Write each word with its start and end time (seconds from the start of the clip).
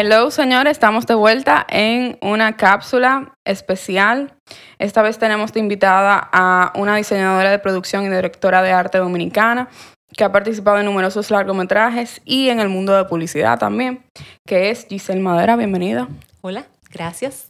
Hello, 0.00 0.30
señores, 0.30 0.70
estamos 0.70 1.06
de 1.06 1.14
vuelta 1.14 1.66
en 1.68 2.18
una 2.22 2.56
cápsula 2.56 3.34
especial. 3.44 4.32
Esta 4.78 5.02
vez 5.02 5.18
tenemos 5.18 5.52
de 5.52 5.58
invitada 5.58 6.28
a 6.32 6.72
una 6.76 6.94
diseñadora 6.94 7.50
de 7.50 7.58
producción 7.58 8.04
y 8.04 8.08
directora 8.08 8.62
de 8.62 8.70
arte 8.70 8.98
dominicana 8.98 9.68
que 10.16 10.22
ha 10.22 10.30
participado 10.30 10.78
en 10.78 10.84
numerosos 10.84 11.32
largometrajes 11.32 12.20
y 12.24 12.48
en 12.48 12.60
el 12.60 12.68
mundo 12.68 12.96
de 12.96 13.06
publicidad 13.06 13.58
también, 13.58 14.04
que 14.46 14.70
es 14.70 14.86
Giselle 14.88 15.18
Madera. 15.18 15.56
Bienvenida. 15.56 16.06
Hola. 16.42 16.64
Gracias. 16.90 17.48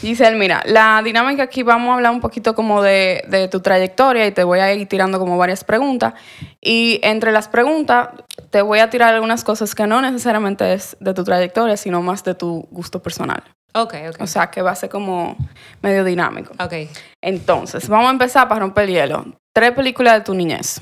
Giselle, 0.00 0.36
mira, 0.38 0.62
la 0.64 1.02
dinámica 1.04 1.42
aquí 1.42 1.62
vamos 1.62 1.90
a 1.90 1.94
hablar 1.94 2.12
un 2.12 2.20
poquito 2.20 2.54
como 2.54 2.82
de, 2.82 3.22
de, 3.28 3.48
tu 3.48 3.60
trayectoria 3.60 4.26
y 4.26 4.32
te 4.32 4.44
voy 4.44 4.60
a 4.60 4.72
ir 4.72 4.88
tirando 4.88 5.18
como 5.18 5.36
varias 5.36 5.62
preguntas. 5.62 6.14
Y 6.60 6.98
entre 7.02 7.32
las 7.32 7.48
preguntas 7.48 8.08
te 8.50 8.62
voy 8.62 8.78
a 8.78 8.88
tirar 8.88 9.12
algunas 9.14 9.44
cosas 9.44 9.74
que 9.74 9.86
no 9.86 10.00
necesariamente 10.00 10.72
es 10.72 10.96
de 11.00 11.12
tu 11.12 11.24
trayectoria, 11.24 11.76
sino 11.76 12.00
más 12.02 12.24
de 12.24 12.34
tu 12.34 12.66
gusto 12.70 13.02
personal. 13.02 13.42
Ok, 13.74 13.94
ok. 14.08 14.16
O 14.20 14.26
sea, 14.26 14.50
que 14.50 14.62
va 14.62 14.70
a 14.70 14.74
ser 14.74 14.88
como 14.88 15.36
medio 15.82 16.04
dinámico. 16.04 16.52
Ok. 16.58 16.88
Entonces, 17.20 17.88
vamos 17.88 18.08
a 18.08 18.10
empezar 18.10 18.48
para 18.48 18.60
romper 18.60 18.84
el 18.84 18.90
hielo. 18.90 19.26
Tres 19.52 19.72
películas 19.72 20.14
de 20.14 20.20
tu 20.22 20.34
niñez. 20.34 20.80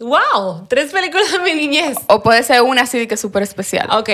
¡Wow! 0.00 0.66
Tres 0.68 0.92
películas 0.92 1.30
de 1.30 1.38
mi 1.38 1.54
niñez. 1.54 1.96
O 2.08 2.22
puede 2.22 2.42
ser 2.42 2.62
una 2.62 2.82
así 2.82 2.98
de 2.98 3.06
que 3.06 3.16
súper 3.16 3.42
especial. 3.42 3.88
Ok. 3.92 4.08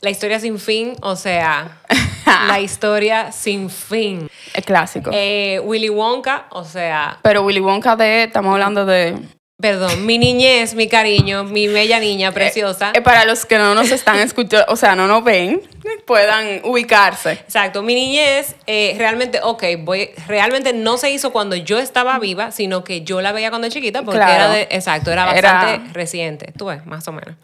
La 0.00 0.10
historia 0.10 0.40
sin 0.40 0.58
fin, 0.58 0.94
o 1.02 1.16
sea, 1.16 1.80
la 2.48 2.60
historia 2.60 3.32
sin 3.32 3.70
fin. 3.70 4.28
El 4.54 4.64
clásico. 4.64 5.10
Eh, 5.12 5.60
Willy 5.64 5.88
Wonka, 5.88 6.46
o 6.50 6.64
sea. 6.64 7.18
Pero 7.22 7.42
Willy 7.42 7.60
Wonka 7.60 7.96
de, 7.96 8.24
estamos 8.24 8.52
hablando 8.52 8.84
de. 8.86 9.16
Perdón, 9.58 10.04
mi 10.04 10.18
niñez, 10.18 10.74
mi 10.74 10.86
cariño, 10.86 11.44
mi 11.44 11.66
bella 11.66 11.98
niña 11.98 12.30
preciosa. 12.30 12.92
Eh, 12.94 13.00
para 13.00 13.24
los 13.24 13.46
que 13.46 13.56
no 13.56 13.74
nos 13.74 13.90
están 13.90 14.18
escuchando, 14.18 14.66
o 14.68 14.76
sea, 14.76 14.94
no 14.94 15.06
nos 15.06 15.24
ven, 15.24 15.62
puedan 16.06 16.60
ubicarse. 16.64 17.32
Exacto, 17.32 17.82
mi 17.82 17.94
niñez 17.94 18.54
eh, 18.66 18.94
realmente, 18.98 19.40
ok, 19.42 19.64
voy, 19.78 20.10
realmente 20.28 20.74
no 20.74 20.98
se 20.98 21.10
hizo 21.10 21.32
cuando 21.32 21.56
yo 21.56 21.78
estaba 21.78 22.18
viva, 22.18 22.50
sino 22.50 22.84
que 22.84 23.00
yo 23.00 23.22
la 23.22 23.32
veía 23.32 23.48
cuando 23.48 23.70
chiquita, 23.70 24.02
porque 24.02 24.18
Claro. 24.18 24.34
era 24.34 24.50
de, 24.50 24.68
exacto, 24.72 25.10
era 25.10 25.24
bastante 25.24 25.74
Era- 25.84 25.92
reciente, 25.94 26.52
tú 26.58 26.66
ves, 26.66 26.84
más 26.84 27.08
o 27.08 27.12
menos. 27.12 27.36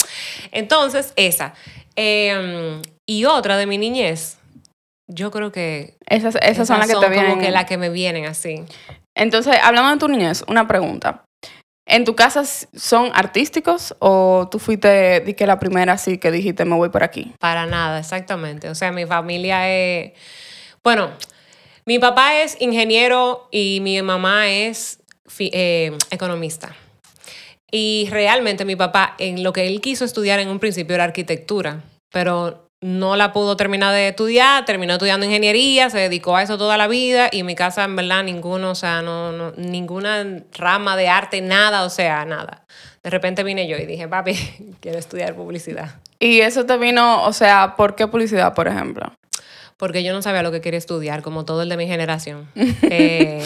Entonces, 0.51 1.15
esa. 1.17 1.55
Eh, 1.97 2.79
y 3.07 3.25
otra 3.25 3.57
de 3.57 3.65
mi 3.65 3.79
niñez, 3.79 4.37
yo 5.07 5.31
creo 5.31 5.53
que 5.53 5.97
Esas, 6.07 6.37
esas, 6.41 6.69
son 6.69 6.79
las 6.79 6.89
que 6.89 6.95
te 6.95 7.09
vienen. 7.09 7.31
como 7.33 7.43
que 7.43 7.51
las 7.51 7.65
que 7.65 7.79
me 7.79 7.91
vienen 7.91 8.27
así. 8.27 8.65
Entonces, 9.15 9.57
hablando 9.63 9.91
de 9.91 9.99
tu 9.99 10.09
niñez, 10.09 10.45
una 10.49 10.67
pregunta. 10.67 11.25
¿En 11.87 12.05
tu 12.05 12.15
casa 12.15 12.45
son 12.45 13.11
artísticos 13.13 13.95
o 13.99 14.49
tú 14.51 14.59
fuiste 14.59 15.21
di 15.21 15.35
que 15.35 15.47
la 15.47 15.59
primera 15.59 15.95
así 15.95 16.17
que 16.17 16.31
dijiste 16.31 16.65
me 16.65 16.77
voy 16.77 16.91
por 16.91 17.03
aquí? 17.03 17.35
Para 17.41 17.67
nada, 17.67 17.99
exactamente. 17.99 18.69
O 18.69 18.75
sea, 18.75 18.93
mi 18.93 19.05
familia 19.05 19.69
es. 19.69 20.13
Bueno, 20.85 21.11
mi 21.85 21.99
papá 21.99 22.41
es 22.41 22.57
ingeniero 22.61 23.49
y 23.51 23.81
mi 23.83 24.01
mamá 24.01 24.49
es 24.49 25.01
eh, 25.41 25.97
economista. 26.11 26.75
Y 27.71 28.07
realmente 28.11 28.65
mi 28.65 28.77
papá, 28.77 29.17
en 29.19 29.43
lo 29.43 29.53
que 29.53 29.67
él 29.67 29.81
quiso 29.81 30.05
estudiar 30.05 30.39
en 30.39 30.49
un 30.49 30.61
principio 30.61 30.95
era 30.95 31.05
arquitectura, 31.05 31.83
pero 32.13 32.62
no 32.83 33.15
la 33.15 33.33
pudo 33.33 33.57
terminar 33.57 33.95
de 33.95 34.09
estudiar, 34.09 34.65
terminó 34.65 34.95
estudiando 34.95 35.25
ingeniería, 35.25 35.89
se 35.89 35.99
dedicó 35.99 36.37
a 36.37 36.43
eso 36.43 36.59
toda 36.59 36.77
la 36.77 36.89
vida 36.89 37.29
y 37.31 37.41
en 37.41 37.47
mi 37.47 37.55
casa 37.55 37.85
en 37.85 37.95
verdad 37.95 38.25
ninguno, 38.25 38.73
o 38.73 38.75
sea, 38.75 39.03
no, 39.03 39.31
no, 39.31 39.53
ninguna 39.53 40.43
rama 40.53 40.97
de 40.97 41.09
arte, 41.09 41.41
nada, 41.41 41.85
o 41.85 41.91
sea, 41.91 42.25
nada. 42.25 42.65
De 43.05 43.11
repente 43.11 43.45
vine 43.45 43.69
yo 43.69 43.77
y 43.77 43.87
dije, 43.87 44.09
papi, 44.09 44.35
quiero 44.81 44.99
estudiar 44.99 45.35
publicidad. 45.35 46.01
Y 46.19 46.41
eso 46.41 46.67
te 46.67 46.77
vino, 46.77 47.25
o 47.25 47.33
sea, 47.33 47.77
¿por 47.77 47.95
qué 47.95 48.09
publicidad, 48.09 48.53
por 48.53 48.67
ejemplo? 48.67 49.13
Porque 49.77 50.03
yo 50.03 50.13
no 50.13 50.21
sabía 50.21 50.43
lo 50.43 50.51
que 50.51 50.61
quería 50.61 50.79
estudiar, 50.79 51.23
como 51.23 51.45
todo 51.45 51.63
el 51.63 51.69
de 51.69 51.77
mi 51.77 51.87
generación. 51.87 52.49
Eh, 52.91 53.43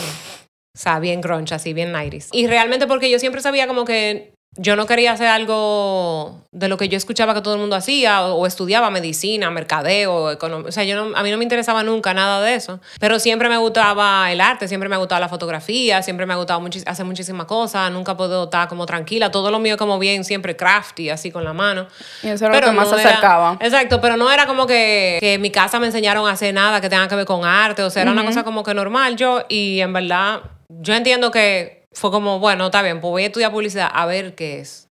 o 0.75 0.79
sea, 0.79 0.99
bien 0.99 1.23
grunge, 1.23 1.55
así, 1.55 1.73
bien 1.73 1.91
90s. 1.91 2.29
Y 2.33 2.47
realmente 2.49 2.87
porque 2.87 3.11
yo 3.11 3.19
siempre 3.19 3.41
sabía 3.41 3.67
como 3.67 3.87
que 3.87 4.35
yo 4.59 4.75
no 4.77 4.87
quería 4.87 5.13
hacer 5.13 5.27
algo 5.27 6.43
de 6.53 6.69
lo 6.69 6.77
que 6.79 6.89
yo 6.89 6.97
escuchaba 6.97 7.35
que 7.35 7.43
todo 7.43 7.55
el 7.55 7.61
mundo 7.61 7.77
hacía, 7.77 8.23
o, 8.25 8.35
o 8.37 8.47
estudiaba 8.47 8.89
medicina, 8.91 9.51
mercadeo, 9.51 10.31
economía. 10.31 10.69
O 10.69 10.73
sea, 10.73 10.85
yo 10.85 10.97
no, 10.97 11.17
a 11.17 11.23
mí 11.23 11.31
no 11.31 11.37
me 11.37 11.43
interesaba 11.45 11.83
nunca 11.83 12.15
nada 12.15 12.41
de 12.41 12.55
eso. 12.55 12.81
Pero 12.99 13.19
siempre 13.19 13.49
me 13.49 13.59
gustaba 13.59 14.31
el 14.33 14.41
arte, 14.41 14.69
siempre 14.69 14.89
me 14.89 14.95
ha 14.95 14.99
gustado 14.99 15.21
la 15.21 15.29
fotografía, 15.29 16.03
siempre 16.03 16.25
me 16.27 16.33
ha 16.33 16.37
gustado 16.37 16.61
muchis- 16.61 16.85
hacer 16.87 17.05
muchísimas 17.05 17.47
cosas, 17.47 17.91
nunca 17.93 18.17
puedo 18.17 18.45
estar 18.45 18.69
como 18.69 18.87
tranquila. 18.87 19.31
Todo 19.31 19.51
lo 19.51 19.59
mío 19.59 19.77
como 19.77 19.99
bien, 19.99 20.25
siempre 20.25 20.57
crafty, 20.57 21.11
así 21.11 21.31
con 21.31 21.45
la 21.45 21.53
mano. 21.53 21.87
Y 22.23 22.29
eso 22.29 22.47
era 22.47 22.55
lo 22.61 22.67
que 22.67 22.73
más 22.73 22.89
no 22.91 22.95
se 22.97 23.01
era- 23.03 23.11
acercaba. 23.11 23.59
Exacto, 23.61 24.01
pero 24.01 24.17
no 24.17 24.31
era 24.33 24.47
como 24.47 24.67
que, 24.67 25.19
que 25.21 25.35
en 25.35 25.41
mi 25.43 25.51
casa 25.51 25.79
me 25.81 25.87
enseñaron 25.87 26.27
a 26.27 26.33
hacer 26.33 26.55
nada 26.55 26.81
que 26.81 26.89
tenga 26.89 27.07
que 27.09 27.17
ver 27.17 27.27
con 27.27 27.45
arte, 27.45 27.83
o 27.83 27.91
sea, 27.91 28.03
era 28.03 28.13
una 28.13 28.25
cosa 28.25 28.43
como 28.45 28.63
que 28.63 28.73
normal 28.75 29.17
yo 29.17 29.45
y 29.49 29.81
en 29.81 29.93
verdad 29.93 30.41
yo 30.69 30.95
entiendo 30.95 31.31
que 31.31 31.86
fue 31.97 32.11
como, 32.11 32.39
bueno, 32.39 32.67
está 32.67 32.83
bien, 32.83 33.01
pues 33.01 33.11
voy 33.11 33.23
a 33.23 33.27
estudiar 33.27 33.51
publicidad 33.51 33.89
a 33.91 34.05
ver 34.05 34.35
qué 34.35 34.61
es. 34.61 34.89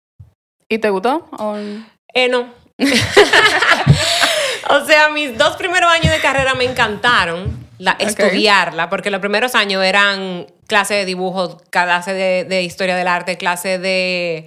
¿Y 0.70 0.78
te 0.78 0.88
gustó? 0.88 1.28
O- 1.38 1.56
Eh, 2.14 2.28
no. 2.30 2.48
o 4.70 4.84
sea, 4.86 5.10
mis 5.10 5.36
dos 5.36 5.56
primeros 5.56 5.90
años 5.92 6.10
de 6.12 6.20
carrera 6.20 6.54
me 6.54 6.64
encantaron 6.64 7.66
la, 7.78 7.92
estudiarla, 7.98 8.88
porque 8.88 9.10
los 9.10 9.20
primeros 9.20 9.54
años 9.54 9.84
eran 9.84 10.46
clase 10.66 10.94
de 10.94 11.04
dibujo, 11.04 11.58
clase 11.70 12.14
de, 12.14 12.44
de 12.44 12.62
historia 12.62 12.96
del 12.96 13.08
arte, 13.08 13.36
clase 13.36 13.78
de, 13.78 14.46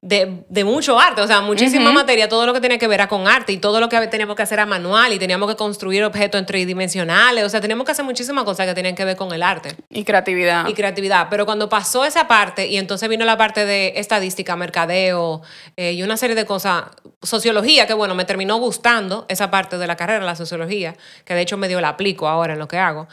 de, 0.00 0.44
de 0.48 0.64
mucho 0.64 0.98
arte, 0.98 1.20
o 1.20 1.26
sea, 1.26 1.40
muchísima 1.40 1.90
materia, 1.92 2.28
todo 2.28 2.46
lo 2.46 2.54
que 2.54 2.60
tenía 2.60 2.78
que 2.78 2.86
ver 2.86 3.00
era 3.00 3.08
con 3.08 3.26
arte 3.26 3.52
y 3.52 3.58
todo 3.58 3.80
lo 3.80 3.88
que 3.88 4.06
teníamos 4.06 4.36
que 4.36 4.42
hacer 4.42 4.58
era 4.58 4.66
manual 4.66 5.12
y 5.12 5.18
teníamos 5.18 5.48
que 5.48 5.56
construir 5.56 6.04
objetos 6.04 6.38
en 6.38 6.46
tridimensionales, 6.46 7.44
o 7.44 7.48
sea, 7.48 7.60
teníamos 7.60 7.84
que 7.84 7.92
hacer 7.92 8.04
muchísimas 8.04 8.44
cosas 8.44 8.66
que 8.66 8.74
tenían 8.74 8.94
que 8.94 9.04
ver 9.04 9.16
con 9.16 9.32
el 9.32 9.42
arte 9.42 9.76
Y 9.90 10.04
creatividad. 10.04 10.68
y 10.68 10.74
creatividad. 10.74 11.26
Pero 11.30 11.46
cuando 11.46 11.68
pasó 11.68 12.04
esa 12.04 12.28
parte 12.28 12.68
y 12.68 12.76
entonces 12.76 13.08
vino 13.08 13.24
la 13.24 13.36
parte 13.36 13.64
de 13.64 13.94
estadística, 13.96 14.54
mercadeo 14.56 15.42
eh, 15.76 15.92
y 15.92 16.02
una 16.02 16.16
serie 16.16 16.36
de 16.36 16.46
cosas, 16.46 16.84
sociología, 17.22 17.86
que 17.86 17.94
bueno, 17.94 18.14
me 18.14 18.24
terminó 18.24 18.56
gustando 18.58 19.26
esa 19.28 19.50
parte 19.50 19.78
de 19.78 19.86
la 19.86 19.96
carrera, 19.96 20.24
la 20.24 20.36
sociología, 20.36 20.94
que 21.24 21.34
de 21.34 21.40
hecho 21.42 21.56
medio 21.56 21.80
la 21.80 21.90
aplico 21.90 22.28
ahora 22.28 22.52
en 22.52 22.58
lo 22.58 22.68
que 22.68 22.78
hago. 22.78 23.08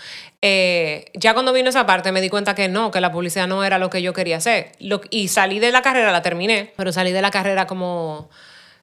Eh, 0.47 1.05
ya 1.15 1.33
cuando 1.33 1.53
vino 1.53 1.69
esa 1.69 1.87
parte 1.87 2.11
me 2.11 2.21
di 2.21 2.29
cuenta 2.29 2.53
que 2.53 2.67
no, 2.67 2.91
que 2.91 3.01
la 3.01 3.11
publicidad 3.11 3.47
no 3.47 3.63
era 3.63 3.79
lo 3.79 3.89
que 3.89 4.03
yo 4.03 4.13
quería 4.13 4.37
hacer. 4.37 4.73
Lo- 4.79 5.01
y 5.09 5.27
salí 5.29 5.57
de 5.57 5.71
la 5.71 5.81
carrera, 5.81 6.11
la 6.11 6.21
terminé, 6.21 6.71
pero 6.77 6.91
salí 6.91 7.11
de 7.11 7.21
la 7.23 7.31
carrera 7.31 7.65
como 7.65 8.29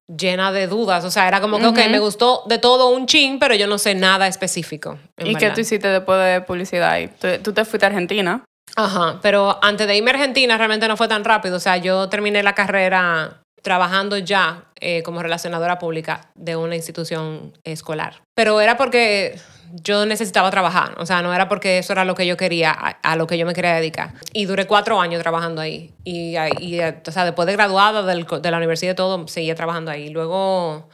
llena 0.09 0.51
de 0.51 0.67
dudas. 0.67 1.05
O 1.05 1.11
sea, 1.13 1.29
era 1.29 1.41
como 1.41 1.59
que, 1.61 1.67
ok, 1.67 1.79
me 1.89 2.01
gustó 2.01 2.43
de 2.49 2.59
todo 2.59 2.89
un 2.89 3.07
chin, 3.07 3.39
pero 3.39 3.55
yo 3.55 3.69
no 3.69 3.79
sé 3.79 3.95
nada 3.95 4.27
específico. 4.27 4.99
¿Y 5.19 5.37
qué 5.37 5.51
tú 5.51 5.61
hiciste 5.61 5.87
después 5.87 6.19
de 6.19 6.41
publicidad? 6.41 6.99
Tú, 7.21 7.29
tú 7.45 7.53
te 7.53 7.65
fuiste 7.65 7.87
a 7.87 7.91
Argentina. 7.91 8.43
Ajá, 8.75 9.21
pero 9.23 9.59
antes 9.63 9.87
de 9.87 9.97
irme 9.97 10.11
a 10.11 10.15
Argentina 10.15 10.57
realmente 10.59 10.89
no 10.89 10.97
fue 10.97 11.07
tan 11.07 11.23
rápido. 11.23 11.57
O 11.59 11.61
sea, 11.61 11.77
yo 11.77 12.09
terminé 12.09 12.43
la 12.43 12.55
carrera 12.55 13.42
trabajando 13.63 14.19
ya 14.19 14.65
eh, 14.81 15.03
como 15.03 15.23
relacionadora 15.23 15.79
pública 15.79 16.29
de 16.35 16.57
una 16.57 16.77
institución 16.77 17.57
escolar. 17.65 18.23
Pero 18.35 18.61
era 18.61 18.77
porque 18.77 19.39
yo 19.73 20.05
necesitaba 20.05 20.51
trabajar, 20.51 20.95
o 20.99 21.07
sea, 21.07 21.23
no 21.23 21.33
era 21.33 21.49
porque 21.49 21.79
eso 21.79 21.93
era 21.93 22.05
lo 22.05 22.15
que 22.15 22.27
yo 22.27 22.37
quería, 22.37 22.73
a, 22.73 22.89
a 22.91 23.17
lo 23.17 23.27
que 23.27 23.39
yo 23.39 23.47
me 23.47 23.55
quería 23.55 23.75
dedicar. 23.75 24.13
Y 24.33 24.45
duré 24.45 24.67
cuatro 24.67 25.01
años 25.01 25.23
trabajando 25.23 25.63
ahí. 25.63 25.95
Y, 26.05 26.37
y, 26.59 26.81
o 26.81 27.13
sea, 27.13 27.25
después 27.25 27.47
de 27.47 27.53
graduada 27.53 28.03
del 28.03 28.27
de 28.27 28.51
la 28.51 28.57
universidad 28.59 28.93
y 28.93 28.97
todo, 28.97 29.27
seguía 29.29 29.55
trabajando 29.55 29.91
ahí. 29.91 30.11
Luego 30.11 30.89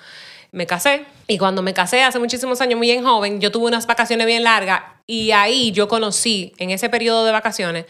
me 0.50 0.66
casé 0.66 1.04
y 1.26 1.36
cuando 1.38 1.62
me 1.62 1.74
casé 1.74 2.02
hace 2.02 2.18
muchísimos 2.18 2.60
años, 2.60 2.78
muy 2.78 2.86
bien 2.86 3.04
joven, 3.04 3.40
yo 3.40 3.50
tuve 3.52 3.66
unas 3.66 3.86
vacaciones 3.86 4.26
bien 4.26 4.42
largas 4.44 4.80
y 5.06 5.30
ahí 5.30 5.72
yo 5.72 5.88
conocí, 5.88 6.52
en 6.58 6.70
ese 6.70 6.88
periodo 6.90 7.24
de 7.24 7.32
vacaciones, 7.32 7.86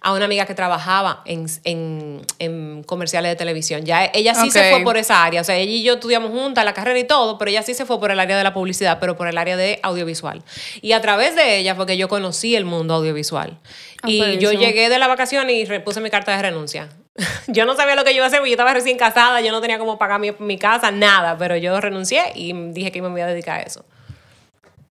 a 0.00 0.12
una 0.12 0.24
amiga 0.24 0.46
que 0.46 0.54
trabajaba 0.54 1.22
en, 1.24 1.46
en- 1.64 2.22
en 2.38 2.82
comerciales 2.84 3.30
de 3.32 3.36
televisión. 3.36 3.84
Ya 3.84 4.04
ella 4.14 4.34
sí 4.34 4.50
se 4.52 4.70
fue 4.70 4.82
por 4.84 4.96
esa 4.96 5.24
área, 5.24 5.40
o 5.40 5.44
sea, 5.44 5.56
ella 5.56 5.72
y 5.72 5.82
yo 5.82 5.94
estudiamos 5.94 6.30
juntas 6.30 6.64
la 6.64 6.72
carrera 6.74 6.98
y 6.98 7.04
todo, 7.04 7.38
pero 7.38 7.50
ella 7.50 7.62
sí 7.62 7.74
se 7.74 7.84
fue 7.86 7.98
por 8.00 8.10
el 8.12 8.18
área 8.20 8.36
de 8.38 8.44
la 8.44 8.54
publicidad, 8.54 8.98
pero 9.00 9.16
por 9.16 9.26
el 9.28 9.36
área 9.38 9.56
de 9.56 9.78
audiovisual. 9.82 10.42
Y 10.80 10.92
a 10.92 11.00
través 11.00 11.34
de 11.36 11.58
ella 11.58 11.74
fue 11.74 11.86
que 11.86 11.96
yo 11.96 12.08
conocí 12.08 12.54
el 12.56 12.64
mundo 12.64 12.94
audiovisual. 12.94 13.58
Ah, 14.02 14.08
y 14.10 14.18
yo 14.18 14.24
buenísimo. 14.26 14.60
llegué 14.60 14.88
de 14.88 14.98
la 14.98 15.08
vacación 15.08 15.50
y 15.50 15.64
repuse 15.64 16.00
mi 16.00 16.10
carta 16.10 16.34
de 16.36 16.42
renuncia. 16.42 16.88
yo 17.48 17.66
no 17.66 17.76
sabía 17.76 17.94
lo 17.94 18.04
que 18.04 18.10
yo 18.10 18.16
iba 18.16 18.24
a 18.24 18.28
hacer, 18.28 18.40
porque 18.40 18.50
yo 18.50 18.54
estaba 18.54 18.74
recién 18.74 18.96
casada, 18.96 19.40
yo 19.40 19.52
no 19.52 19.60
tenía 19.60 19.78
cómo 19.78 19.98
pagar 19.98 20.20
mi, 20.20 20.32
mi 20.38 20.58
casa, 20.58 20.90
nada, 20.90 21.36
pero 21.38 21.56
yo 21.56 21.80
renuncié 21.80 22.32
y 22.34 22.52
dije 22.72 22.92
que 22.92 23.02
me 23.02 23.08
voy 23.08 23.20
a 23.20 23.26
dedicar 23.26 23.60
a 23.60 23.62
eso. 23.62 23.84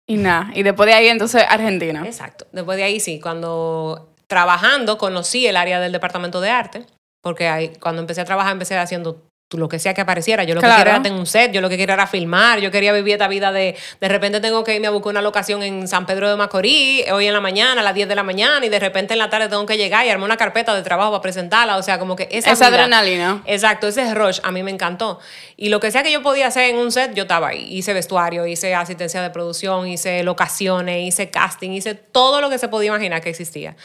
Y 0.07 0.17
nada. 0.17 0.51
Y 0.55 0.63
después 0.63 0.87
de 0.87 0.95
ahí, 0.95 1.09
entonces, 1.09 1.45
Argentina. 1.49 2.03
Exacto. 2.05 2.47
Después 2.53 2.79
de 2.79 2.85
ahí 2.85 2.99
sí, 2.99 3.21
cuando 3.21 4.09
trabajando 4.27 4.99
conocí 4.99 5.47
el 5.47 5.57
área 5.57 5.81
del 5.81 5.93
departamento 5.93 6.41
de 6.41 6.51
arte, 6.51 6.87
porque 7.21 7.49
ahí, 7.49 7.73
cuando 7.81 8.01
empecé 8.01 8.23
a 8.23 8.25
trabajar 8.25 8.53
empecé 8.53 8.77
haciendo 8.79 9.28
lo 9.57 9.69
que 9.69 9.79
sea 9.79 9.95
que 9.95 10.03
apareciera. 10.03 10.45
Yo 10.45 10.55
lo 10.55 10.61
que 10.61 10.67
quería 10.67 10.83
era 10.83 11.03
tener 11.03 11.19
un 11.19 11.25
set, 11.27 11.53
yo 11.53 11.63
lo 11.63 11.71
que 11.71 11.79
quería 11.79 11.95
era 11.95 12.07
filmar, 12.07 12.61
yo 12.61 12.71
quería 12.71 12.93
vivir 12.93 13.15
esta 13.15 13.29
vida 13.29 13.51
de 13.51 13.77
de 14.01 14.09
repente 14.09 14.41
tengo 14.41 14.63
que 14.63 14.75
irme 14.75 14.89
a 14.89 14.91
buscar 14.91 15.11
una 15.13 15.23
locación 15.23 15.63
en 15.63 15.89
San 15.89 16.05
Pedro 16.05 16.29
de 16.29 16.37
Macorís, 16.37 17.11
hoy 17.11 17.27
en 17.27 17.33
la 17.33 17.41
mañana, 17.41 17.81
a 17.81 17.85
las 17.85 17.95
10 17.95 18.09
de 18.09 18.15
la 18.15 18.23
mañana, 18.23 18.67
y 18.67 18.69
de 18.69 18.79
repente 18.79 19.15
en 19.15 19.19
la 19.19 19.31
tarde 19.31 19.49
tengo 19.49 19.65
que 19.65 19.79
llegar 19.79 20.05
y 20.05 20.11
armar 20.11 20.27
una 20.27 20.37
carpeta 20.37 20.75
de 20.75 20.83
trabajo 20.83 21.13
para 21.13 21.23
presentarla. 21.23 21.79
O 21.79 21.83
sea, 21.83 21.99
como 21.99 22.15
que 22.15 22.29
esa, 22.31 22.53
Esa 22.53 22.69
vida- 22.69 22.79
adrenalina. 22.85 23.43
Exacto, 23.47 23.89
ese 23.89 24.15
rush 24.15 24.39
a 24.43 24.53
mí 24.53 24.63
me 24.63 24.71
encantó. 24.71 25.19
Y 25.57 25.71
lo 25.71 25.81
que 25.81 25.91
sea 25.91 26.03
que 26.03 26.13
yo 26.13 26.23
podía 26.23 26.49
hacer 26.49 26.65
en 26.71 26.77
un 26.77 26.93
set, 26.93 27.15
yo 27.15 27.23
estaba 27.23 27.49
ahí. 27.49 27.67
Hice 27.71 27.95
vestuario, 27.95 28.47
hice 28.47 28.75
asistencia 28.75 29.23
de 29.23 29.31
producción, 29.31 29.89
hice 29.89 30.23
locaciones, 30.25 31.07
hice 31.09 31.31
casting, 31.31 31.71
hice 31.71 31.95
todo 31.95 32.43
lo 32.43 32.51
que 32.51 32.59
se 32.59 32.69
podía 32.69 32.89
imaginar 32.89 33.23
que 33.23 33.31
existía. 33.31 33.77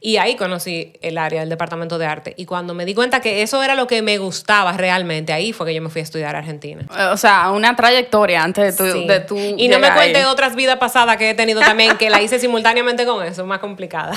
Y 0.00 0.16
ahí 0.16 0.34
conocí 0.34 0.94
el 1.00 1.16
área 1.16 1.40
del 1.40 1.48
departamento 1.48 1.96
de 1.96 2.06
arte. 2.06 2.34
Y 2.36 2.44
cuando 2.44 2.74
me 2.74 2.84
di 2.84 2.92
cuenta 2.94 3.20
que 3.20 3.42
eso 3.42 3.62
era 3.62 3.76
lo 3.76 3.86
que 3.86 4.02
me 4.02 4.18
gustaba 4.18 4.72
realmente, 4.72 5.11
ahí 5.32 5.52
fue 5.52 5.66
que 5.66 5.74
yo 5.74 5.82
me 5.82 5.88
fui 5.90 6.00
a 6.00 6.04
estudiar 6.04 6.34
a 6.34 6.38
Argentina. 6.38 6.82
Eh, 6.96 7.04
O 7.12 7.16
sea, 7.16 7.50
una 7.50 7.74
trayectoria 7.76 8.42
antes 8.42 8.76
de 8.76 8.84
tu, 8.84 8.92
Sí. 8.92 9.06
de 9.06 9.20
tu 9.20 9.36
y 9.38 9.68
no 9.68 9.78
me 9.78 9.92
cuente 9.92 10.24
otras 10.26 10.54
vidas 10.56 10.76
pasadas 10.76 11.16
que 11.16 11.30
he 11.30 11.34
tenido 11.34 11.60
también, 11.60 11.96
que 11.96 12.10
la 12.10 12.20
hice 12.22 12.38
simultáneamente 12.40 13.04
con 13.06 13.24
eso, 13.24 13.44
más 13.46 13.58
complicada. 13.58 14.14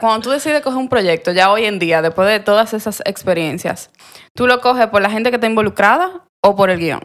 Cuando 0.00 0.20
tú 0.20 0.30
decides 0.30 0.60
coger 0.62 0.78
un 0.78 0.88
proyecto, 0.88 1.32
ya 1.32 1.50
hoy 1.50 1.64
en 1.64 1.78
día, 1.78 2.02
después 2.02 2.28
de 2.28 2.40
todas 2.40 2.74
esas 2.74 3.02
experiencias, 3.04 3.90
¿tú 4.34 4.46
lo 4.46 4.60
coges 4.60 4.86
por 4.88 5.02
la 5.02 5.10
gente 5.10 5.30
que 5.30 5.36
está 5.36 5.46
involucrada 5.46 6.10
o 6.42 6.56
por 6.56 6.70
el 6.70 6.78
guion? 6.78 7.00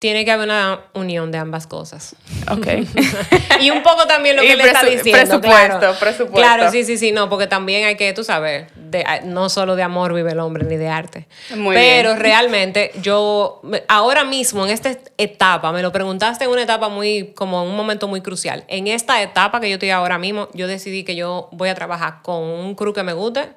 Tiene 0.00 0.24
que 0.24 0.30
haber 0.30 0.46
una 0.46 0.80
unión 0.94 1.30
de 1.30 1.36
ambas 1.36 1.66
cosas. 1.66 2.16
Ok. 2.50 2.66
y 3.60 3.70
un 3.70 3.82
poco 3.82 4.06
también 4.06 4.34
lo 4.34 4.40
que 4.40 4.56
le 4.56 4.64
está 4.64 4.82
diciendo. 4.82 5.12
presupuesto, 5.12 5.78
claro. 5.78 5.96
presupuesto. 6.00 6.36
Claro, 6.40 6.70
sí, 6.70 6.84
sí, 6.84 6.96
sí, 6.96 7.12
no, 7.12 7.28
porque 7.28 7.46
también 7.46 7.84
hay 7.84 7.96
que, 7.96 8.10
tú 8.14 8.24
sabes, 8.24 8.68
de- 8.76 9.04
no 9.24 9.50
solo 9.50 9.76
de 9.76 9.82
amor 9.82 10.14
vive 10.14 10.32
el 10.32 10.40
hombre, 10.40 10.64
ni 10.64 10.76
de 10.76 10.88
arte. 10.88 11.28
Muy 11.54 11.76
Pero 11.76 12.12
bien. 12.12 12.20
realmente 12.22 12.92
yo, 13.02 13.60
ahora 13.88 14.24
mismo, 14.24 14.64
en 14.64 14.72
esta 14.72 14.96
etapa, 15.18 15.70
me 15.70 15.82
lo 15.82 15.92
preguntaste 15.92 16.44
en 16.44 16.50
una 16.50 16.62
etapa 16.62 16.88
muy, 16.88 17.34
como 17.34 17.62
en 17.62 17.68
un 17.68 17.76
momento 17.76 18.08
muy 18.08 18.22
crucial. 18.22 18.64
En 18.68 18.86
esta 18.86 19.20
etapa 19.20 19.60
que 19.60 19.68
yo 19.68 19.74
estoy 19.74 19.90
ahora 19.90 20.16
mismo, 20.16 20.48
yo 20.54 20.66
decidí 20.66 21.04
que 21.04 21.14
yo 21.14 21.50
voy 21.52 21.68
a 21.68 21.74
trabajar 21.74 22.22
con 22.22 22.42
un 22.42 22.74
crew 22.74 22.94
que 22.94 23.02
me 23.02 23.12
guste. 23.12 23.50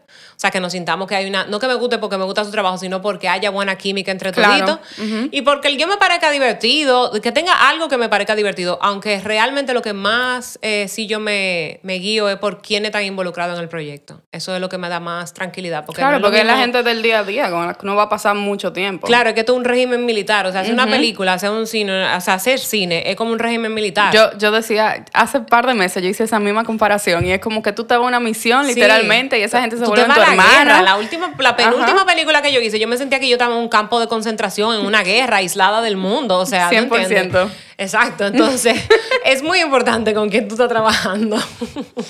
O 0.44 0.45
sea, 0.45 0.51
que 0.51 0.60
nos 0.60 0.74
sintamos 0.74 1.07
que 1.07 1.16
hay 1.16 1.25
una, 1.30 1.45
no 1.45 1.57
que 1.57 1.68
me 1.68 1.75
guste 1.75 2.00
porque 2.00 2.18
me 2.18 2.25
gusta 2.25 2.44
su 2.44 2.51
trabajo, 2.51 2.78
sino 2.78 3.01
porque 3.01 3.30
haya 3.30 3.50
buena 3.50 3.78
química 3.78 4.12
entre 4.12 4.34
Claro. 4.34 4.66
toditos. 4.66 5.30
Y 5.31 5.42
porque 5.44 5.69
el 5.69 5.78
guion 5.78 5.90
me 5.90 5.95
parezca 5.95 6.30
divertido, 6.31 7.13
que 7.22 7.31
tenga 7.31 7.69
algo 7.69 7.88
que 7.88 7.95
me 7.98 8.10
parezca 8.10 8.36
divertido, 8.36 8.78
aunque 8.81 9.22
realmente 9.22 9.74
lo 9.74 9.81
que 9.81 9.94
más 9.94 10.60
eh, 10.62 10.88
sí 10.90 11.07
yo 11.07 11.22
me, 11.22 11.80
me 11.84 11.94
guío 11.94 12.28
es 12.28 12.36
por 12.40 12.62
quién 12.62 12.86
está 12.86 13.01
involucrado 13.01 13.54
en 13.56 13.60
el 13.62 13.69
proyecto. 13.69 14.22
Eso 14.34 14.54
es 14.54 14.60
lo 14.60 14.68
que 14.68 14.78
me 14.78 14.90
da 14.90 15.00
más 15.00 15.34
tranquilidad. 15.34 15.86
Porque 15.86 16.01
claro, 16.01 16.12
no 16.12 16.18
es 16.18 16.22
lo 16.24 16.28
porque 16.28 16.42
es 16.42 16.45
la 16.45 16.57
gente 16.57 16.84
del 16.84 17.01
día 17.01 17.19
a 17.19 17.24
día 17.24 17.50
con 17.50 17.66
la 17.66 17.74
que 17.75 17.86
no 17.88 17.95
va 17.95 18.04
a 18.04 18.10
pasar 18.10 18.36
mucho 18.36 18.74
tiempo. 18.74 19.07
Claro, 19.07 19.30
es 19.30 19.36
que 19.36 19.40
esto 19.40 19.54
es 19.54 19.60
un 19.60 19.63
régimen 19.63 20.06
militar. 20.06 20.45
O 20.45 20.51
sea, 20.51 20.60
hacer 20.60 20.74
una 20.74 20.88
película, 20.88 21.31
hacer 21.36 21.51
un 21.51 21.68
cine, 21.68 22.04
o 22.16 22.19
sea, 22.19 22.34
hacer 22.34 22.60
cine 22.60 23.10
es 23.10 23.16
como 23.16 23.31
un 23.31 23.40
régimen 23.40 23.74
militar. 23.74 24.13
Yo, 24.13 24.38
yo 24.38 24.51
decía, 24.51 25.06
hace 25.13 25.38
un 25.38 25.45
par 25.45 25.66
de 25.68 25.74
meses 25.74 26.04
yo 26.04 26.10
hice 26.10 26.25
esa 26.25 26.40
misma 26.40 26.66
comparación 26.66 27.25
y 27.25 27.31
es 27.31 27.40
como 27.40 27.63
que 27.63 27.72
tú 27.72 27.86
te 27.86 27.95
vas 27.95 28.04
a 28.04 28.07
una 28.07 28.19
misión 28.19 28.66
Sí. 28.66 28.74
literalmente 28.75 29.40
y 29.40 29.44
esa 29.44 29.62
gente 29.62 29.78
se 29.78 29.86
vuelve 29.86 30.04
tu 30.06 30.22
guerra. 30.35 30.81
La 30.81 30.97
última, 30.97 31.33
la 31.38 31.56
penúltima 31.56 32.01
Ajá. 32.01 32.06
película 32.06 32.41
que 32.41 32.51
yo 32.51 32.59
hice, 32.59 32.80
yo 32.80 32.88
me 32.88 32.97
sentía 32.97 33.19
que 33.19 33.27
yo 33.27 33.35
estaba 33.35 33.56
en 33.56 33.62
un 33.62 33.69
campo 33.69 34.00
de 34.00 34.07
concentración, 34.07 34.75
en 34.75 34.85
una 34.85 35.03
guerra, 35.03 35.38
aislada 35.38 35.81
del 35.81 35.97
mundo. 35.97 36.39
O 36.39 36.45
sea, 36.45 36.69
¿tú 36.69 36.75
100%. 36.75 37.01
entiendes? 37.01 37.47
Exacto. 37.77 38.27
Entonces, 38.27 38.77
es 39.25 39.44
muy 39.44 39.59
importante 39.59 40.13
con 40.13 40.30
quién 40.30 40.47
tú 40.47 40.56
estás 40.56 40.69
trabajando. 40.69 41.38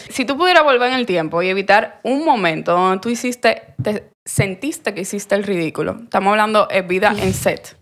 Si 0.09 0.25
tú 0.25 0.37
pudieras 0.37 0.63
volver 0.63 0.91
en 0.91 0.99
el 0.99 1.05
tiempo 1.05 1.41
y 1.41 1.49
evitar 1.49 1.99
un 2.03 2.25
momento 2.25 2.73
donde 2.73 2.99
tú 2.99 3.09
hiciste, 3.09 3.73
te 3.81 4.11
sentiste 4.25 4.93
que 4.93 5.01
hiciste 5.01 5.35
el 5.35 5.43
ridículo, 5.43 5.97
estamos 6.03 6.31
hablando 6.31 6.67
de 6.67 6.81
vida 6.81 7.13
en 7.17 7.33
set, 7.33 7.77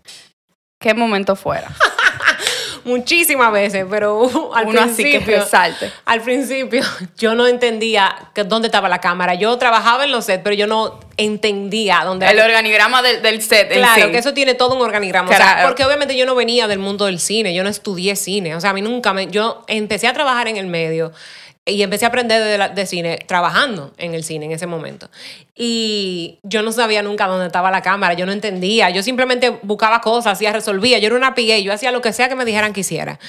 ¿qué 0.80 0.94
momento 0.94 1.36
fuera? 1.36 1.68
Muchísimas 2.84 3.52
veces, 3.52 3.86
pero 3.88 4.50
al 4.54 4.66
Uno 4.66 4.80
así 4.80 5.02
que 5.04 5.10
principio. 5.18 5.38
resalte. 5.40 5.92
Al 6.04 6.20
principio, 6.20 6.82
yo 7.18 7.34
no 7.34 7.46
entendía 7.46 8.14
que, 8.34 8.44
dónde 8.44 8.68
estaba 8.68 8.88
la 8.88 9.00
cámara. 9.00 9.34
Yo 9.34 9.56
trabajaba 9.58 10.04
en 10.04 10.12
los 10.12 10.24
sets, 10.24 10.42
pero 10.42 10.54
yo 10.54 10.66
no 10.66 10.98
entendía 11.16 12.02
dónde 12.04 12.28
El 12.28 12.40
organigrama 12.40 13.02
del, 13.02 13.22
del 13.22 13.42
set 13.42 13.70
en 13.72 13.78
Claro, 13.78 14.10
que 14.10 14.18
eso 14.18 14.34
tiene 14.34 14.54
todo 14.54 14.74
un 14.74 14.82
organigrama. 14.82 15.30
O 15.30 15.32
sea, 15.32 15.54
Claro. 15.54 15.68
porque 15.68 15.84
obviamente 15.84 16.16
yo 16.16 16.26
no 16.26 16.34
venía 16.34 16.66
del 16.68 16.78
mundo 16.78 17.06
del 17.06 17.20
cine, 17.20 17.54
yo 17.54 17.62
no 17.62 17.68
estudié 17.70 18.16
cine. 18.16 18.56
O 18.56 18.60
sea, 18.60 18.70
a 18.70 18.72
mí 18.72 18.82
nunca 18.82 19.12
me. 19.12 19.26
Yo 19.28 19.62
empecé 19.66 20.06
a 20.08 20.12
trabajar 20.12 20.48
en 20.48 20.56
el 20.56 20.66
medio 20.66 21.12
y 21.64 21.80
empecé 21.82 22.04
a 22.04 22.08
aprender 22.08 22.42
de, 22.42 22.58
la- 22.58 22.68
de 22.70 22.86
cine 22.86 23.18
trabajando 23.26 23.92
en 23.96 24.14
el 24.14 24.24
cine 24.24 24.46
en 24.46 24.52
ese 24.52 24.66
momento. 24.66 25.08
Y 25.54 26.40
yo 26.42 26.62
no 26.62 26.72
sabía 26.72 27.02
nunca 27.02 27.28
dónde 27.28 27.46
estaba 27.46 27.70
la 27.70 27.82
cámara, 27.82 28.14
yo 28.14 28.26
no 28.26 28.32
entendía. 28.32 28.90
Yo 28.90 29.02
simplemente 29.02 29.50
buscaba 29.62 30.00
cosas, 30.00 30.32
hacía, 30.32 30.52
resolvía. 30.52 30.98
Yo 30.98 31.06
era 31.06 31.14
una 31.16 31.34
PA, 31.36 31.58
yo 31.62 31.72
hacía 31.72 31.92
lo 31.92 32.00
que 32.00 32.12
sea 32.12 32.28
que 32.28 32.34
me 32.34 32.44
dijeran 32.44 32.72
que 32.72 32.80
hiciera. 32.80 33.20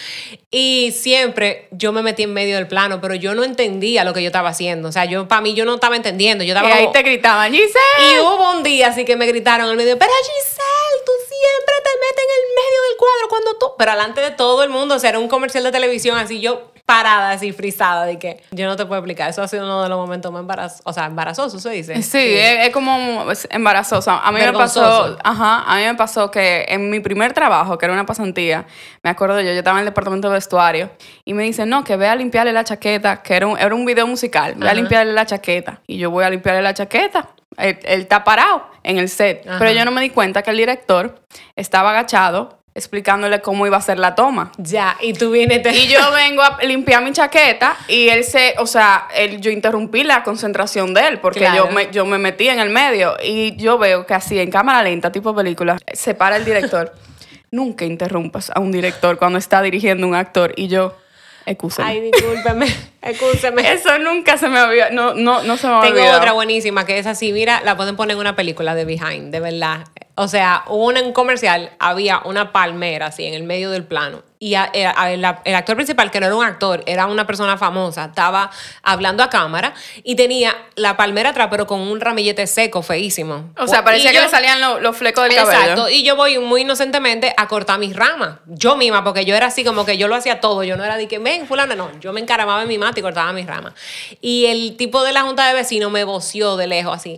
Y 0.50 0.92
siempre 0.98 1.68
yo 1.72 1.92
me 1.92 2.02
metí 2.02 2.24
en 2.24 2.34
medio 2.34 2.56
del 2.56 2.68
plano, 2.68 3.02
pero 3.02 3.14
yo 3.14 3.36
no 3.36 3.44
entendía 3.44 4.04
lo 4.04 4.14
que 4.14 4.22
yo 4.24 4.28
estaba 4.28 4.50
haciendo. 4.50 4.90
O 4.90 4.92
sea, 4.92 5.06
yo 5.06 5.28
para 5.28 5.42
mí 5.42 5.54
yo 5.54 5.66
no 5.66 5.76
estaba 5.76 5.96
entendiendo. 5.96 6.44
Yo 6.44 6.56
Y 6.56 6.58
ahí 6.58 6.80
como- 6.86 6.92
te 6.92 7.04
gritaban, 7.04 7.52
Giselle. 7.52 8.16
y 8.16 8.20
hubo 8.20 8.52
un 8.54 8.64
día 8.64 8.88
así 8.88 9.06
que 9.06 9.16
me 9.16 9.28
gritaron 9.28 9.66
en 9.68 9.72
el 9.74 9.78
medio, 9.78 10.00
pero 10.00 10.12
Giselle, 10.12 11.04
tú 11.06 11.12
siempre 11.28 11.76
te 11.84 11.90
metes 12.00 12.24
en 12.24 12.32
el 12.40 12.50
medio 12.56 12.82
del 12.90 12.98
cuadro 12.98 13.30
cuando 13.30 13.58
tú... 13.60 13.68
Pero 13.78 13.92
delante 13.92 14.22
de 14.22 14.32
todo 14.32 14.64
el 14.64 14.70
mundo, 14.72 14.96
o 14.96 15.00
sea, 15.00 15.10
era 15.12 15.20
un 15.20 15.28
comercial 15.28 15.64
de 15.66 15.72
televisión 15.72 16.18
así, 16.18 16.40
yo 16.40 16.72
parada 16.86 17.32
así, 17.32 17.54
frisada, 17.54 18.06
de 18.06 18.20
que 18.20 18.44
yo 18.52 18.68
no 18.68 18.76
te 18.76 18.86
puedo 18.86 19.00
explicar. 19.00 19.30
Eso 19.30 19.42
ha 19.42 19.48
sido 19.48 19.64
uno 19.64 19.84
de 19.84 19.90
los 19.90 19.98
momentos 19.98 20.32
más 20.32 20.42
embarazosos, 20.42 20.82
o 20.84 20.92
sea, 20.92 21.06
embarazosos, 21.06 21.62
se 21.62 21.70
dice. 21.70 22.02
Sí, 22.04 22.36
Es, 22.36 22.68
es 22.68 22.70
como 22.72 23.26
embarazoso. 23.50 24.12
A 24.12 24.32
mí 24.32 24.40
me 24.42 24.52
pasó, 24.52 25.18
ajá, 25.24 25.64
a 25.66 25.78
mí 25.78 25.84
me 25.84 25.96
pasó 25.96 26.30
que 26.30 26.66
en 26.68 26.90
mi 26.90 27.00
primer 27.00 27.32
trabajo, 27.34 27.78
que 27.78 27.86
era 27.86 27.94
una 27.94 28.06
pasantía, 28.06 28.66
me 29.02 29.10
acuerdo 29.10 29.40
yo, 29.40 29.48
yo 29.48 29.58
estaba 29.60 29.78
en 29.78 29.84
el 29.84 29.86
departamento 29.86 30.28
de 30.30 30.34
vestuario 30.36 30.92
y 31.24 31.34
me 31.34 31.44
dicen, 31.44 31.70
no, 31.70 31.84
que 31.84 31.96
ve 31.96 32.08
a 32.08 32.16
limpiarle 32.16 32.52
la 32.52 32.66
chaqueta, 32.66 33.22
que 33.24 33.36
era 33.36 33.48
un, 33.48 33.58
era 33.58 33.74
un 33.74 33.86
video 33.86 34.06
musical, 34.06 34.56
ve 34.58 34.70
a 34.70 34.74
limpiarle 34.74 35.14
la 35.14 35.26
chaqueta. 35.26 35.82
Y 35.88 35.98
yo 35.98 36.12
voy 36.12 36.26
a 36.26 36.30
limpiarle 36.30 36.62
la 36.62 36.74
chaqueta. 36.74 37.30
Él, 37.58 37.80
él 37.84 38.02
está 38.02 38.24
parado 38.24 38.68
en 38.82 38.98
el 38.98 39.10
set, 39.10 39.48
Ajá. 39.48 39.60
pero 39.60 39.72
yo 39.72 39.86
no 39.86 39.92
me 39.92 40.02
di 40.02 40.10
cuenta 40.10 40.42
que 40.42 40.50
el 40.50 40.58
director 40.58 41.16
estaba 41.56 41.92
agachado 41.92 42.63
explicándole 42.76 43.42
cómo 43.42 43.68
iba 43.68 43.78
a 43.78 43.82
ser 43.82 44.00
la 44.00 44.16
toma. 44.16 44.52
Ya, 44.58 44.98
y 45.02 45.14
tú 45.14 45.32
vienes... 45.32 45.62
Te... 45.62 45.72
Y 45.76 45.88
yo 45.88 46.12
vengo 46.12 46.42
a 46.42 46.58
limpiar 46.64 47.04
mi 47.04 47.12
chaqueta 47.12 47.76
y 47.88 48.10
él 48.10 48.24
se, 48.24 48.56
o 48.58 48.66
sea, 48.66 49.08
él, 49.16 49.40
yo 49.42 49.52
interrumpí 49.52 50.04
la 50.04 50.24
concentración 50.24 50.94
de 50.94 51.08
él 51.08 51.20
porque 51.20 51.40
Claro. 51.42 51.68
yo, 51.68 51.72
me, 51.72 51.90
yo 51.92 52.06
me 52.06 52.18
metí 52.18 52.50
en 52.50 52.60
el 52.60 52.70
medio 52.70 53.16
y 53.24 53.56
yo 53.58 53.78
veo 53.78 54.06
que 54.06 54.14
así 54.16 54.40
en 54.40 54.50
cámara 54.50 54.82
lenta, 54.82 55.12
tipo 55.12 55.36
película, 55.36 55.78
se 55.94 56.14
para 56.16 56.38
el 56.38 56.46
director. 56.46 56.94
Nunca 57.52 57.86
interrumpas 57.86 58.52
a 58.54 58.60
un 58.60 58.72
director 58.72 59.18
cuando 59.20 59.38
está 59.38 59.62
dirigiendo 59.62 60.08
un 60.08 60.16
actor 60.16 60.54
y 60.56 60.68
yo, 60.70 60.98
excúsame. 61.46 61.90
Ay, 61.92 62.02
discúlpeme, 62.12 62.66
excúseme. 63.04 63.72
Eso 63.72 64.00
nunca 64.00 64.38
se 64.38 64.50
me 64.50 64.58
había, 64.58 64.90
no, 64.90 65.14
no, 65.14 65.44
no 65.44 65.58
se 65.58 65.68
me 65.68 65.74
había 65.76 65.94
Tengo 65.94 66.18
otra 66.18 66.32
buenísima 66.32 66.88
que 66.88 66.98
es 66.98 67.06
así, 67.06 67.32
mira, 67.32 67.62
la 67.64 67.78
pueden 67.78 67.96
poner 67.96 68.16
en 68.16 68.22
una 68.22 68.36
película 68.36 68.74
de 68.74 68.86
Behind, 68.86 69.32
de 69.32 69.40
verdad. 69.40 69.86
O 70.16 70.28
sea, 70.28 70.64
hubo 70.68 70.86
un 70.90 71.12
comercial, 71.12 71.72
había 71.80 72.22
una 72.26 72.52
palmera 72.52 73.08
así 73.08 73.26
en 73.26 73.34
el 73.34 73.44
medio 73.44 73.72
del 73.72 73.84
plano. 73.84 74.22
Y 74.38 74.56
a- 74.56 74.70
era- 74.74 74.94
a- 74.96 75.12
el, 75.12 75.24
actor 75.26 75.76
principal, 75.76 76.12
que 76.12 76.20
no 76.20 76.26
era 76.28 76.36
un 76.36 76.46
actor, 76.46 76.84
era 76.86 77.08
una 77.08 77.26
persona 77.26 77.58
famosa, 77.58 78.06
estaba 78.06 78.52
hablando 78.84 79.24
a 79.24 79.30
cámara 79.30 79.74
y 80.04 80.16
tenía 80.16 80.54
la 80.76 80.98
palmera 80.98 81.30
atrás, 81.30 81.48
pero 81.50 81.66
con 81.66 81.80
un 81.80 82.00
ramillete 82.02 82.46
seco, 82.46 82.84
feísimo. 82.84 83.52
O 83.58 83.68
sea, 83.68 83.80
Y 83.80 83.84
parecía 83.84 84.12
que 84.12 84.18
yo- 84.18 84.24
le 84.24 84.30
salían 84.30 84.60
lo- 84.62 84.80
los 84.82 84.96
flecos 84.98 85.24
del 85.24 85.36
cabello. 85.36 85.60
Exacto, 85.62 85.90
y 85.90 86.04
yo 86.04 86.16
voy 86.16 86.38
muy 86.40 86.62
inocentemente 86.62 87.34
a 87.36 87.48
cortar 87.48 87.80
mis 87.80 87.96
ramas. 87.96 88.36
Yo 88.46 88.76
misma, 88.76 89.04
porque 89.04 89.26
yo 89.26 89.34
era 89.36 89.48
así 89.48 89.64
como 89.64 89.84
que 89.86 89.98
yo 89.98 90.08
lo 90.08 90.16
hacía 90.16 90.42
todo. 90.42 90.64
Yo 90.64 90.76
no 90.78 90.84
era 90.84 90.98
de 90.98 91.08
que, 91.08 91.18
ven, 91.20 91.48
fulano, 91.48 91.76
no. 91.76 91.90
Yo 92.02 92.14
me 92.14 92.20
encaramaba 92.20 92.62
en 92.62 92.68
mi 92.68 92.78
mata 92.78 93.00
y 93.00 93.02
cortaba 93.02 93.32
mis 93.34 93.48
ramas. 93.48 93.74
Y 94.22 94.46
el 94.46 94.76
tipo 94.78 95.04
de 95.04 95.14
la 95.14 95.22
junta 95.22 95.48
de 95.48 95.54
vecinos 95.54 95.90
me 95.90 96.04
voció 96.04 96.56
de 96.58 96.68
lejos 96.68 96.94
así. 96.98 97.18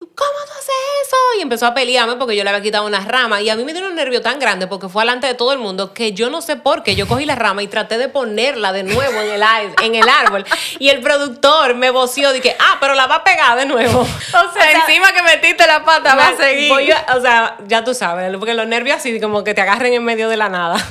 ¿Cómo 0.00 0.30
tú 0.46 0.52
haces 0.52 0.74
eso? 1.06 1.16
Y 1.38 1.42
empezó 1.42 1.66
a 1.66 1.74
pelearme 1.74 2.16
porque 2.16 2.36
yo 2.36 2.44
le 2.44 2.50
había 2.50 2.62
quitado 2.62 2.86
unas 2.86 3.06
ramas. 3.06 3.40
Y 3.42 3.50
a 3.50 3.56
mí 3.56 3.64
me 3.64 3.72
dio 3.72 3.86
un 3.86 3.94
nervio 3.96 4.20
tan 4.22 4.38
grande 4.38 4.66
porque 4.68 4.88
fue 4.88 5.02
delante 5.02 5.26
de 5.26 5.34
todo 5.34 5.52
el 5.52 5.58
mundo 5.58 5.92
que 5.92 6.12
yo 6.12 6.30
no 6.30 6.40
sé 6.40 6.56
por 6.56 6.82
qué. 6.84 6.94
Yo 6.96 7.06
cogí 7.08 7.24
la 7.24 7.34
rama 7.34 7.62
y 7.62 7.68
traté 7.68 7.98
de 7.98 8.08
ponerla 8.08 8.72
de 8.72 8.84
nuevo 8.84 9.20
en 9.20 9.30
el, 9.30 9.42
ai- 9.42 9.74
en 9.82 9.94
el 9.96 10.08
árbol. 10.08 10.44
Y 10.78 10.88
el 10.90 11.00
productor 11.00 11.74
me 11.74 11.90
voció. 11.90 12.32
Dije, 12.32 12.56
ah, 12.60 12.76
pero 12.80 12.94
la 12.94 13.06
va 13.06 13.16
a 13.16 13.24
pegar 13.24 13.56
de 13.58 13.66
nuevo. 13.66 14.00
O 14.48 14.52
sea, 14.52 14.72
encima 14.72 15.12
que 15.12 15.22
metiste 15.22 15.66
la 15.66 15.84
pata, 15.84 16.14
va 16.14 16.28
a 16.28 16.36
seguir. 16.36 16.68
Voy 16.68 16.90
a- 16.92 17.06
o 17.16 17.20
sea, 17.20 17.56
ya 17.66 17.82
tú 17.84 17.92
sabes, 17.94 18.32
porque 18.38 18.54
los 18.54 18.66
nervios 18.66 18.96
así 18.98 19.20
como 19.20 19.42
que 19.44 19.54
te 19.54 19.60
agarren 19.62 19.92
en 19.94 20.04
medio 20.04 20.28
de 20.28 20.36
la 20.36 20.48
nada. 20.48 20.76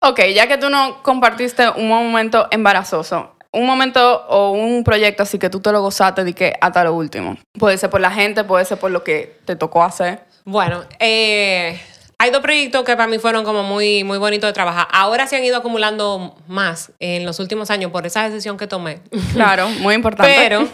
Ok, 0.00 0.20
ya 0.32 0.46
que 0.46 0.58
tú 0.58 0.70
no 0.70 1.02
compartiste 1.02 1.68
un 1.70 1.88
momento 1.88 2.46
embarazoso, 2.52 3.34
un 3.58 3.66
momento 3.66 4.24
o 4.28 4.52
un 4.52 4.84
proyecto 4.84 5.24
así 5.24 5.38
que 5.38 5.50
tú 5.50 5.60
te 5.60 5.72
lo 5.72 5.82
gozaste 5.82 6.24
de 6.24 6.32
que 6.32 6.54
hasta 6.60 6.84
lo 6.84 6.94
último. 6.94 7.36
Puede 7.58 7.76
ser 7.76 7.90
por 7.90 8.00
la 8.00 8.10
gente, 8.10 8.44
puede 8.44 8.64
ser 8.64 8.78
por 8.78 8.90
lo 8.90 9.02
que 9.02 9.38
te 9.44 9.56
tocó 9.56 9.82
hacer. 9.82 10.20
Bueno, 10.44 10.84
eh, 11.00 11.80
hay 12.18 12.30
dos 12.30 12.40
proyectos 12.40 12.84
que 12.84 12.96
para 12.96 13.08
mí 13.08 13.18
fueron 13.18 13.44
como 13.44 13.62
muy, 13.62 14.04
muy 14.04 14.18
bonitos 14.18 14.48
de 14.48 14.52
trabajar. 14.52 14.88
Ahora 14.92 15.26
se 15.26 15.36
han 15.36 15.44
ido 15.44 15.56
acumulando 15.56 16.36
más 16.46 16.92
en 17.00 17.26
los 17.26 17.40
últimos 17.40 17.70
años 17.70 17.90
por 17.90 18.06
esa 18.06 18.28
decisión 18.28 18.56
que 18.56 18.66
tomé. 18.66 19.00
Claro, 19.32 19.68
muy 19.68 19.94
importante. 19.94 20.34
Pero 20.36 20.68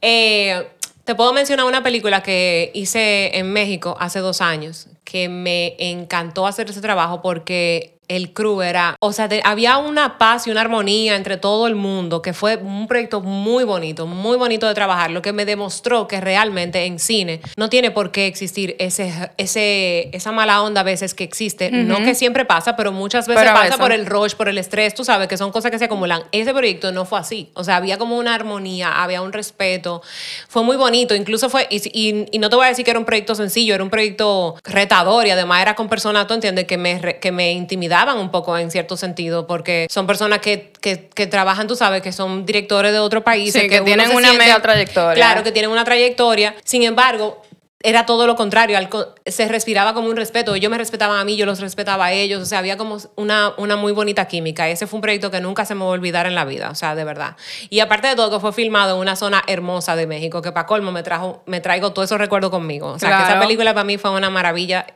eh, 0.00 0.68
Te 1.04 1.14
puedo 1.14 1.32
mencionar 1.32 1.66
una 1.66 1.82
película 1.82 2.22
que 2.22 2.70
hice 2.74 3.36
en 3.38 3.52
México 3.52 3.96
hace 3.98 4.18
dos 4.20 4.40
años, 4.40 4.88
que 5.04 5.28
me 5.28 5.76
encantó 5.78 6.46
hacer 6.46 6.68
ese 6.68 6.80
trabajo 6.80 7.22
porque 7.22 7.95
el 8.08 8.32
crew 8.32 8.62
era, 8.62 8.96
o 9.00 9.12
sea, 9.12 9.28
había 9.44 9.78
una 9.78 10.18
paz 10.18 10.46
y 10.46 10.50
una 10.50 10.60
armonía 10.60 11.16
entre 11.16 11.36
todo 11.36 11.66
el 11.66 11.74
mundo, 11.74 12.22
que 12.22 12.32
fue 12.32 12.56
un 12.56 12.86
proyecto 12.86 13.20
muy 13.20 13.64
bonito, 13.64 14.06
muy 14.06 14.36
bonito 14.36 14.66
de 14.66 14.74
trabajar, 14.74 15.10
lo 15.10 15.22
que 15.22 15.32
me 15.32 15.44
demostró 15.44 16.06
que 16.06 16.20
realmente 16.20 16.84
en 16.84 16.98
cine 16.98 17.40
no 17.56 17.68
tiene 17.68 17.90
por 17.90 18.12
qué 18.12 18.26
existir 18.26 18.76
ese, 18.78 19.30
ese, 19.36 20.10
esa 20.12 20.32
mala 20.32 20.62
onda 20.62 20.82
a 20.82 20.84
veces 20.84 21.14
que 21.14 21.24
existe, 21.24 21.70
no 21.70 21.98
que 21.98 22.14
siempre 22.14 22.44
pasa, 22.44 22.76
pero 22.76 22.92
muchas 22.92 23.26
veces 23.26 23.50
pasa 23.50 23.78
por 23.78 23.92
el 23.92 24.06
rush, 24.06 24.34
por 24.34 24.48
el 24.48 24.58
estrés, 24.58 24.94
tú 24.94 25.04
sabes, 25.04 25.28
que 25.28 25.36
son 25.36 25.50
cosas 25.50 25.70
que 25.70 25.78
se 25.78 25.86
acumulan. 25.86 26.22
Ese 26.32 26.52
proyecto 26.52 26.92
no 26.92 27.04
fue 27.04 27.18
así, 27.18 27.50
o 27.54 27.64
sea, 27.64 27.76
había 27.76 27.98
como 27.98 28.16
una 28.16 28.34
armonía, 28.34 29.02
había 29.02 29.22
un 29.22 29.32
respeto, 29.32 30.02
fue 30.48 30.62
muy 30.62 30.76
bonito, 30.76 31.14
incluso 31.14 31.50
fue, 31.50 31.66
y, 31.70 32.26
y, 32.30 32.38
no 32.38 32.50
te 32.50 32.56
voy 32.56 32.66
a 32.66 32.68
decir 32.68 32.84
que 32.84 32.90
era 32.90 33.00
un 33.00 33.06
proyecto 33.06 33.34
sencillo, 33.34 33.74
era 33.74 33.82
un 33.82 33.90
proyecto 33.90 34.56
retador 34.64 35.26
y 35.26 35.30
además 35.30 35.62
era 35.62 35.74
con 35.74 35.88
personas, 35.88 36.26
tú 36.26 36.34
entiendes, 36.34 36.66
que 36.66 36.76
me, 36.76 37.18
que 37.20 37.32
me 37.32 37.52
intimidaban 37.96 38.18
un 38.18 38.30
poco 38.30 38.56
en 38.58 38.70
cierto 38.70 38.96
sentido, 38.96 39.46
porque 39.46 39.86
son 39.90 40.06
personas 40.06 40.40
que, 40.40 40.72
que, 40.80 41.26
trabajan, 41.26 41.66
tú 41.66 41.76
sabes, 41.76 42.02
que 42.02 42.12
son 42.12 42.44
directores 42.44 42.92
de 42.92 42.98
otro 42.98 43.22
país. 43.22 43.52
que, 43.52 43.80
tienen 43.80 44.10
una 44.10 44.32
media 44.34 44.60
trayectoria. 44.60 45.14
Claro, 45.14 45.42
que 45.42 45.52
tienen 45.52 45.70
una 45.70 45.84
trayectoria. 45.84 46.54
Sin 46.64 46.82
embargo, 46.82 47.42
era 47.82 48.04
todo 48.04 48.26
lo 48.26 48.34
contrario, 48.34 48.78
se 49.26 49.48
respiraba 49.48 49.94
como 49.94 50.08
un 50.08 50.16
respeto, 50.16 50.54
ellos 50.54 50.70
me 50.70 50.78
respetaban 50.78 51.18
a 51.18 51.24
mí, 51.24 51.36
yo 51.36 51.46
los 51.46 51.60
respetaba 51.60 52.06
a 52.06 52.12
ellos, 52.12 52.42
o 52.42 52.44
sea, 52.46 52.58
había 52.58 52.76
como 52.76 52.96
una, 53.14 53.52
una 53.58 53.76
muy 53.76 53.92
bonita 53.92 54.26
química. 54.26 54.68
Ese 54.68 54.86
fue 54.86 54.96
un 54.96 55.02
proyecto 55.02 55.30
que 55.30 55.40
nunca 55.40 55.64
se 55.64 55.74
me 55.74 55.82
va 55.82 55.86
a 55.86 55.90
olvidar 55.90 56.26
en 56.26 56.34
la 56.34 56.44
vida, 56.44 56.70
o 56.70 56.74
sea, 56.74 56.96
de 56.96 57.04
verdad. 57.04 57.36
Y 57.70 57.80
aparte 57.80 58.08
de 58.08 58.16
todo, 58.16 58.30
que 58.30 58.40
fue 58.40 58.52
filmado 58.52 58.96
en 58.96 59.02
una 59.02 59.14
zona 59.14 59.44
hermosa 59.46 59.94
de 59.94 60.06
México, 60.06 60.42
que 60.42 60.52
para 60.52 60.66
colmo 60.66 60.90
me, 60.90 61.02
trajo, 61.02 61.42
me 61.46 61.60
traigo 61.60 61.92
todos 61.92 62.08
esos 62.08 62.18
recuerdos 62.18 62.50
conmigo. 62.50 62.88
O 62.88 62.98
sea, 62.98 63.18
que 63.18 63.24
esa 63.24 63.38
película 63.38 63.72
para 63.72 63.84
mí 63.84 63.98
fue 63.98 64.10
una 64.10 64.30
maravilla. 64.30 64.86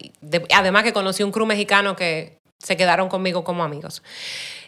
además 0.52 0.82
que 0.82 0.92
conocí 0.92 1.22
un 1.22 1.30
crew 1.30 1.46
mexicano 1.46 1.94
que 1.94 2.39
se 2.62 2.76
quedaron 2.76 3.08
conmigo 3.08 3.42
como 3.42 3.64
amigos. 3.64 4.02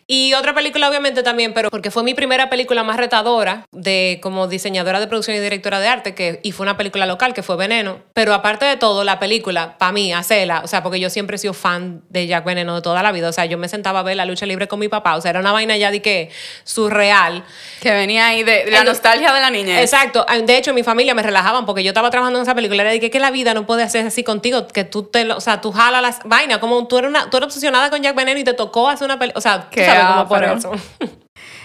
Y 0.06 0.34
otra 0.34 0.54
película, 0.54 0.88
obviamente, 0.88 1.22
también, 1.22 1.54
pero 1.54 1.70
porque 1.70 1.90
fue 1.90 2.02
mi 2.02 2.14
primera 2.14 2.50
película 2.50 2.82
más 2.82 2.96
retadora 2.96 3.66
de 3.70 4.18
como 4.22 4.48
diseñadora 4.48 5.00
de 5.00 5.06
producción 5.06 5.36
y 5.36 5.40
directora 5.40 5.80
de 5.80 5.88
arte, 5.88 6.14
que, 6.14 6.40
y 6.42 6.52
fue 6.52 6.64
una 6.64 6.76
película 6.76 7.06
local 7.06 7.34
que 7.34 7.42
fue 7.42 7.56
Veneno. 7.56 7.98
Pero 8.12 8.34
aparte 8.34 8.64
de 8.64 8.76
todo, 8.76 9.04
la 9.04 9.18
película, 9.18 9.78
para 9.78 9.92
mí, 9.92 10.12
hacerla, 10.12 10.62
o 10.64 10.66
sea, 10.66 10.82
porque 10.82 11.00
yo 11.00 11.08
siempre 11.08 11.36
he 11.36 11.38
sido 11.38 11.54
fan 11.54 12.02
de 12.08 12.26
Jack 12.26 12.44
Veneno 12.44 12.74
de 12.74 12.82
toda 12.82 13.02
la 13.02 13.12
vida, 13.12 13.28
o 13.28 13.32
sea, 13.32 13.46
yo 13.46 13.58
me 13.58 13.68
sentaba 13.68 14.00
a 14.00 14.02
ver 14.02 14.16
la 14.16 14.24
lucha 14.24 14.44
libre 14.44 14.68
con 14.68 14.80
mi 14.80 14.88
papá, 14.88 15.16
o 15.16 15.20
sea, 15.20 15.30
era 15.30 15.40
una 15.40 15.52
vaina 15.52 15.76
ya 15.76 15.90
de 15.90 16.02
que 16.02 16.30
surreal. 16.64 17.44
Que 17.80 17.92
venía 17.92 18.26
ahí 18.26 18.42
de, 18.42 18.70
la 18.70 18.84
nostalgia 18.84 19.32
de 19.32 19.40
la 19.40 19.50
niña. 19.50 19.80
Exacto. 19.80 20.26
De 20.44 20.56
hecho, 20.56 20.74
mi 20.74 20.82
familia 20.82 21.14
me 21.14 21.22
relajaban 21.22 21.64
porque 21.64 21.84
yo 21.84 21.90
estaba 21.90 22.10
trabajando 22.10 22.38
en 22.38 22.42
esa 22.42 22.54
película, 22.54 22.82
era 22.82 22.90
de 22.90 23.00
que, 23.00 23.10
que 23.10 23.20
la 23.20 23.30
vida 23.30 23.54
no 23.54 23.66
puede 23.66 23.82
hacer 23.82 24.06
así 24.06 24.24
contigo, 24.24 24.66
que 24.66 24.84
tú 24.84 25.04
te, 25.04 25.30
o 25.32 25.40
sea, 25.40 25.60
tú 25.60 25.72
jalas 25.72 26.02
las 26.02 26.20
vainas, 26.24 26.58
como 26.58 26.86
tú 26.86 26.98
eres, 26.98 27.10
una, 27.10 27.30
tú 27.30 27.36
eres 27.36 27.46
obsesionada 27.46 27.88
con 27.90 28.02
Jack 28.02 28.16
Veneno 28.16 28.40
y 28.40 28.44
te 28.44 28.54
tocó 28.54 28.88
hacer 28.88 29.04
una 29.04 29.18
película, 29.18 29.38
o 29.38 29.42
sea, 29.42 29.70
tú 29.70 29.80
cómo 30.00 30.28
por 30.28 30.44
eso. 30.44 30.72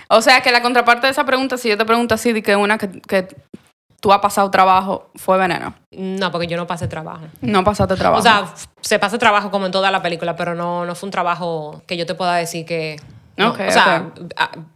O 0.09 0.21
sea, 0.21 0.39
que 0.39 0.53
la 0.53 0.61
contraparte 0.61 1.05
de 1.07 1.11
esa 1.11 1.25
pregunta, 1.25 1.57
si 1.57 1.67
yo 1.67 1.77
te 1.77 1.83
pregunto 1.83 2.15
así, 2.15 2.31
de 2.31 2.41
que 2.41 2.55
una 2.55 2.77
que, 2.77 3.01
que 3.01 3.27
tú 3.99 4.13
has 4.13 4.19
pasado 4.19 4.49
trabajo, 4.51 5.09
fue 5.15 5.37
veneno. 5.37 5.73
No, 5.91 6.31
porque 6.31 6.47
yo 6.47 6.57
no 6.57 6.67
pasé 6.67 6.87
trabajo. 6.87 7.25
No 7.41 7.63
pasaste 7.63 7.95
trabajo. 7.95 8.19
O 8.19 8.23
sea, 8.23 8.53
se 8.81 8.99
pasa 8.99 9.17
trabajo 9.17 9.51
como 9.51 9.65
en 9.65 9.71
toda 9.71 9.91
la 9.91 10.01
película, 10.01 10.35
pero 10.35 10.55
no, 10.55 10.85
no 10.85 10.95
fue 10.95 11.07
un 11.07 11.11
trabajo 11.11 11.81
que 11.87 11.97
yo 11.97 12.05
te 12.05 12.15
pueda 12.15 12.35
decir 12.35 12.65
que... 12.65 12.97
o 13.37 13.55
sea, 13.55 14.11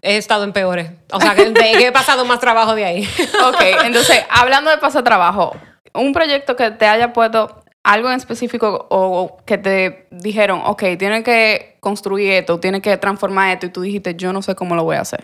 he 0.01 0.17
estado 0.17 0.43
en 0.43 0.53
peores. 0.53 0.91
O 1.11 1.21
sea, 1.21 1.35
que, 1.35 1.53
he 1.87 1.91
pasado 1.91 2.25
más 2.25 2.39
trabajo 2.39 2.75
de 2.75 2.85
ahí. 2.85 3.09
ok, 3.47 3.61
entonces, 3.85 4.25
hablando 4.29 4.69
de 4.69 4.79
pasar 4.79 5.03
trabajo, 5.03 5.55
un 5.93 6.13
proyecto 6.13 6.55
que 6.55 6.71
te 6.71 6.87
haya 6.87 7.13
puesto 7.13 7.63
algo 7.83 8.09
en 8.09 8.15
específico 8.15 8.87
o 8.89 9.37
que 9.45 9.57
te 9.57 10.07
dijeron, 10.11 10.61
ok, 10.65 10.83
tienes 10.99 11.23
que 11.23 11.77
construir 11.79 12.31
esto, 12.31 12.59
tienes 12.59 12.81
que 12.81 12.95
transformar 12.97 13.53
esto 13.53 13.65
y 13.65 13.69
tú 13.69 13.81
dijiste, 13.81 14.15
yo 14.15 14.33
no 14.33 14.41
sé 14.41 14.55
cómo 14.55 14.75
lo 14.75 14.83
voy 14.83 14.97
a 14.97 15.01
hacer. 15.01 15.23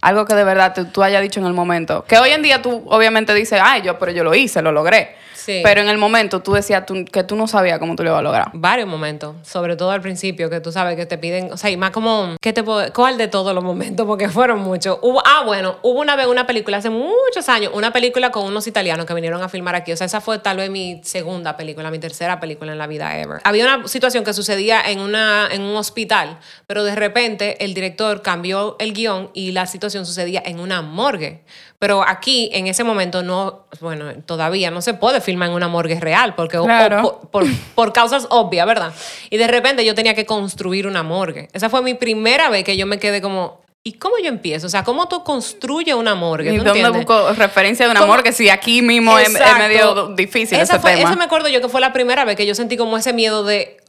Algo 0.00 0.24
que 0.24 0.34
de 0.34 0.42
verdad 0.42 0.74
tú 0.92 1.02
hayas 1.02 1.22
dicho 1.22 1.38
en 1.38 1.46
el 1.46 1.52
momento. 1.52 2.04
Que 2.04 2.18
hoy 2.18 2.30
en 2.30 2.42
día 2.42 2.60
tú 2.60 2.82
obviamente 2.88 3.32
dices, 3.34 3.60
ay, 3.62 3.82
yo, 3.82 3.98
pero 4.00 4.10
yo 4.10 4.24
lo 4.24 4.34
hice, 4.34 4.60
lo 4.60 4.72
logré. 4.72 5.14
Pero 5.46 5.80
en 5.80 5.88
el 5.88 5.98
momento 5.98 6.40
tú 6.40 6.52
decías 6.52 6.84
que 7.10 7.24
tú 7.24 7.36
no 7.36 7.46
sabías 7.46 7.78
cómo 7.78 7.96
tú 7.96 8.02
lo 8.02 8.10
ibas 8.10 8.20
a 8.20 8.22
lograr. 8.22 8.50
Varios 8.52 8.88
momentos, 8.88 9.36
sobre 9.42 9.76
todo 9.76 9.90
al 9.90 10.00
principio, 10.00 10.50
que 10.50 10.60
tú 10.60 10.72
sabes 10.72 10.96
que 10.96 11.06
te 11.06 11.18
piden, 11.18 11.52
o 11.52 11.56
sea, 11.56 11.70
y 11.70 11.76
más 11.76 11.90
como, 11.90 12.36
¿qué 12.40 12.52
te 12.52 12.62
puedo, 12.62 12.92
¿cuál 12.92 13.18
de 13.18 13.28
todos 13.28 13.54
los 13.54 13.64
momentos? 13.64 14.06
Porque 14.06 14.28
fueron 14.28 14.60
muchos. 14.60 14.98
Hubo, 15.02 15.22
ah, 15.24 15.42
bueno, 15.44 15.76
hubo 15.82 16.00
una 16.00 16.16
vez 16.16 16.26
una 16.26 16.46
película 16.46 16.78
hace 16.78 16.90
muchos 16.90 17.48
años, 17.48 17.72
una 17.74 17.92
película 17.92 18.30
con 18.30 18.44
unos 18.44 18.66
italianos 18.66 19.06
que 19.06 19.14
vinieron 19.14 19.42
a 19.42 19.48
filmar 19.48 19.74
aquí. 19.74 19.92
O 19.92 19.96
sea, 19.96 20.06
esa 20.06 20.20
fue 20.20 20.38
tal 20.38 20.58
vez 20.58 20.70
mi 20.70 21.00
segunda 21.04 21.56
película, 21.56 21.90
mi 21.90 21.98
tercera 21.98 22.40
película 22.40 22.72
en 22.72 22.78
la 22.78 22.86
vida 22.86 23.18
ever. 23.18 23.40
Había 23.44 23.64
una 23.64 23.88
situación 23.88 24.24
que 24.24 24.32
sucedía 24.32 24.82
en, 24.82 25.00
una, 25.00 25.48
en 25.50 25.62
un 25.62 25.76
hospital, 25.76 26.38
pero 26.66 26.84
de 26.84 26.94
repente 26.94 27.64
el 27.64 27.74
director 27.74 28.22
cambió 28.22 28.76
el 28.78 28.92
guion 28.92 29.30
y 29.34 29.52
la 29.52 29.66
situación 29.66 30.06
sucedía 30.06 30.42
en 30.44 30.60
una 30.60 30.82
morgue. 30.82 31.44
Pero 31.78 32.06
aquí, 32.06 32.48
en 32.52 32.68
ese 32.68 32.84
momento, 32.84 33.24
no, 33.24 33.66
bueno, 33.80 34.12
todavía 34.24 34.70
no 34.70 34.80
se 34.82 34.94
puede 34.94 35.20
filmar 35.20 35.31
en 35.32 35.52
una 35.52 35.68
morgue 35.68 35.98
real, 36.00 36.34
porque 36.34 36.58
por, 37.74 37.92
causas 37.92 38.26
obvias, 38.30 38.66
¿verdad? 38.66 38.92
Y 39.30 39.36
de 39.36 39.46
repente 39.46 39.84
yo 39.84 39.94
tenía 39.94 40.14
que 40.14 40.26
construir 40.26 40.86
una 40.86 41.02
morgue. 41.02 41.48
Esa 41.52 41.68
fue 41.70 41.82
mi 41.82 41.94
primera 41.94 42.48
vez 42.48 42.64
que 42.64 42.76
yo 42.76 42.86
me 42.86 42.98
quedé 42.98 43.20
como, 43.20 43.62
¿Y 43.84 43.94
cómo 43.94 44.14
yo 44.22 44.28
empiezo? 44.28 44.68
O 44.68 44.70
sea, 44.70 44.84
¿cómo 44.84 45.08
tú 45.08 45.24
construyes 45.24 45.96
una 45.96 46.14
morgue? 46.14 46.54
¿Y 46.54 46.58
dónde 46.58 46.88
busco 46.90 47.32
referencia 47.32 47.86
de 47.86 47.90
una 47.90 48.06
morgue? 48.06 48.32
Si 48.32 48.48
aquí 48.48 48.80
mismo 48.80 49.18
es, 49.18 49.30
medio 49.58 50.14
difícil 50.14 50.60
ese 50.60 50.78
tema. 50.78 50.92
Esa 50.92 51.16
me 51.16 51.24
acuerdo 51.24 51.48
yo 51.48 51.60
que 51.60 51.68
fue 51.68 51.80
la 51.80 51.92
primera 51.92 52.24
vez 52.24 52.36
que 52.36 52.46
yo 52.46 52.54
sentí 52.54 52.76
como 52.76 52.96
ese 52.96 53.12
miedo 53.12 53.42
de, 53.42 53.81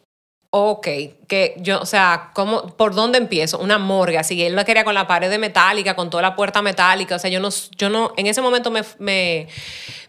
ok, 0.55 0.87
que 1.27 1.55
yo, 1.57 1.81
o 1.81 1.85
sea, 1.87 2.29
¿cómo, 2.35 2.67
¿por 2.77 2.93
dónde 2.93 3.17
empiezo? 3.17 3.57
Una 3.57 3.79
morgue, 3.79 4.19
así, 4.19 4.39
él 4.43 4.55
lo 4.55 4.63
quería 4.63 4.83
con 4.83 4.93
la 4.93 5.07
pared 5.07 5.39
metálica, 5.39 5.95
con 5.95 6.11
toda 6.11 6.21
la 6.21 6.35
puerta 6.35 6.61
metálica, 6.61 7.15
o 7.15 7.19
sea, 7.19 7.31
yo 7.31 7.39
no, 7.39 7.49
yo 7.75 7.89
no, 7.89 8.13
en 8.17 8.27
ese 8.27 8.39
momento 8.39 8.69
me, 8.69 8.83
me, 8.99 9.47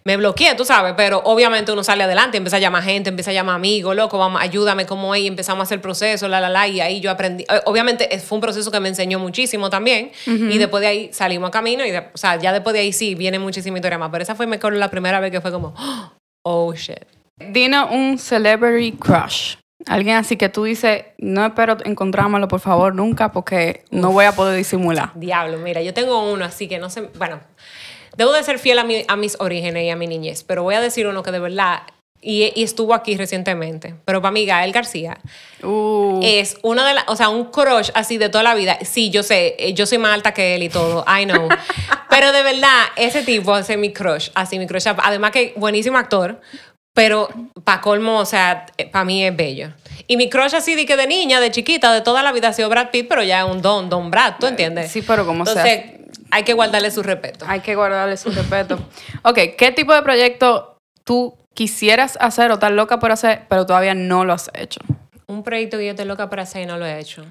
me 0.05 0.19
bloqueé, 0.19 0.55
tú 0.55 0.67
sabes, 0.67 0.93
pero 0.99 1.23
obviamente 1.25 1.73
uno 1.73 1.83
sale 1.83 2.05
adelante, 2.05 2.37
empieza 2.37 2.59
a 2.59 2.61
llamar 2.61 2.83
gente, 2.83 3.09
empieza 3.09 3.31
a 3.31 3.33
llamar 3.33 3.57
amigos, 3.57 3.97
loco, 3.97 4.19
vamos, 4.19 4.39
ayúdame 4.43 4.85
como 4.85 5.15
ahí, 5.15 5.27
empezamos 5.27 5.61
a 5.61 5.63
hacer 5.63 5.77
el 5.77 5.81
proceso, 5.81 6.29
la, 6.29 6.43
la, 6.43 6.51
la, 6.51 6.69
y 6.69 6.83
ahí 6.83 7.01
yo 7.01 7.11
aprendí, 7.11 7.45
eh, 7.45 7.63
obviamente 7.65 8.07
fue 8.19 8.37
un 8.37 8.43
proceso 8.43 8.71
que 8.71 8.81
me 8.81 8.91
enseñó 8.91 9.19
muchísimo 9.19 9.71
también, 9.71 10.13
y 10.27 10.59
después 10.59 10.83
de 10.83 10.89
ahí 10.89 11.11
salimos 11.11 11.49
a 11.49 11.53
camino, 11.53 11.87
y 11.87 11.97
o 11.97 12.03
sea, 12.17 12.37
ya 12.37 12.53
después 12.53 12.75
de 12.75 12.81
ahí 12.81 12.93
sí, 12.93 13.15
viene 13.15 13.39
muchísima 13.39 13.79
historia 13.79 13.97
más, 13.97 14.11
pero 14.13 14.23
esa 14.23 14.35
fue 14.35 14.47
mejor 14.47 14.75
la 14.75 14.91
primera 14.91 15.21
vez 15.21 15.31
que 15.31 15.41
fue 15.41 15.51
como, 15.51 15.75
oh, 16.45 16.75
shit. 16.75 17.01
Dino 17.39 17.89
un 17.89 18.19
celebrity 18.19 18.93
crush. 18.93 19.57
Alguien 19.87 20.17
así 20.17 20.37
que 20.37 20.49
tú 20.49 20.65
dices, 20.65 21.05
no 21.19 21.45
espero 21.45 21.77
encontrármelo 21.85 22.49
por 22.49 22.61
favor 22.61 22.95
nunca 22.95 23.33
porque 23.33 23.85
no 23.91 24.13
voy 24.13 24.25
a 24.25 24.33
poder 24.33 24.57
disimular. 24.57 25.11
Diablo, 25.15 25.59
mira, 25.59 25.83
yo 25.83 25.93
tengo 25.93 26.33
uno 26.33 26.45
así 26.45 26.69
que 26.69 26.79
no 26.79 26.91
sé, 26.91 27.11
bueno, 27.19 27.41
debo 28.17 28.33
de 28.33 28.43
ser 28.43 28.59
fiel 28.59 28.79
a, 28.79 28.87
a 29.09 29.17
mis 29.17 29.37
orígenes 29.41 29.85
y 29.85 29.91
a 29.91 29.97
mi 29.97 30.07
niñez, 30.07 30.43
pero 30.45 30.63
voy 30.63 30.75
a 30.75 30.81
decir 30.81 31.07
uno 31.07 31.23
que 31.23 31.33
de 31.33 31.39
verdad, 31.39 31.83
y, 32.25 32.63
estuvo 32.63 32.95
aquí 32.95 33.17
recientemente, 33.17 33.95
pero 34.07 34.23
para 34.23 34.33
mí 34.33 34.47
Gael 34.47 34.73
García 34.73 35.19
uh. 35.63 36.21
es 36.23 36.57
uno 36.63 36.83
de 36.85 36.95
las, 36.95 37.05
o 37.09 37.17
sea, 37.17 37.29
un 37.29 37.51
crush 37.51 37.91
así 37.95 38.17
de 38.17 38.31
toda 38.31 38.43
la 38.43 38.55
vida. 38.55 38.79
Sí, 38.83 39.11
yo 39.11 39.23
sé, 39.23 39.57
eh, 39.59 39.75
yo 39.75 39.85
soy 39.85 39.99
más 39.99 40.15
alta 40.15 40.33
que 40.33 40.55
él 40.55 40.63
y 40.63 40.71
todo, 40.71 41.05
I 41.07 41.27
know. 41.27 41.49
pero 42.09 42.33
de 42.33 42.43
verdad, 42.43 42.85
ese 42.97 43.23
tipo 43.23 43.57
es 43.59 43.77
mi 43.77 43.93
crush, 43.93 44.31
así 44.35 44.59
mi 44.59 44.67
crush. 44.67 44.87
Además 45.03 45.33
que 45.33 45.53
buenísimo 45.57 45.99
actor, 45.99 46.41
pero 46.95 47.29
para 47.65 47.81
colmo, 47.81 48.19
o 48.19 48.25
sea, 48.25 48.67
para 48.93 49.05
mí 49.05 49.25
es 49.25 49.37
bello. 49.37 49.71
Y 50.07 50.17
mi 50.17 50.31
crush 50.31 50.55
así 50.55 50.75
de 50.75 50.87
que 50.87 50.97
de 50.97 51.07
niña, 51.07 51.41
de 51.41 51.51
chiquita, 51.51 51.93
de 51.93 52.01
toda 52.01 52.23
la 52.23 52.33
vida 52.33 52.49
ha 52.49 52.53
sido 52.53 52.69
Brad 52.69 52.91
Pitt, 52.91 53.09
pero 53.09 53.23
ya 53.23 53.41
es 53.41 53.51
un 53.51 53.61
don, 53.61 53.91
don 53.91 54.11
Brad, 54.11 54.35
¿tú 54.39 54.47
entiendes? 54.47 54.91
Sí, 54.91 55.03
pero 55.03 55.27
como 55.27 55.41
Entonces, 55.41 55.83
hay 56.31 56.45
que 56.45 56.53
guardarle 56.53 56.91
su 56.91 57.03
respeto. 57.03 57.45
Hay 57.49 57.61
que 57.61 57.75
guardarle 57.75 58.17
su 58.17 58.31
respeto. 58.31 58.79
ok, 59.23 59.39
¿qué 59.59 59.73
tipo 59.73 59.93
de 59.93 60.03
proyecto 60.03 60.79
tú 61.03 61.37
quisieras 61.53 62.17
hacer 62.21 62.51
o 62.53 62.55
estás 62.55 62.71
loca 62.71 63.01
por 63.01 63.11
hacer, 63.11 63.43
pero 63.49 63.67
todavía 63.67 63.95
no 63.95 64.25
lo 64.25 64.33
has 64.33 64.51
hecho? 64.55 64.81
Un 65.27 65.43
proyecto 65.43 65.79
que 65.79 65.87
yo 65.87 65.91
estoy 65.91 66.07
loca 66.07 66.31
por 66.31 66.41
hacer 66.41 66.63
y 66.63 66.67
no 66.67 66.79
lo 66.79 66.87
he 66.87 67.01
hecho. 67.01 67.25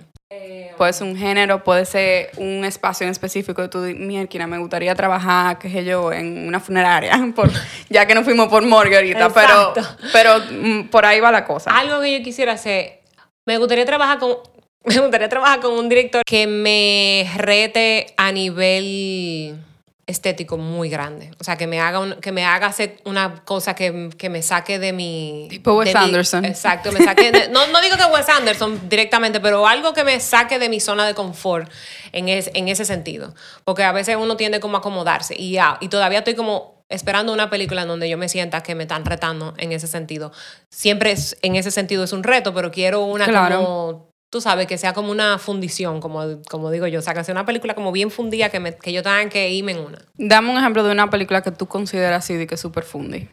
Puede 0.77 0.93
ser 0.93 1.07
un 1.07 1.15
género, 1.15 1.63
puede 1.63 1.85
ser 1.85 2.31
un 2.37 2.65
espacio 2.65 3.05
en 3.05 3.11
específico 3.11 3.69
tu 3.69 3.77
mierda, 3.79 4.47
me 4.47 4.57
gustaría 4.57 4.95
trabajar, 4.95 5.59
qué 5.59 5.69
sé 5.69 5.85
yo, 5.85 6.11
en 6.11 6.47
una 6.47 6.59
funeraria, 6.59 7.13
por, 7.35 7.51
ya 7.89 8.05
que 8.05 8.15
no 8.15 8.23
fuimos 8.23 8.47
por 8.47 8.65
morgue 8.65 8.95
ahorita, 8.95 9.29
pero, 9.29 9.73
pero 10.11 10.39
mm, 10.51 10.87
por 10.89 11.05
ahí 11.05 11.19
va 11.19 11.31
la 11.31 11.45
cosa. 11.45 11.71
Algo 11.71 12.01
que 12.01 12.17
yo 12.17 12.23
quisiera 12.23 12.53
hacer, 12.53 13.01
me 13.45 13.57
gustaría 13.57 13.85
trabajar 13.85 14.19
con, 14.19 14.37
me 14.85 14.99
gustaría 14.99 15.29
trabajar 15.29 15.59
con 15.59 15.73
un 15.73 15.89
director 15.89 16.23
que 16.25 16.47
me 16.47 17.29
rete 17.37 18.07
a 18.17 18.31
nivel 18.31 19.57
estético 20.05 20.57
muy 20.57 20.89
grande. 20.89 21.31
O 21.39 21.43
sea, 21.43 21.55
que 21.55 21.65
me 21.65 21.79
haga, 21.79 22.19
que 22.19 22.31
me 22.31 22.45
haga 22.45 22.67
hacer 22.67 22.97
una 23.05 23.43
cosa 23.45 23.73
que, 23.73 24.09
que 24.17 24.29
me 24.29 24.41
saque 24.41 24.77
de 24.77 24.91
mi... 24.91 25.47
Tipo 25.49 25.75
Wes 25.75 25.95
Anderson. 25.95 26.43
exacto, 26.45 26.91
me 26.91 27.03
saque 27.03 27.31
no, 27.51 27.67
no, 27.67 27.81
digo 27.81 27.95
que 27.95 28.05
Wes 28.05 28.27
Anderson 28.27 28.89
directamente, 28.89 29.39
pero 29.39 29.65
algo 29.65 29.93
que 29.93 30.03
me 30.03 30.19
saque 30.19 30.59
de 30.59 30.67
mi 30.67 30.79
zona 30.79 31.05
de 31.07 31.13
confort 31.13 31.71
en, 32.11 32.27
en 32.27 32.67
ese 32.67 32.85
sentido. 32.85 33.33
Porque 33.63 33.83
a 33.83 33.91
veces 33.91 34.17
uno 34.19 34.35
tiende 34.35 34.59
como 34.59 34.77
a 34.77 34.79
acomodarse 34.79 35.35
y, 35.37 35.53
ya, 35.53 35.77
y 35.79 35.87
todavía 35.87 36.19
estoy 36.19 36.35
como 36.35 36.83
esperando 36.89 37.33
una 37.33 37.49
película 37.49 37.83
en 37.83 37.87
donde 37.87 38.09
yo 38.09 38.17
me 38.17 38.29
sienta 38.29 38.61
que 38.61 38.75
me 38.75 38.83
están 38.83 39.05
retando 39.05 39.53
en 39.57 39.71
ese 39.71 39.87
sentido. 39.87 40.31
Siempre 40.69 41.11
es, 41.11 41.37
en 41.41 41.55
ese 41.55 41.71
sentido 41.71 42.03
es 42.03 42.13
un 42.13 42.23
reto, 42.23 42.53
pero 42.53 42.71
quiero 42.71 43.05
una 43.05 43.25
Claro. 43.25 43.57
como, 43.57 44.12
tú 44.33 44.41
sabes, 44.41 44.65
que 44.65 44.79
sea 44.79 44.93
como 44.93 45.11
una 45.11 45.37
fundición, 45.37 46.01
como, 46.01 46.41
como 46.49 46.71
digo 46.71 46.87
yo. 46.87 46.97
O 46.99 47.01
sea, 47.03 47.13
que 47.13 47.23
sea 47.23 47.33
una 47.33 47.45
película 47.45 47.75
como 47.75 47.91
bien 47.91 48.09
fundida, 48.09 48.49
que, 48.49 48.59
me, 48.59 48.75
que 48.75 48.91
yo 48.91 49.03
tenga 49.03 49.29
que 49.29 49.49
irme 49.51 49.73
en 49.73 49.79
una. 49.79 49.99
Dame 50.17 50.49
un 50.49 50.57
ejemplo 50.57 50.83
de 50.83 50.91
una 50.91 51.09
película 51.11 51.43
que 51.43 51.51
tú 51.51 51.67
consideras 51.67 52.25
así 52.25 52.33
de 52.35 52.47
que 52.47 52.55
es 52.55 52.61
súper 52.61 52.83
fundi. 52.83 53.29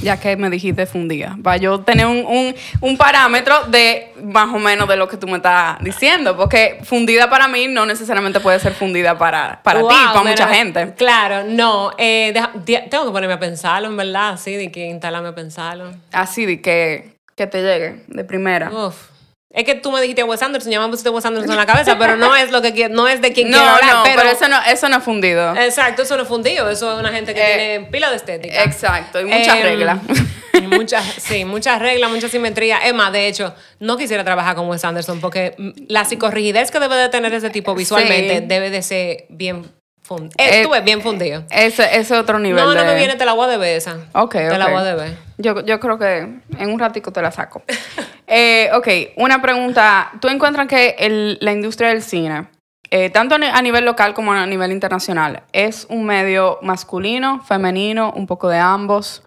Ya 0.00 0.20
que 0.20 0.36
me 0.36 0.48
dijiste 0.48 0.86
fundida. 0.86 1.36
Para 1.42 1.56
yo 1.56 1.80
tener 1.80 2.06
un, 2.06 2.18
un, 2.24 2.54
un 2.80 2.96
parámetro 2.96 3.64
de 3.64 4.12
más 4.22 4.54
o 4.54 4.60
menos 4.60 4.86
de 4.88 4.96
lo 4.96 5.08
que 5.08 5.16
tú 5.16 5.26
me 5.26 5.38
estás 5.38 5.78
diciendo. 5.80 6.36
Porque 6.36 6.78
fundida 6.84 7.28
para 7.28 7.48
mí 7.48 7.66
no 7.66 7.84
necesariamente 7.84 8.38
puede 8.38 8.60
ser 8.60 8.74
fundida 8.74 9.18
para, 9.18 9.60
para 9.64 9.80
Wow, 9.80 9.88
ti, 9.88 9.96
para 9.96 10.12
pero- 10.12 10.24
mucha 10.30 10.48
gente. 10.48 10.94
Claro, 10.96 11.42
no. 11.48 11.90
eh, 11.98 12.30
deja- 12.32 12.52
tengo 12.88 13.06
que 13.06 13.10
ponerme 13.10 13.34
a 13.34 13.40
pensarlo, 13.40 13.88
en 13.88 13.96
verdad, 13.96 14.28
así, 14.34 14.54
de 14.54 14.70
que 14.70 14.86
instalarme 14.86 15.30
a 15.30 15.34
pensarlo. 15.34 15.90
Así 16.12 16.46
de 16.46 16.60
que, 16.62 17.16
que 17.34 17.48
te 17.48 17.62
llegue 17.62 18.04
de 18.06 18.22
primera. 18.24 18.70
Uf. 18.70 19.15
Es 19.56 19.64
que 19.64 19.74
tú 19.74 19.90
me 19.90 20.00
dijiste 20.02 20.22
Wes 20.22 20.42
Anderson, 20.42 20.70
ya 20.70 20.78
me 20.80 20.88
pusiste 20.88 21.08
Wes 21.08 21.24
Anderson 21.24 21.50
en 21.50 21.56
la 21.56 21.64
cabeza, 21.66 21.96
pero 21.98 22.16
no 22.16 22.36
es 22.36 22.50
lo 22.52 22.60
que 22.60 22.88
no 22.90 23.08
es 23.08 23.22
de 23.22 23.32
quien 23.32 23.50
No, 23.50 23.56
quiero 23.56 23.72
hablar. 23.74 23.94
no, 23.96 24.02
pero, 24.04 24.16
pero, 24.22 24.30
eso 24.30 24.48
no, 24.48 24.58
eso 24.70 24.88
no 24.90 24.98
es 24.98 25.02
fundido. 25.02 25.56
Exacto, 25.56 26.02
eso 26.02 26.14
no 26.16 26.22
es 26.24 26.28
fundido, 26.28 26.68
eso 26.70 26.92
es 26.92 27.00
una 27.00 27.10
gente 27.10 27.32
que 27.34 27.40
Eh, 27.40 27.56
tiene 27.78 27.86
pila 27.90 28.10
de 28.10 28.16
estética. 28.16 28.62
Exacto, 28.64 29.18
y 29.20 29.24
muchas 29.24 29.56
Em, 29.56 29.62
reglas. 29.62 29.98
muchas, 30.68 31.04
sí, 31.18 31.44
muchas 31.46 31.80
reglas, 31.80 32.10
mucha 32.10 32.28
simetría. 32.28 32.78
Es 32.78 32.92
más, 32.92 33.12
de 33.12 33.28
hecho, 33.28 33.54
no 33.80 33.96
quisiera 33.96 34.24
trabajar 34.24 34.56
con 34.56 34.68
Wes 34.68 34.84
Anderson 34.84 35.20
porque 35.20 35.54
la 35.88 36.04
psicorrigidez 36.04 36.70
que 36.70 36.78
debe 36.78 36.96
de 36.96 37.08
tener 37.08 37.32
ese 37.32 37.48
tipo 37.50 37.74
visualmente 37.74 38.38
Sí. 38.40 38.44
debe 38.46 38.68
de 38.70 38.82
ser 38.82 39.24
bien 39.30 39.64
fundido. 40.02 40.34
Eh, 40.38 40.60
Estuve 40.60 40.80
bien 40.82 41.00
fundido. 41.00 41.44
Ese, 41.50 41.96
ese 41.96 42.14
otro 42.16 42.38
nivel 42.38 42.62
No, 42.62 42.74
no 42.74 42.80
de- 42.82 42.86
me 42.86 42.94
viene, 42.94 43.16
te 43.16 43.24
la 43.24 43.32
voy 43.32 43.46
a 43.46 43.48
deber 43.48 43.74
esa. 43.76 43.96
Ok, 44.12 44.32
Te 44.34 44.58
la 44.58 44.66
ok. 44.66 44.70
voy 44.72 44.80
a 44.80 44.84
deber. 44.84 45.16
Yo, 45.38 45.64
yo 45.64 45.80
creo 45.80 45.98
que 45.98 46.18
en 46.18 46.70
un 46.70 46.78
ratico 46.78 47.10
te 47.10 47.22
la 47.22 47.32
saco. 47.32 47.62
Eh, 48.26 48.70
ok, 48.74 48.88
una 49.16 49.40
pregunta. 49.40 50.10
¿Tú 50.20 50.28
encuentras 50.28 50.66
que 50.66 51.36
la 51.40 51.52
industria 51.52 51.90
del 51.90 52.02
cine, 52.02 52.48
eh, 52.90 53.10
tanto 53.10 53.36
a 53.36 53.38
ni- 53.38 53.46
a 53.46 53.62
nivel 53.62 53.84
local 53.84 54.14
como 54.14 54.32
a 54.32 54.46
nivel 54.46 54.72
internacional, 54.72 55.42
es 55.52 55.86
un 55.90 56.04
medio 56.04 56.58
masculino, 56.62 57.42
femenino, 57.44 58.12
un 58.16 58.26
poco 58.26 58.48
de 58.48 58.58
ambos? 58.58 59.22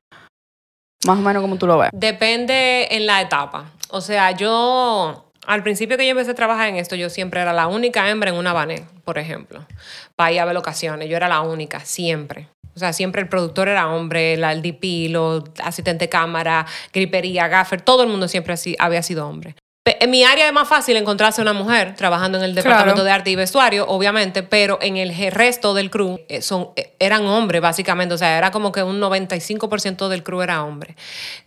Más 1.07 1.17
o 1.17 1.21
menos 1.21 1.41
como 1.41 1.55
tú 1.57 1.65
lo 1.65 1.77
ves. 1.77 1.89
Depende 1.93 2.87
en 2.91 3.05
la 3.05 3.21
etapa. 3.21 3.71
O 3.89 4.01
sea, 4.01 4.31
yo, 4.31 5.31
al 5.47 5.63
principio 5.63 5.95
que 5.97 6.03
yo 6.05 6.11
empecé 6.11 6.31
a 6.31 6.35
trabajar 6.35 6.67
en 6.67 6.75
esto, 6.75 6.95
yo 6.95 7.09
siempre 7.09 7.39
era 7.41 7.53
la 7.53 7.67
única 7.67 8.09
hembra 8.09 8.31
en 8.31 8.35
una 8.35 8.51
bané, 8.51 8.83
por 9.05 9.17
ejemplo, 9.17 9.65
para 10.17 10.33
ir 10.33 10.39
a 10.41 10.45
ver 10.45 10.53
locaciones. 10.55 11.07
Yo 11.09 11.15
era 11.15 11.29
la 11.29 11.39
única, 11.39 11.79
siempre. 11.79 12.49
O 12.79 12.85
sea, 12.85 12.93
siempre 12.93 13.21
el 13.21 13.27
productor 13.27 13.67
era 13.67 13.89
hombre, 13.89 14.37
la- 14.37 14.53
el 14.53 14.61
DP, 14.61 15.09
los 15.09 15.43
asistente 15.61 16.05
de 16.05 16.09
cámara, 16.09 16.65
gripería, 16.93 17.49
gaffer, 17.49 17.81
todo 17.81 18.03
el 18.03 18.09
mundo 18.09 18.29
siempre 18.29 18.53
así, 18.53 18.75
había 18.79 19.03
sido 19.03 19.27
hombre. 19.27 19.55
En 19.85 20.11
mi 20.11 20.23
área 20.23 20.45
es 20.47 20.53
más 20.53 20.67
fácil 20.67 20.95
encontrarse 20.97 21.41
una 21.41 21.51
mujer 21.53 21.95
trabajando 21.95 22.37
en 22.37 22.43
el 22.43 22.53
departamento 22.53 22.93
Claro. 22.93 23.03
de 23.05 23.11
arte 23.11 23.31
y 23.31 23.35
vestuario, 23.35 23.87
obviamente, 23.87 24.43
pero 24.43 24.77
en 24.81 24.97
el 24.97 25.13
resto 25.31 25.73
del 25.73 25.89
crew 25.89 26.19
eh, 26.29 26.41
son, 26.43 26.69
eh, 26.75 26.93
eran 26.99 27.25
hombres, 27.25 27.59
básicamente. 27.59 28.13
O 28.13 28.17
sea, 28.17 28.37
era 28.37 28.51
como 28.51 28.71
que 28.71 28.83
un 28.83 28.99
95% 28.99 30.07
del 30.07 30.23
crew 30.23 30.41
era 30.41 30.63
hombre. 30.63 30.95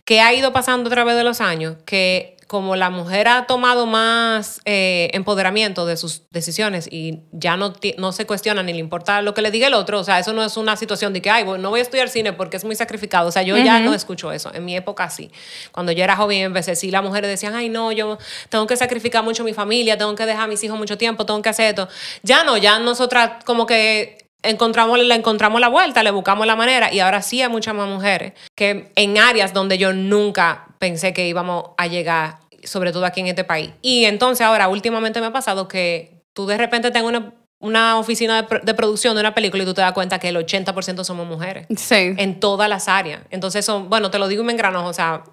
¿Qué 0.05 0.19
ha 0.21 0.33
ido 0.33 0.51
pasando 0.51 0.89
a 0.89 0.93
través 0.93 1.15
de 1.15 1.23
los 1.23 1.39
años? 1.41 1.77
Que 1.85 2.35
como 2.53 2.75
la 2.75 2.91
mujer 2.91 3.27
ha 3.27 3.47
tomado 3.47 3.87
más 3.87 4.61
eh, 4.65 5.09
empoderamiento 5.13 5.87
de 5.87 5.97
sus 5.97 6.21
decisiones 6.29 6.87
y 6.87 7.21
ya 7.31 7.57
no, 7.57 7.73
no 7.97 8.11
se 8.11 8.27
cuestiona 8.27 8.61
ni 8.61 8.73
le 8.73 8.77
importa 8.77 9.23
lo 9.23 9.33
que 9.33 9.41
le 9.41 9.49
diga 9.49 9.65
el 9.65 9.73
otro, 9.73 9.99
o 9.99 10.03
sea, 10.03 10.19
eso 10.19 10.33
no 10.33 10.43
es 10.43 10.55
una 10.55 10.77
situación 10.77 11.13
de 11.13 11.21
que, 11.23 11.31
ay, 11.31 11.45
no 11.45 11.71
voy 11.71 11.79
a 11.79 11.81
estudiar 11.81 12.09
cine 12.09 12.31
porque 12.31 12.57
es 12.57 12.63
muy 12.63 12.75
sacrificado, 12.75 13.29
o 13.29 13.31
sea, 13.31 13.41
yo 13.41 13.57
ya 13.57 13.79
no 13.79 13.95
escucho 13.95 14.31
eso, 14.31 14.53
en 14.53 14.65
mi 14.65 14.75
época 14.75 15.09
sí, 15.09 15.31
cuando 15.71 15.91
yo 15.93 16.03
era 16.03 16.15
joven 16.15 16.41
empecé, 16.41 16.75
sí, 16.75 16.91
las 16.91 17.01
mujeres 17.01 17.27
decían, 17.27 17.55
ay, 17.55 17.69
no, 17.69 17.91
yo 17.91 18.19
tengo 18.49 18.67
que 18.67 18.77
sacrificar 18.77 19.23
mucho 19.23 19.43
mi 19.43 19.55
familia, 19.55 19.97
tengo 19.97 20.13
que 20.13 20.27
dejar 20.27 20.43
a 20.43 20.47
mis 20.47 20.63
hijos 20.63 20.77
mucho 20.77 20.95
tiempo, 20.95 21.25
tengo 21.25 21.41
que 21.41 21.49
hacer 21.49 21.69
esto, 21.69 21.89
ya 22.21 22.43
no, 22.43 22.55
ya 22.57 22.77
nosotras 22.77 23.43
como 23.45 23.65
que 23.65 24.29
encontramos, 24.43 24.99
le 24.99 25.15
encontramos 25.15 25.59
la 25.59 25.69
vuelta, 25.69 26.03
le 26.03 26.11
buscamos 26.11 26.45
la 26.45 26.55
manera 26.55 26.93
y 26.93 26.99
ahora 26.99 27.23
sí 27.23 27.41
hay 27.41 27.49
muchas 27.49 27.73
más 27.73 27.87
mujeres 27.87 28.33
que 28.55 28.91
en 28.95 29.17
áreas 29.17 29.53
donde 29.53 29.77
yo 29.77 29.93
nunca 29.93 30.67
pensé 30.83 31.13
que 31.13 31.27
íbamos 31.27 31.71
a 31.77 31.87
llegar, 31.87 32.39
sobre 32.65 32.91
todo 32.91 33.05
aquí 33.05 33.19
en 33.21 33.27
este 33.27 33.43
país. 33.43 33.71
Y 33.81 34.05
entonces 34.05 34.45
ahora 34.45 34.67
últimamente 34.67 35.19
me 35.21 35.27
ha 35.27 35.33
pasado 35.33 35.67
que 35.67 36.23
tú 36.33 36.45
de 36.45 36.57
repente 36.57 36.91
tengas 36.91 37.09
una, 37.09 37.33
una 37.59 37.97
oficina 37.97 38.41
de, 38.41 38.59
de 38.63 38.73
producción 38.73 39.15
de 39.15 39.21
una 39.21 39.33
película 39.35 39.63
y 39.63 39.65
tú 39.65 39.73
te 39.73 39.81
das 39.81 39.93
cuenta 39.93 40.19
que 40.19 40.29
el 40.29 40.35
80% 40.37 41.03
somos 41.03 41.27
mujeres 41.27 41.67
Sí. 41.77 42.13
en 42.17 42.39
todas 42.39 42.67
las 42.69 42.87
áreas. 42.87 43.21
Entonces, 43.29 43.65
son, 43.65 43.89
bueno, 43.89 44.09
te 44.11 44.19
lo 44.19 44.27
digo 44.27 44.43
y 44.43 44.45
me 44.45 44.51
engranojo, 44.53 44.87
o 44.89 44.93
sea, 44.93 45.23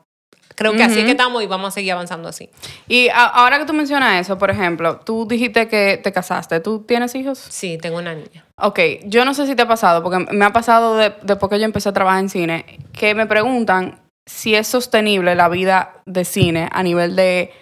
creo 0.55 0.73
que 0.75 0.83
así 0.83 0.99
es 0.99 1.05
que 1.07 1.13
estamos 1.13 1.43
y 1.43 1.47
vamos 1.47 1.69
a 1.69 1.71
seguir 1.71 1.93
avanzando 1.93 2.29
así. 2.29 2.51
Y 2.87 3.09
ahora 3.15 3.59
que 3.59 3.65
tú 3.65 3.73
mencionas 3.73 4.21
eso, 4.21 4.37
por 4.37 4.51
ejemplo, 4.51 4.99
tú 4.99 5.27
dijiste 5.27 5.69
que 5.69 5.99
te 6.03 6.13
casaste. 6.13 6.61
¿Tú 6.61 6.81
tienes 6.87 7.15
hijos? 7.15 7.39
Sí, 7.39 7.79
tengo 7.81 7.97
una 7.97 8.15
niña. 8.15 8.45
Ok, 8.57 8.79
yo 9.05 9.25
no 9.25 9.33
sé 9.33 9.47
si 9.47 9.55
te 9.57 9.63
ha 9.63 9.69
pasado, 9.69 10.03
porque 10.03 10.19
me 10.35 10.45
ha 10.45 10.53
pasado 10.53 10.97
de- 10.97 11.15
después 11.23 11.49
que 11.51 11.59
yo 11.59 11.65
empecé 11.65 11.89
a 11.89 11.93
trabajar 11.95 12.21
en 12.21 12.29
cine, 12.29 12.79
que 12.93 13.15
me 13.15 13.27
preguntan 13.27 14.00
si 14.27 14.55
es 14.55 14.67
sostenible 14.67 15.35
la 15.35 15.49
vida 15.49 16.03
de 16.07 16.25
cine 16.25 16.69
a 16.73 16.83
nivel 16.83 17.17
de 17.17 17.53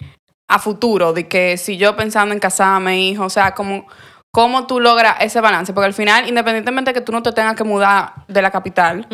a 0.47 0.59
futuro, 0.59 1.13
de 1.13 1.27
que 1.27 1.57
si 1.57 1.77
yo 1.77 1.95
pensando 1.95 2.33
en 2.33 2.39
casarme, 2.39 3.01
hijo, 3.01 3.25
o 3.25 3.29
sea, 3.29 3.53
como 3.53 3.85
cómo 4.31 4.67
tú 4.67 4.79
logras 4.79 5.17
ese 5.21 5.41
balance, 5.41 5.73
porque 5.73 5.87
al 5.87 5.93
final, 5.93 6.27
independientemente 6.27 6.89
de 6.89 6.99
que 6.99 7.05
tú 7.05 7.11
no 7.11 7.23
te 7.23 7.31
tengas 7.31 7.55
que 7.55 7.63
mudar 7.63 8.13
de 8.27 8.41
la 8.41 8.51
capital, 8.51 9.07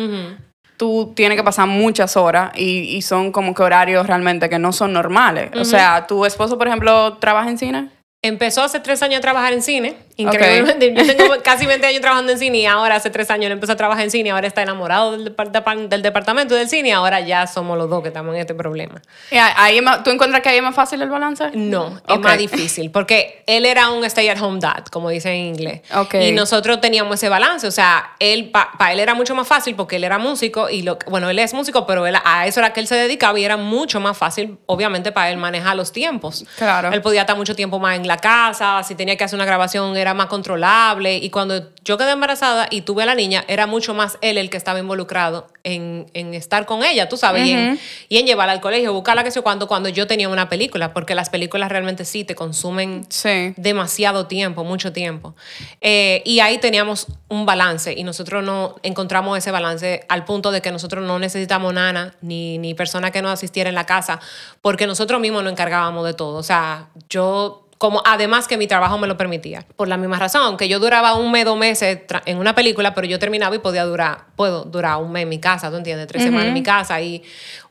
tú 0.76 1.12
tienes 1.14 1.36
que 1.36 1.44
pasar 1.44 1.66
muchas 1.66 2.16
horas 2.16 2.52
y, 2.54 2.96
y 2.96 3.02
son 3.02 3.32
como 3.32 3.54
que 3.54 3.62
horarios 3.62 4.06
realmente 4.06 4.48
que 4.48 4.58
no 4.58 4.72
son 4.72 4.92
normales. 4.92 5.50
O 5.58 5.64
sea, 5.64 6.06
tu 6.06 6.24
esposo, 6.24 6.58
por 6.58 6.68
ejemplo, 6.68 7.14
trabaja 7.18 7.50
en 7.50 7.58
cine. 7.58 7.90
Empezó 8.22 8.62
hace 8.62 8.80
tres 8.80 9.02
años 9.02 9.18
a 9.18 9.20
trabajar 9.20 9.52
en 9.52 9.62
cine. 9.62 9.94
Increíblemente. 10.16 10.94
Yo 10.94 11.16
tengo 11.16 11.34
casi 11.44 11.66
20 11.66 11.86
años 11.86 12.00
trabajando 12.00 12.32
en 12.32 12.38
cine 12.38 12.58
y 12.58 12.66
ahora 12.66 12.96
hace 12.96 13.10
tres 13.10 13.30
años 13.30 13.46
él 13.46 13.52
empezó 13.52 13.72
a 13.72 13.76
trabajar 13.76 14.02
en 14.02 14.10
cine. 14.10 14.30
Ahora 14.30 14.46
está 14.48 14.62
enamorado 14.62 15.12
del, 15.12 15.36
depart- 15.36 15.88
del 15.88 16.02
departamento 16.02 16.54
del 16.54 16.68
cine 16.68 16.88
y 16.88 16.92
ahora 16.92 17.20
ya 17.20 17.46
somos 17.46 17.76
los 17.78 17.88
dos 17.90 18.02
que 18.02 18.08
estamos 18.08 18.34
en 18.34 18.40
este 18.40 18.54
problema. 18.54 19.00
Ahí- 19.30 19.80
más- 19.82 20.02
¿Tú 20.02 20.10
encuentras 20.10 20.42
que 20.42 20.48
ahí 20.48 20.56
es 20.56 20.62
más 20.62 20.74
fácil 20.74 21.02
el 21.02 21.10
balance? 21.10 21.50
No, 21.54 22.00
es 22.08 22.18
más 22.18 22.38
difícil 22.38 22.90
porque 22.90 23.44
él 23.46 23.66
era 23.66 23.90
un 23.90 24.02
stay 24.04 24.28
at 24.28 24.40
home 24.40 24.58
dad, 24.60 24.86
como 24.86 25.10
dicen 25.10 25.32
en 25.32 25.46
inglés. 25.48 25.82
Ok. 25.94 26.14
Y 26.14 26.32
nosotros 26.32 26.80
teníamos 26.80 27.14
ese 27.16 27.28
balance, 27.28 27.66
o 27.66 27.70
sea, 27.70 28.12
él 28.18 28.50
para 28.50 28.92
él 28.92 28.98
era 28.98 29.14
mucho 29.14 29.34
más 29.34 29.46
fácil 29.46 29.76
porque 29.76 29.96
él 29.96 30.04
era 30.04 30.18
músico 30.18 30.68
y 30.70 30.82
lo 30.82 30.98
bueno, 31.06 31.28
él 31.30 31.38
es 31.38 31.52
músico, 31.54 31.86
pero 31.86 32.06
él, 32.06 32.16
a 32.24 32.46
eso 32.46 32.58
era 32.60 32.72
que 32.72 32.80
él 32.80 32.86
se 32.88 32.96
dedicaba 32.96 33.38
y 33.38 33.44
era 33.44 33.56
mucho 33.58 34.00
más 34.00 34.16
fácil 34.16 34.58
obviamente 34.66 35.12
para 35.12 35.30
él 35.30 35.36
manejar 35.36 35.76
los 35.76 35.92
tiempos. 35.92 36.44
Claro. 36.56 36.90
Él 36.92 37.02
podía 37.02 37.20
estar 37.20 37.36
mucho 37.36 37.54
tiempo 37.54 37.78
más 37.78 37.96
en 37.96 38.05
la 38.06 38.18
casa, 38.18 38.82
si 38.82 38.94
tenía 38.94 39.16
que 39.16 39.24
hacer 39.24 39.36
una 39.36 39.44
grabación 39.44 39.96
era 39.96 40.14
más 40.14 40.26
controlable 40.26 41.16
y 41.16 41.30
cuando 41.30 41.70
yo 41.84 41.98
quedé 41.98 42.12
embarazada 42.12 42.66
y 42.70 42.82
tuve 42.82 43.02
a 43.04 43.06
la 43.06 43.14
niña, 43.14 43.44
era 43.48 43.66
mucho 43.66 43.94
más 43.94 44.18
él 44.20 44.38
el 44.38 44.50
que 44.50 44.56
estaba 44.56 44.78
involucrado 44.78 45.48
en, 45.64 46.06
en 46.14 46.34
estar 46.34 46.66
con 46.66 46.84
ella, 46.84 47.08
tú 47.08 47.16
sabes, 47.16 47.46
y, 47.46 47.52
en, 47.52 47.80
y 48.08 48.18
en 48.18 48.26
llevarla 48.26 48.52
al 48.52 48.60
colegio, 48.60 48.92
buscarla 48.92 49.24
que 49.24 49.30
sé 49.30 49.42
cuánto 49.42 49.66
cuando 49.66 49.88
yo 49.88 50.06
tenía 50.06 50.28
una 50.28 50.48
película, 50.48 50.92
porque 50.92 51.14
las 51.14 51.30
películas 51.30 51.70
realmente 51.70 52.04
sí 52.04 52.24
te 52.24 52.34
consumen 52.34 53.04
Sí. 53.08 53.52
demasiado 53.56 54.26
tiempo, 54.26 54.64
mucho 54.64 54.92
tiempo. 54.92 55.34
Eh, 55.80 56.22
y 56.24 56.40
ahí 56.40 56.58
teníamos 56.58 57.06
un 57.28 57.46
balance 57.46 57.92
y 57.92 58.04
nosotros 58.04 58.44
no 58.44 58.76
encontramos 58.82 59.36
ese 59.38 59.50
balance 59.50 60.04
al 60.08 60.24
punto 60.24 60.50
de 60.50 60.62
que 60.62 60.70
nosotros 60.70 61.04
no 61.04 61.18
necesitamos 61.18 61.74
nana 61.74 62.14
ni, 62.20 62.58
ni 62.58 62.74
persona 62.74 63.10
que 63.10 63.22
nos 63.22 63.32
asistiera 63.32 63.68
en 63.68 63.74
la 63.74 63.86
casa 63.86 64.20
porque 64.62 64.86
nosotros 64.86 65.20
mismos 65.20 65.42
nos 65.42 65.52
encargábamos 65.52 66.04
de 66.06 66.14
todo. 66.14 66.38
O 66.38 66.42
sea, 66.42 66.88
yo... 67.08 67.65
Como, 67.78 68.02
además 68.06 68.48
que 68.48 68.56
mi 68.56 68.66
trabajo 68.66 68.96
me 68.96 69.06
lo 69.06 69.16
permitía. 69.16 69.66
Por 69.76 69.88
la 69.88 69.96
misma 69.96 70.18
razón, 70.18 70.56
que 70.56 70.68
yo 70.68 70.78
duraba 70.78 71.14
un 71.14 71.30
mes, 71.30 71.44
dos 71.44 71.58
meses 71.58 72.00
en 72.24 72.38
una 72.38 72.54
película, 72.54 72.94
pero 72.94 73.06
yo 73.06 73.18
terminaba 73.18 73.54
y 73.54 73.58
podía 73.58 73.84
durar, 73.84 74.26
puedo 74.34 74.64
durar 74.64 74.96
un 74.96 75.12
mes 75.12 75.24
en 75.24 75.28
mi 75.28 75.38
casa, 75.38 75.70
¿tú 75.70 75.76
entiendes? 75.76 76.06
Tres 76.06 76.22
semanas 76.22 76.48
en 76.48 76.54
mi 76.54 76.62
casa 76.62 77.00
y 77.00 77.22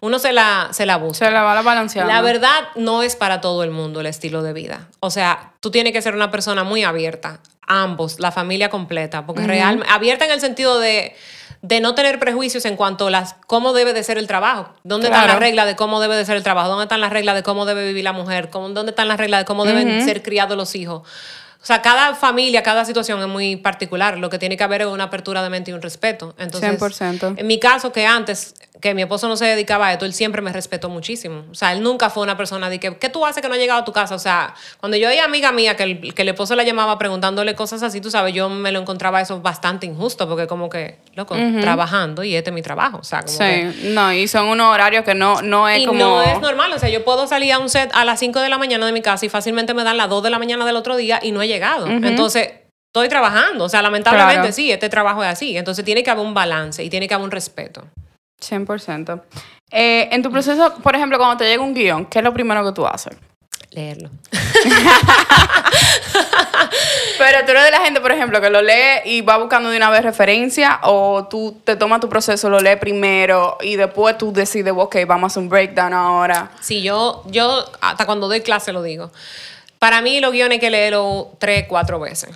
uno 0.02 0.20
se 0.20 0.32
la, 0.32 0.70
se 0.72 0.86
la 0.86 0.98
busca. 0.98 1.26
Se 1.26 1.32
la 1.32 1.42
va 1.42 1.56
la 1.56 1.62
balanceando. 1.64 2.14
La 2.14 2.22
verdad 2.22 2.70
no 2.76 3.02
es 3.02 3.16
para 3.16 3.42
todo 3.42 3.64
el 3.64 3.72
mundo 3.72 4.00
el 4.00 4.06
estilo 4.06 4.44
de 4.44 4.54
vida. 4.54 4.90
O 5.00 5.10
sea, 5.10 5.54
tú 5.60 5.72
tienes 5.72 5.94
que 5.94 6.02
ser 6.02 6.14
una 6.14 6.30
persona 6.30 6.64
muy 6.64 6.84
abierta, 6.84 7.40
ambos, 7.66 8.20
la 8.20 8.32
familia 8.32 8.70
completa, 8.70 9.26
porque 9.26 9.48
realmente 9.48 9.92
abierta 9.92 10.26
en 10.26 10.32
el 10.32 10.40
sentido 10.40 10.80
de, 10.80 11.16
de 11.68 11.80
no 11.80 11.96
tener 11.96 12.20
prejuicios 12.20 12.64
en 12.66 12.76
cuanto 12.76 13.08
a 13.08 13.10
las 13.10 13.36
cómo 13.48 13.74
debe 13.74 13.94
de 13.94 14.04
ser 14.04 14.20
el 14.20 14.28
trabajo, 14.28 14.70
dónde 14.84 15.08
están 15.08 15.24
Claro. 15.24 15.34
las 15.34 15.40
reglas 15.40 15.66
de 15.66 15.76
cómo 15.76 16.00
debe 16.00 16.16
de 16.16 16.24
ser 16.24 16.38
el 16.38 16.44
trabajo, 16.44 16.70
dónde 16.70 16.84
están 16.84 17.02
las 17.02 17.12
reglas 17.12 17.34
de 17.34 17.42
cómo 17.42 17.66
debe 17.66 17.88
vivir 17.88 18.04
la 18.04 18.14
mujer, 18.14 18.52
cómo, 18.52 18.70
dónde 18.70 18.92
están 18.92 19.08
las 19.08 19.18
reglas 19.18 19.42
de 19.42 19.46
cómo 19.46 19.66
deben 19.66 20.06
ser 20.06 20.22
criados 20.22 20.56
los 20.56 20.76
hijos. 20.76 21.02
O 21.02 21.66
sea, 21.66 21.82
cada 21.82 22.14
familia, 22.14 22.62
cada 22.62 22.86
situación 22.86 23.20
es 23.20 23.28
muy 23.28 23.56
particular. 23.56 24.20
Lo 24.20 24.30
que 24.30 24.38
tiene 24.38 24.56
que 24.56 24.64
haber 24.64 24.82
es 24.82 24.88
una 24.88 25.06
apertura 25.06 25.42
de 25.42 25.50
mente 25.50 25.72
y 25.72 25.74
un 25.74 25.82
respeto. 25.82 26.36
Entonces, 26.38 26.80
100%. 26.80 27.34
en 27.40 27.48
mi 27.48 27.60
caso, 27.60 27.92
que 27.92 28.06
antes 28.06 28.54
que 28.82 28.94
mi 28.94 29.02
esposo 29.02 29.28
no 29.28 29.38
se 29.38 29.46
dedicaba 29.46 29.88
a 29.88 29.94
esto, 29.94 30.06
él 30.06 30.14
siempre 30.14 30.42
me 30.42 30.52
respetó 30.52 30.90
muchísimo. 30.90 31.46
O 31.52 31.56
sea, 31.56 31.74
él 31.74 31.82
nunca 31.82 32.10
fue 32.10 32.24
una 32.24 32.38
persona 32.38 32.70
de 32.70 32.80
que, 32.80 32.98
¿qué 32.98 33.10
tú 33.10 33.26
haces 33.26 33.42
que 33.42 33.48
no 33.48 33.54
has 33.54 33.60
llegado 33.60 33.82
a 33.82 33.86
tu 33.86 33.94
casa? 33.94 34.16
O 34.16 34.20
sea, 34.20 34.54
cuando 34.80 34.98
yo 34.98 35.08
veía 35.08 35.24
amiga 35.26 35.52
mía 35.52 35.76
que 35.76 35.84
el, 35.84 36.14
que 36.14 36.22
el 36.22 36.30
esposo 36.30 36.56
la 36.56 36.64
llamaba 36.64 36.98
preguntándole 36.98 37.56
cosas 37.56 37.84
así, 37.84 38.02
tú 38.02 38.12
sabes, 38.12 38.34
yo 38.34 38.50
me 38.50 38.72
lo 38.72 38.80
encontraba 38.80 39.22
eso 39.22 39.40
bastante 39.42 39.86
injusto, 39.86 40.28
porque 40.28 40.48
como 40.48 40.70
que, 40.70 41.00
loco, 41.16 41.36
trabajando 41.62 42.24
y 42.24 42.36
este 42.36 42.50
es 42.50 42.54
mi 42.54 42.62
trabajo. 42.62 42.98
O 43.00 43.04
sea, 43.04 43.22
como 43.22 43.38
Sí, 43.38 43.90
no, 43.94 44.14
y 44.14 44.28
son 44.28 44.48
unos 44.48 44.74
horarios 44.74 45.04
que 45.04 45.16
no, 45.16 45.42
no 45.42 45.68
es 45.70 45.82
y 45.82 45.86
como... 45.86 46.00
no 46.00 46.22
es 46.22 46.40
normal, 46.40 46.72
o 46.74 46.80
sea, 46.80 46.90
yo 46.90 47.04
puedo 47.04 47.28
salir 47.28 47.54
a 47.54 47.60
un 47.60 47.70
set 47.70 47.92
a 47.94 48.06
las 48.06 48.20
5 48.20 48.40
de 48.42 48.50
la 48.50 48.58
mañana 48.58 48.86
de 48.86 48.92
mi 48.92 49.02
casa 49.02 49.26
y 49.26 49.30
fácilmente 49.30 49.74
me 49.74 49.84
dan 49.84 49.98
las 49.98 50.10
2 50.10 50.24
de 50.24 50.30
la 50.30 50.40
mañana 50.40 50.66
del 50.66 50.76
otro 50.76 50.96
día 50.96 51.20
y 51.22 51.32
no 51.32 51.42
he 51.42 51.48
llegado. 51.48 51.88
Entonces, 51.88 52.50
estoy 52.88 53.10
trabajando, 53.10 53.66
o 53.66 53.70
sea, 53.70 53.82
lamentablemente 53.82 54.40
Claro. 54.40 54.54
sí, 54.54 54.72
este 54.72 54.88
trabajo 54.90 55.22
es 55.24 55.30
así. 55.30 55.58
Entonces 55.58 55.84
tiene 55.84 56.02
que 56.02 56.10
haber 56.12 56.26
un 56.26 56.34
balance 56.34 56.82
y 56.84 56.90
tiene 56.90 57.08
que 57.08 57.14
haber 57.14 57.26
un 57.26 57.32
respeto. 57.32 57.86
100%. 58.50 59.22
Eh, 59.72 60.10
en 60.12 60.22
tu 60.22 60.32
proceso, 60.32 60.76
por 60.82 60.96
ejemplo, 60.96 61.18
cuando 61.18 61.38
te 61.38 61.46
llega 61.46 61.64
un 61.64 61.74
guion, 61.74 62.06
¿qué 62.06 62.20
es 62.20 62.24
lo 62.24 62.34
primero 62.34 62.64
que 62.64 62.72
tú 62.72 62.86
haces? 62.86 63.16
Leerlo. 63.72 64.10
Pero 67.18 67.46
tú 67.46 67.52
eres 67.52 67.64
de 67.66 67.72
la 67.72 67.82
gente, 67.82 68.00
por 68.00 68.12
ejemplo, 68.12 68.40
que 68.40 68.50
lo 68.50 68.62
lee 68.62 69.02
y 69.06 69.22
va 69.22 69.38
buscando 69.38 69.70
de 69.70 69.78
una 69.78 69.90
vez 69.90 70.04
referencia 70.04 70.80
o 70.84 71.28
tú 71.30 71.60
te 71.64 71.76
tomas 71.76 72.00
tu 72.00 72.08
proceso, 72.08 72.50
lo 72.50 72.60
lees 72.60 72.78
primero 72.78 73.58
y 73.62 73.76
después 73.76 74.18
tú 74.18 74.32
decides, 74.32 74.74
ok, 74.76 74.98
vamos 75.06 75.24
a 75.24 75.28
hacer 75.28 75.44
un 75.44 75.50
breakdown 75.50 75.94
ahora. 75.94 76.52
Sí, 76.62 76.82
yo, 76.82 77.24
yo 77.26 77.66
hasta 77.82 78.06
cuando 78.06 78.28
doy 78.28 78.42
clase 78.42 78.72
lo 78.72 78.82
digo. 78.82 79.12
Para 79.80 80.02
mí 80.02 80.20
los 80.20 80.32
guiones 80.32 80.56
hay 80.56 80.60
que 80.60 80.70
leerlo 80.70 81.32
tres, 81.38 81.66
cuatro 81.68 82.00
veces. 82.00 82.30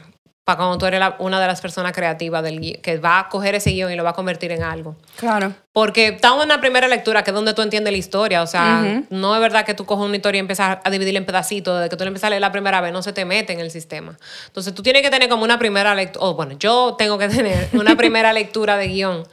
Para 0.50 0.58
cuando 0.58 0.80
tú 0.80 0.88
eres 0.88 1.00
la- 1.00 1.16
una 1.20 1.40
de 1.40 1.46
las 1.46 1.62
personas 1.62 1.92
creativas 1.92 2.42
del 2.42 2.82
que 2.82 2.98
va 2.98 3.20
a 3.20 3.30
coger 3.30 3.54
ese 3.54 3.70
guion 3.70 3.92
y 3.92 3.96
lo 3.96 4.04
va 4.04 4.10
a 4.10 4.14
convertir 4.14 4.52
en 4.52 4.64
algo. 4.64 4.96
Claro. 5.16 5.54
Porque 5.74 6.08
estamos 6.08 6.40
en 6.44 6.48
una 6.48 6.60
primera 6.60 6.88
lectura, 6.88 7.24
que 7.24 7.30
es 7.30 7.36
donde 7.36 7.54
tú 7.54 7.62
entiendes 7.62 7.92
la 7.94 8.00
historia. 8.00 8.42
O 8.42 8.48
sea, 8.48 9.04
no 9.12 9.36
es 9.36 9.42
verdad 9.42 9.64
que 9.64 9.76
tú 9.76 9.86
coges 9.86 10.08
una 10.08 10.16
historia 10.16 10.40
y 10.40 10.42
empiezas 10.42 10.80
a 10.84 10.90
dividirla 10.90 11.20
en 11.20 11.28
pedacitos. 11.28 11.78
Desde 11.78 11.92
que 11.92 11.98
tú 11.98 12.04
la 12.04 12.08
empiezas 12.08 12.26
a 12.26 12.30
leer 12.32 12.42
la 12.42 12.52
primera 12.52 12.82
vez, 12.82 12.92
no 12.92 13.04
se 13.04 13.14
te 13.14 13.26
mete 13.26 13.54
en 13.54 13.60
el 13.60 13.70
sistema. 13.70 14.18
Entonces, 14.48 14.74
tú 14.74 14.82
tienes 14.82 15.04
que 15.04 15.12
tener 15.12 15.30
como 15.30 15.44
una 15.44 15.60
primera 15.60 15.94
lectura. 15.94 16.26
O 16.26 16.34
bueno, 16.34 16.56
yo 16.58 16.96
tengo 16.98 17.20
que 17.20 17.28
tener 17.30 17.70
una 17.74 17.96
primera 17.96 18.34
lectura 18.34 18.76
de 18.78 18.88
guion, 18.88 19.28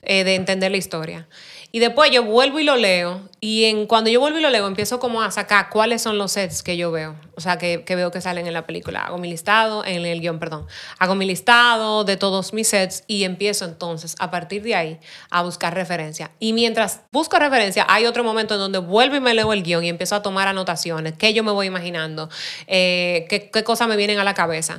eh, 0.00 0.24
de 0.24 0.36
entender 0.36 0.70
la 0.70 0.78
historia. 0.78 1.26
Y 1.70 1.80
después 1.80 2.10
yo 2.10 2.22
vuelvo 2.24 2.60
y 2.60 2.64
lo 2.64 2.76
leo. 2.76 3.20
Y 3.44 3.64
en, 3.64 3.88
cuando 3.88 4.08
yo 4.08 4.20
vuelvo 4.20 4.38
y 4.38 4.40
lo 4.40 4.50
leo, 4.50 4.68
empiezo 4.68 5.00
como 5.00 5.20
a 5.20 5.32
sacar 5.32 5.68
cuáles 5.68 6.00
son 6.00 6.16
los 6.16 6.30
sets 6.30 6.62
que 6.62 6.76
yo 6.76 6.92
veo. 6.92 7.16
O 7.34 7.40
sea, 7.40 7.58
que, 7.58 7.82
que 7.82 7.96
veo 7.96 8.12
que 8.12 8.20
salen 8.20 8.46
en 8.46 8.52
la 8.52 8.68
película. 8.68 9.00
Hago 9.00 9.18
mi 9.18 9.28
listado, 9.28 9.84
en 9.84 10.06
el 10.06 10.20
guion, 10.20 10.38
perdón. 10.38 10.68
Hago 11.00 11.16
mi 11.16 11.26
listado 11.26 12.04
de 12.04 12.16
todos 12.16 12.52
mis 12.52 12.68
sets 12.68 13.02
y 13.08 13.24
empiezo 13.24 13.64
entonces, 13.64 14.14
a 14.20 14.30
partir 14.30 14.62
de 14.62 14.76
ahí, 14.76 15.00
a 15.28 15.42
buscar 15.42 15.74
referencia. 15.74 16.30
Y 16.38 16.52
mientras 16.52 17.00
busco 17.10 17.36
referencia, 17.36 17.84
hay 17.88 18.06
otro 18.06 18.22
momento 18.22 18.54
en 18.54 18.60
donde 18.60 18.78
vuelvo 18.78 19.16
y 19.16 19.20
me 19.20 19.34
leo 19.34 19.52
el 19.52 19.64
guion 19.64 19.82
y 19.82 19.88
empiezo 19.88 20.14
a 20.14 20.22
tomar 20.22 20.46
anotaciones. 20.46 21.14
¿Qué 21.14 21.34
yo 21.34 21.42
me 21.42 21.50
voy 21.50 21.66
imaginando? 21.66 22.30
Eh, 22.68 23.26
¿qué, 23.28 23.50
¿Qué 23.50 23.64
cosas 23.64 23.88
me 23.88 23.96
vienen 23.96 24.20
a 24.20 24.24
la 24.24 24.34
cabeza? 24.34 24.78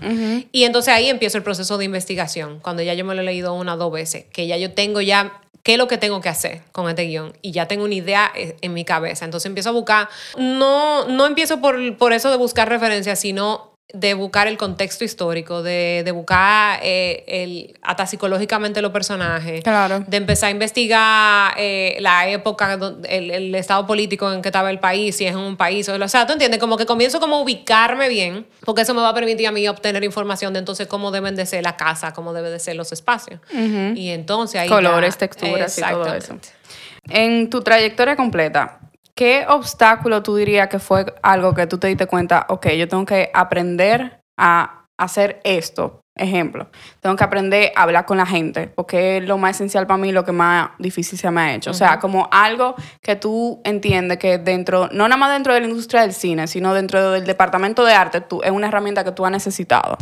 Y 0.54 0.64
entonces 0.64 0.94
ahí 0.94 1.10
empiezo 1.10 1.38
el 1.38 1.44
proceso 1.44 1.78
de 1.78 1.84
investigación. 1.84 2.62
Cuando 2.62 2.82
ya 2.82 2.94
yo 2.94 3.04
me 3.04 3.14
lo 3.14 3.24
he 3.24 3.26
leído 3.26 3.54
una 3.56 3.74
o 3.74 3.78
dos 3.78 3.92
veces. 3.92 4.24
Que 4.32 4.48
ya 4.48 4.56
yo 4.56 4.72
tengo 4.72 5.02
ya 5.02 5.42
qué 5.64 5.74
es 5.74 5.78
lo 5.78 5.88
que 5.88 5.98
tengo 5.98 6.20
que 6.22 6.30
hacer 6.30 6.62
con 6.74 6.90
este 6.90 7.04
guion 7.04 7.34
y 7.42 7.52
ya 7.52 7.68
tengo 7.68 7.86
una 7.86 7.96
idea 7.96 8.32
en 8.62 8.74
mi 8.74 8.86
cabeza. 8.86 9.26
Entonces 9.26 9.46
empiezo 9.48 9.70
a 9.70 9.74
buscar, 9.74 10.10
no, 10.38 11.08
no 11.08 11.26
empiezo 11.26 11.60
por, 11.62 11.98
por 11.98 12.14
eso 12.14 12.30
de 12.32 12.38
buscar 12.38 12.70
referencias, 12.70 13.20
sino 13.20 13.72
de 13.94 14.16
buscar 14.16 14.48
el 14.48 14.58
contexto 14.58 15.04
histórico, 15.04 15.62
de, 15.62 16.02
de 16.04 16.12
buscar 16.12 16.80
eh, 16.82 17.24
el, 17.28 17.78
hasta 17.84 18.08
psicológicamente 18.08 18.82
los 18.82 18.92
personajes, 18.92 19.62
Claro. 19.62 20.04
de 20.08 20.18
empezar 20.18 20.48
a 20.48 20.52
investigar 20.52 21.54
eh, 21.58 21.98
la 22.00 22.28
época, 22.28 22.80
el, 23.08 23.30
el 23.30 23.54
estado 23.54 23.86
político 23.86 24.32
en 24.32 24.42
que 24.42 24.48
estaba 24.50 24.72
el 24.72 24.80
país, 24.80 25.18
si 25.18 25.26
es 25.28 25.36
un 25.36 25.58
país, 25.58 25.88
o, 25.90 25.96
o 25.96 26.08
sea, 26.08 26.26
tú 26.26 26.34
entiendes, 26.34 26.60
como 26.60 26.76
que 26.78 26.88
comienzo 26.88 27.20
como 27.20 27.36
a 27.36 27.40
ubicarme 27.42 28.10
bien, 28.10 28.48
porque 28.66 28.82
eso 28.82 28.96
me 28.96 29.02
va 29.02 29.10
a 29.10 29.14
permitir 29.14 29.46
a 29.48 29.52
mí 29.52 29.68
obtener 29.68 30.04
información 30.04 30.54
de 30.54 30.60
entonces 30.60 30.88
cómo 30.88 31.12
deben 31.12 31.36
de 31.36 31.46
ser 31.46 31.62
la 31.64 31.78
casa, 31.78 32.14
cómo 32.14 32.34
deben 32.34 32.52
de 32.52 32.60
ser 32.60 32.76
los 32.76 32.92
espacios. 32.94 33.42
Y 33.52 34.10
entonces 34.10 34.60
ahí 34.62 34.70
ya- 34.70 34.76
Colores, 34.76 35.18
texturas 35.18 35.78
y 35.78 35.82
todo 35.82 36.12
eso. 36.16 36.40
En 37.10 37.50
tu 37.50 37.62
trayectoria 37.62 38.16
completa, 38.16 38.80
¿qué 39.16 39.46
obstáculo 39.48 40.24
tú 40.24 40.36
dirías 40.36 40.70
que 40.70 40.80
fue 40.80 41.06
algo 41.22 41.54
que 41.54 41.68
tú 41.68 41.78
te 41.78 41.88
diste 41.88 42.08
cuenta, 42.08 42.46
ok, 42.50 42.68
yo 42.70 42.88
tengo 42.88 43.06
que 43.06 43.30
aprender 43.34 44.22
a 44.38 44.86
hacer 44.98 45.42
esto? 45.44 46.00
Ejemplo, 46.16 46.70
tengo 47.00 47.16
que 47.16 47.24
aprender 47.24 47.72
a 47.76 47.84
hablar 47.84 48.06
con 48.06 48.18
la 48.18 48.26
gente, 48.28 48.68
porque 48.68 49.18
es 49.18 49.28
lo 49.28 49.40
más 49.40 49.56
esencial 49.56 49.88
para 49.88 49.98
mí, 49.98 50.12
lo 50.12 50.24
que 50.24 50.32
más 50.32 50.70
difícil 50.78 51.18
se 51.18 51.32
me 51.32 51.42
ha 51.42 51.56
hecho. 51.56 51.72
O 51.72 51.74
sea, 51.74 51.98
como 52.00 52.30
algo 52.32 52.76
que 53.02 53.16
tú 53.16 53.62
entiendes 53.64 54.20
que 54.20 54.38
dentro, 54.38 54.90
no 54.92 55.08
nada 55.08 55.18
más 55.18 55.34
dentro 55.34 55.56
de 55.56 55.62
la 55.62 55.68
industria 55.68 56.02
del 56.02 56.14
cine, 56.14 56.46
sino 56.46 56.76
dentro 56.76 57.12
del 57.12 57.26
departamento 57.26 57.84
de 57.84 57.94
arte, 57.94 58.22
tú, 58.22 58.44
es 58.44 58.52
una 58.52 58.68
herramienta 58.68 59.04
que 59.04 59.12
tú 59.12 59.26
has 59.26 59.32
necesitado. 59.32 59.98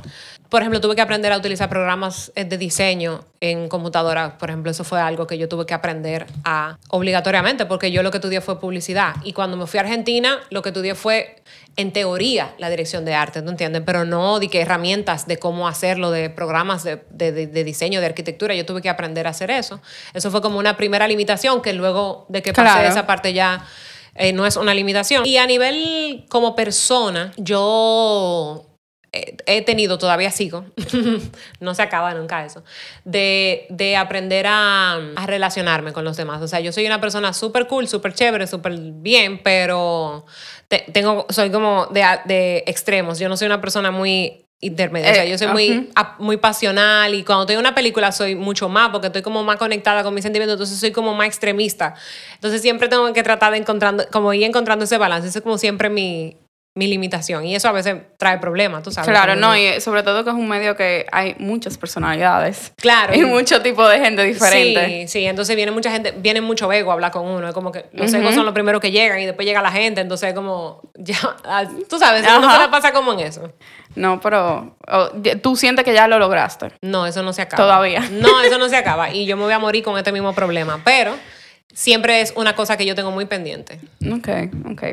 Por 0.52 0.62
ejemplo, 0.62 0.82
tuve 0.82 0.96
que 0.96 1.02
aprender 1.02 1.32
a 1.32 1.38
utilizar 1.38 1.70
programas 1.70 2.30
eh, 2.36 2.44
de 2.44 2.58
diseño 2.58 3.24
en 3.40 3.70
computadora. 3.70 4.38
Por 4.38 4.50
ejemplo, 4.50 4.70
eso 4.70 4.84
fue 4.84 5.00
algo 5.00 5.26
que 5.26 5.38
yo 5.38 5.48
tuve 5.48 5.66
que 5.66 5.74
aprender 5.74 6.28
a 6.44 6.78
obligatoriamente, 6.90 7.66
porque 7.66 7.90
yo 7.92 8.04
lo 8.04 8.12
que 8.12 8.18
estudié 8.18 8.42
fue 8.42 8.60
publicidad. 8.60 9.16
Y 9.24 9.32
cuando 9.32 9.56
me 9.56 9.66
fui 9.66 9.78
a 9.78 9.84
Argentina, 9.84 10.40
lo 10.50 10.62
que 10.62 10.70
estudié 10.70 10.94
fue, 10.94 11.42
en 11.78 11.94
teoría, 11.94 12.54
la 12.58 12.70
dirección 12.70 13.06
de 13.06 13.14
arte, 13.14 13.42
¿tú 13.42 13.50
entiendes? 13.50 13.82
Pero 13.86 14.04
no 14.04 14.40
de 14.42 14.50
que 14.50 14.60
herramientas 14.60 15.26
de 15.26 15.40
cómo 15.40 15.70
hacerlo, 15.70 16.12
de 16.12 16.30
programas 16.30 16.84
de, 16.84 17.02
de- 17.12 17.32
de- 17.32 17.48
de 17.48 17.64
diseño, 17.64 18.02
de 18.02 18.08
arquitectura. 18.08 18.54
Yo 18.54 18.66
tuve 18.66 18.82
que 18.82 18.90
aprender 18.90 19.28
a 19.28 19.30
hacer 19.30 19.52
eso. 19.52 19.80
Eso 20.14 20.32
fue 20.32 20.42
como 20.42 20.60
una 20.60 20.76
primera 20.76 21.08
limitación 21.08 21.62
que 21.62 21.72
luego 21.72 22.26
de 22.28 22.42
que 22.42 22.52
pasé 22.52 22.74
Claro. 22.74 22.90
esa 22.90 23.08
parte 23.08 23.32
ya 23.32 23.66
eh, 24.16 24.34
no 24.34 24.46
es 24.46 24.58
una 24.58 24.74
limitación. 24.74 25.26
Y 25.26 25.38
a 25.38 25.48
nivel 25.48 26.26
como 26.28 26.58
persona, 26.58 27.32
yo 27.38 28.66
he 29.14 29.62
tenido, 29.64 29.98
todavía 29.98 30.32
sigo, 30.32 30.66
no 31.60 31.74
se 31.76 31.82
acaba 31.82 32.14
nunca 32.14 32.46
eso, 32.46 32.64
de, 33.04 33.66
de 33.70 33.98
aprender 33.98 34.46
a, 34.48 34.94
a 35.16 35.26
relacionarme 35.28 35.92
con 35.94 36.04
los 36.06 36.16
demás. 36.18 36.42
O 36.42 36.48
sea, 36.48 36.60
yo 36.62 36.72
soy 36.72 36.86
una 36.86 37.02
persona 37.02 37.34
súper 37.34 37.68
cool, 37.68 37.88
súper 37.88 38.14
chévere, 38.14 38.48
súper 38.48 38.74
bien, 38.80 39.42
pero 39.44 40.26
te- 40.68 40.86
tengo, 40.94 41.26
soy 41.30 41.52
como 41.52 41.88
de, 41.88 42.06
de 42.26 42.64
extremos. 42.68 43.20
Yo 43.20 43.28
no 43.28 43.36
soy 43.36 43.48
una 43.48 43.60
persona 43.60 43.92
muy 43.92 44.46
intermedia. 44.64 45.12
o 45.12 45.14
sea, 45.16 45.26
Eh, 45.26 45.30
yo 45.32 45.38
soy 45.40 45.48
muy, 45.48 45.72
ujú. 45.72 45.90
a- 45.96 46.16
muy 46.20 46.38
pasional 46.38 47.14
y 47.16 47.24
cuando 47.24 47.44
estoy 47.44 47.56
en 47.56 47.62
una 47.62 47.74
película 47.76 48.12
soy 48.12 48.36
mucho 48.36 48.70
más 48.70 48.90
porque 48.92 49.08
estoy 49.08 49.24
como 49.24 49.44
más 49.44 49.58
conectada 49.58 50.04
con 50.04 50.14
mis 50.14 50.24
sentimientos, 50.24 50.54
entonces 50.54 50.80
soy 50.80 50.92
como 50.92 51.14
más 51.16 51.28
extremista. 51.28 51.96
Entonces 52.36 52.62
siempre 52.62 52.88
tengo 52.88 53.12
que 53.12 53.24
tratar 53.24 53.52
de 53.54 53.58
encontrando, 53.58 54.06
como 54.12 54.32
ir 54.34 54.44
encontrando 54.44 54.86
ese 54.86 54.98
balance. 55.00 55.28
Eso 55.28 55.40
es 55.40 55.44
como 55.44 55.58
siempre 55.58 55.90
mi, 55.90 56.38
mi 56.74 56.88
limitación 56.88 57.46
y 57.46 57.54
eso 57.54 57.68
a 57.68 57.74
veces 57.74 57.98
trae 58.18 58.38
problemas, 58.38 58.82
tú 58.82 58.92
sabes. 58.92 59.10
Claro, 59.10 59.36
no, 59.36 59.58
y 59.58 59.82
sobre 59.82 60.04
todo 60.04 60.24
que 60.24 60.30
es 60.30 60.36
un 60.36 60.48
medio 60.48 60.78
que 60.78 61.06
hay 61.12 61.36
muchas 61.38 61.78
personalidades. 61.78 62.72
Claro. 62.78 63.14
Y 63.14 63.26
mucho 63.26 63.62
tipo 63.62 63.86
de 63.88 64.00
gente 64.00 64.24
diferente. 64.24 65.02
Sí, 65.02 65.08
sí, 65.08 65.26
entonces 65.26 65.56
viene 65.58 65.72
mucha 65.72 65.92
gente, 65.92 66.14
viene 66.18 66.40
mucho 66.40 66.72
ego 66.72 66.92
a 66.92 66.94
hablar 66.94 67.12
con 67.12 67.26
uno, 67.26 67.50
es 67.50 67.54
como 67.54 67.74
que 67.74 67.88
los 67.92 68.14
egos 68.14 68.34
son 68.34 68.46
los 68.46 68.54
primeros 68.54 68.80
que 68.80 68.92
llegan 68.92 69.20
y 69.20 69.26
después 69.26 69.46
llega 69.46 69.62
la 69.62 69.72
gente, 69.72 70.00
entonces 70.00 70.30
es 70.30 70.36
como, 70.36 70.82
ya, 70.96 71.18
ah, 71.44 71.66
tú 71.90 72.00
sabes, 72.00 72.26
Ajá. 72.26 72.54
se 72.54 72.60
la 72.60 72.72
pasa 72.72 72.94
como 72.94 73.12
en 73.14 73.20
eso. 73.20 73.52
No, 73.96 74.22
pero 74.22 74.78
oh, 74.88 75.10
tú 75.42 75.58
sientes 75.58 75.84
que 75.84 75.94
ya 75.94 76.08
lo 76.08 76.20
lograste. 76.20 76.72
No, 76.82 77.06
eso 77.06 77.22
no 77.22 77.34
se 77.34 77.42
acaba. 77.42 77.64
Todavía. 77.64 78.00
No, 78.12 78.42
eso 78.42 78.58
no 78.58 78.70
se 78.70 78.78
acaba 78.78 79.14
y 79.14 79.26
yo 79.26 79.36
me 79.36 79.44
voy 79.44 79.54
a 79.54 79.60
morir 79.60 79.84
con 79.84 79.98
este 79.98 80.14
mismo 80.14 80.34
problema, 80.34 80.80
pero 80.86 81.18
siempre 81.74 82.22
es 82.22 82.34
una 82.36 82.56
cosa 82.56 82.78
que 82.78 82.86
yo 82.86 82.96
tengo 82.96 83.12
muy 83.12 83.26
pendiente. 83.26 83.80
Ok, 84.12 84.30
ok. 84.72 84.84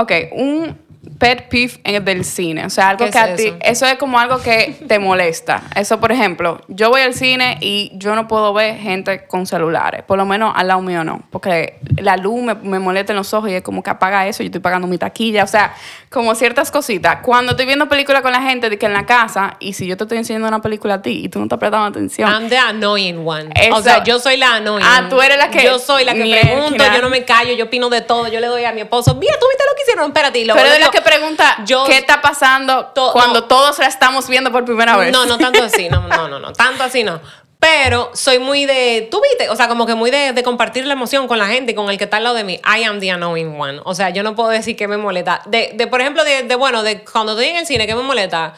Ok, 0.00 0.12
un 0.32 0.86
pet 1.20 1.48
peeve 1.48 1.72
en- 1.84 2.04
del 2.04 2.24
cine. 2.24 2.66
O 2.66 2.70
sea, 2.70 2.88
algo 2.90 3.04
¿Qué 3.04 3.12
que 3.12 3.18
es 3.18 3.24
a 3.24 3.36
ti. 3.36 3.46
eso? 3.46 3.56
Eso 3.60 3.86
es 3.86 3.94
como 3.96 4.18
algo 4.18 4.38
que 4.42 4.76
te 4.88 4.98
molesta. 4.98 5.62
Eso, 5.76 6.00
por 6.00 6.10
ejemplo, 6.10 6.60
yo 6.66 6.90
voy 6.90 7.00
al 7.02 7.14
cine 7.14 7.58
y 7.60 7.92
yo 7.94 8.16
no 8.16 8.26
puedo 8.26 8.52
ver 8.52 8.76
gente 8.76 9.24
con 9.26 9.46
celulares. 9.46 10.02
Por 10.02 10.18
lo 10.18 10.26
menos 10.26 10.52
al 10.56 10.66
lado 10.66 10.82
mío 10.82 11.04
no. 11.04 11.22
Porque 11.30 11.78
la 11.96 12.16
luz 12.16 12.42
me, 12.42 12.54
me 12.56 12.80
molesta 12.80 13.12
en 13.12 13.18
los 13.18 13.32
ojos 13.34 13.48
y 13.50 13.54
es 13.54 13.62
como 13.62 13.84
que 13.84 13.90
apaga 13.90 14.26
eso. 14.26 14.42
Yo 14.42 14.46
estoy 14.48 14.60
pagando 14.60 14.88
mi 14.88 14.98
taquilla. 14.98 15.44
O 15.44 15.46
sea, 15.46 15.72
como 16.10 16.34
ciertas 16.34 16.72
cositas. 16.72 17.18
Cuando 17.22 17.52
estoy 17.52 17.66
viendo 17.66 17.88
películas 17.88 18.20
con 18.22 18.32
la 18.32 18.42
gente 18.42 18.68
de 18.68 18.76
que 18.76 18.86
en 18.86 18.92
la 18.92 19.06
casa, 19.06 19.56
y 19.60 19.74
si 19.74 19.86
yo 19.86 19.96
te 19.96 20.04
estoy 20.04 20.18
enseñando 20.18 20.48
una 20.48 20.60
película 20.60 20.94
a 20.94 21.02
ti 21.02 21.20
y 21.24 21.28
tú 21.28 21.38
no 21.38 21.44
estás 21.44 21.60
prestando 21.60 21.86
atención. 21.86 22.28
I'm 22.30 22.48
the 22.48 22.58
annoying 22.58 23.24
one. 23.26 23.50
Eso- 23.54 23.76
O 23.76 23.80
sea, 23.82 24.02
yo 24.02 24.18
soy 24.18 24.36
la 24.38 24.56
annoying. 24.56 24.84
Ah, 24.86 25.06
tú 25.08 25.22
eres 25.22 25.38
la 25.38 25.50
que- 25.50 25.62
Yo 25.64 25.78
soy 25.78 26.04
la 26.04 26.14
que 26.14 26.20
pregunto, 26.42 26.82
yo 26.94 27.00
no 27.00 27.10
me 27.10 27.24
callo, 27.24 27.52
yo 27.54 27.66
opino 27.66 27.88
de 27.90 28.00
todo, 28.00 28.26
yo 28.26 28.40
le 28.40 28.48
doy 28.48 28.64
a 28.64 28.72
mi 28.72 28.80
esposo, 28.80 29.14
mira, 29.14 29.34
tú 29.38 29.46
viste 29.48 29.64
lo 29.70 29.76
que 29.76 29.84
hicieron, 29.86 30.06
espérate, 30.08 30.38
y 30.40 30.44
luego 30.44 30.58
Pero 30.58 30.72
de 30.72 30.78
la 30.78 30.86
digo, 30.86 30.90
que 30.92 31.00
pregunta 31.02 31.56
yo- 31.64 31.84
qué 31.86 31.96
está 31.98 32.20
pasando 32.20 32.86
To- 32.86 33.12
cuando 33.12 33.40
no. 33.40 33.44
todos 33.46 33.78
la 33.78 33.86
estamos 33.86 34.28
viendo 34.28 34.50
por 34.52 34.64
primera 34.64 34.96
vez. 34.96 35.12
No, 35.12 35.26
no 35.26 35.38
tanto 35.38 35.62
así, 35.62 35.88
no, 35.88 36.00
no, 36.06 36.28
no, 36.28 36.38
no, 36.38 36.52
tanto 36.52 36.84
así 36.84 37.02
no. 37.04 37.20
Pero 37.58 38.10
soy 38.14 38.38
muy 38.38 38.66
de, 38.66 39.08
tú 39.10 39.20
viste, 39.22 39.48
o 39.48 39.56
sea, 39.56 39.66
como 39.66 39.86
que 39.86 39.94
muy 39.94 40.10
de, 40.10 40.32
de 40.34 40.42
compartir 40.42 40.84
la 40.86 40.92
emoción 40.92 41.26
con 41.26 41.38
la 41.38 41.46
gente 41.46 41.72
y 41.72 41.74
con 41.74 41.88
el 41.90 41.96
que 41.96 42.04
está 42.04 42.18
al 42.18 42.24
lado 42.24 42.36
de 42.36 42.44
mí. 42.44 42.60
I 42.64 42.84
am 42.84 43.00
the 43.00 43.10
annoying 43.10 43.58
one. 43.58 43.80
O 43.84 43.94
sea, 43.94 44.10
yo 44.10 44.22
no 44.22 44.36
puedo 44.36 44.50
decir 44.50 44.76
que 44.76 44.86
me 44.86 44.98
molesta. 44.98 45.40
De, 45.46 45.70
de 45.74 45.86
por 45.86 46.00
ejemplo, 46.02 46.22
de, 46.22 46.42
de, 46.42 46.54
bueno, 46.54 46.82
de 46.82 47.02
cuando 47.02 47.32
estoy 47.32 47.46
en 47.48 47.56
el 47.56 47.66
cine, 47.66 47.86
¿qué 47.86 47.94
me 47.94 48.02
molesta? 48.02 48.52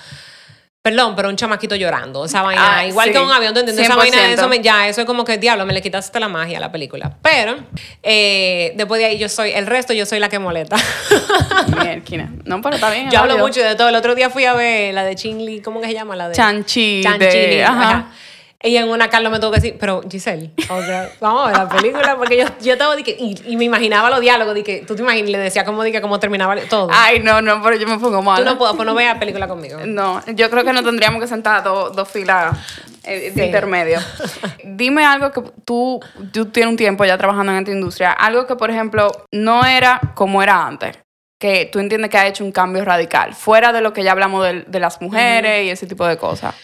Perdón, 0.81 1.15
pero 1.17 1.29
un 1.29 1.37
chamaquito 1.37 1.75
llorando. 1.75 2.25
Esa 2.25 2.41
vaina, 2.43 2.79
Ah, 2.79 2.87
igual 2.87 3.09
sí. 3.09 3.13
que 3.13 3.19
un 3.19 3.31
avión, 3.31 3.53
¿tú 3.53 3.61
entiendes? 3.61 3.85
Esa 3.85 3.95
100%. 3.95 3.99
vaina, 3.99 4.33
eso 4.33 4.49
me, 4.49 4.61
ya, 4.63 4.89
eso 4.89 5.01
es 5.01 5.07
como 5.07 5.25
que, 5.25 5.37
diablo, 5.37 5.67
me 5.67 5.73
le 5.73 5.83
quitaste 5.83 6.19
la 6.21 6.29
magia 6.29 6.59
a 6.59 6.61
la 6.61 6.71
película. 6.73 7.17
Pero, 7.21 7.57
eh, 8.03 8.73
después 8.77 8.99
de 9.01 9.07
ahí 9.07 9.19
yo 9.19 9.29
soy, 9.29 9.51
el 9.51 9.67
resto 9.67 9.93
yo 9.93 10.07
soy 10.07 10.21
la 10.21 10.29
que 10.29 10.39
molesta. 10.39 10.77
Mierda. 11.83 12.29
No, 12.45 12.63
pero 12.63 12.77
está 12.77 12.91
bien. 12.91 13.11
yo 13.11 13.19
hablo 13.19 13.39
mucho 13.39 13.61
de 13.63 13.75
todo. 13.75 13.89
El 13.89 13.97
otro 13.97 14.15
día 14.15 14.31
fui 14.31 14.45
a 14.45 14.55
ver 14.55 14.95
la 14.95 15.05
de 15.05 15.15
Ching 15.17 15.45
Li, 15.45 15.61
¿cómo 15.61 15.81
que 15.81 15.89
se 15.89 15.95
llama? 15.95 16.15
La 16.17 16.29
de 16.29 16.35
Chanchi. 16.37 17.01
Chanchi 17.03 17.27
de- 17.27 17.49
Li, 17.49 17.61
ajá. 17.61 17.83
ajá. 17.91 18.07
Y 18.61 18.77
en 18.77 18.89
una 18.89 19.09
Carlos 19.09 19.31
me 19.31 19.39
tuvo 19.39 19.53
que 19.53 19.61
decir, 19.61 19.77
pero 19.79 20.03
Giselle, 20.11 20.51
o 20.69 20.83
sea, 20.83 21.09
vamos 21.21 21.45
a 21.45 21.47
ver 21.47 21.57
la 21.59 21.69
película, 21.69 22.17
porque 22.17 22.39
yo, 22.39 22.45
yo 22.61 22.73
estaba, 22.73 22.97
que- 22.97 23.17
y, 23.17 23.37
y 23.47 23.57
me 23.57 23.63
imaginaba 23.65 24.11
los 24.11 24.21
diálogos, 24.21 24.57
que, 24.65 24.85
tú 24.85 24.97
te 24.97 25.03
imaginas, 25.03 25.31
le 25.31 25.39
decía 25.39 25.65
cómo, 25.65 25.81
que, 25.85 26.01
cómo 26.01 26.19
terminaba 26.19 26.57
todo. 26.69 26.89
Ay, 26.93 27.21
no, 27.21 27.41
no, 27.41 27.63
pero 27.63 27.77
yo 27.77 27.87
me 27.87 27.99
pongo 28.01 28.21
mal. 28.21 28.43
tú 28.43 28.45
no 28.45 28.59
puedes, 28.59 28.75
pues 28.75 28.85
no 28.85 28.97
veas 28.97 29.17
película 29.19 29.47
conmigo. 29.47 29.79
No, 29.87 30.21
yo 30.35 30.51
creo 30.51 30.65
que 30.65 30.73
no 30.73 30.83
tendríamos 30.83 31.21
que 31.23 31.29
sentar 31.29 31.63
dos, 31.63 31.95
dos 31.95 32.09
filas 32.09 32.57
eh, 33.05 33.31
de 33.31 33.43
Sí. 33.43 33.47
intermedio. 33.47 34.01
Dime 34.65 35.05
algo 35.05 35.31
que 35.31 35.41
tú, 35.65 36.01
tú 36.33 36.47
tienes 36.47 36.71
un 36.73 36.77
tiempo 36.77 37.05
ya 37.05 37.17
trabajando 37.17 37.53
en 37.53 37.59
esta 37.59 37.71
industria, 37.71 38.11
algo 38.11 38.45
que, 38.49 38.57
por 38.57 38.73
ejemplo, 38.73 39.09
no 39.31 39.65
era 39.65 40.01
como 40.17 40.43
era 40.43 40.67
antes, 40.67 40.99
que 41.39 41.69
tú 41.71 41.79
entiendes 41.79 42.11
que 42.11 42.19
ha 42.19 42.27
hecho 42.27 42.45
un 42.45 42.51
cambio 42.51 42.85
radical, 42.85 43.37
fuera 43.37 43.73
de 43.73 43.83
lo 43.83 43.93
que 43.93 44.03
ya 44.03 44.11
hablamos 44.11 44.45
de, 44.45 44.63
de 44.67 44.81
las 44.81 45.01
mujeres 45.01 45.65
y 45.65 45.71
ese 45.71 45.87
tipo 45.87 46.05
de 46.09 46.17
cosas. 46.17 46.57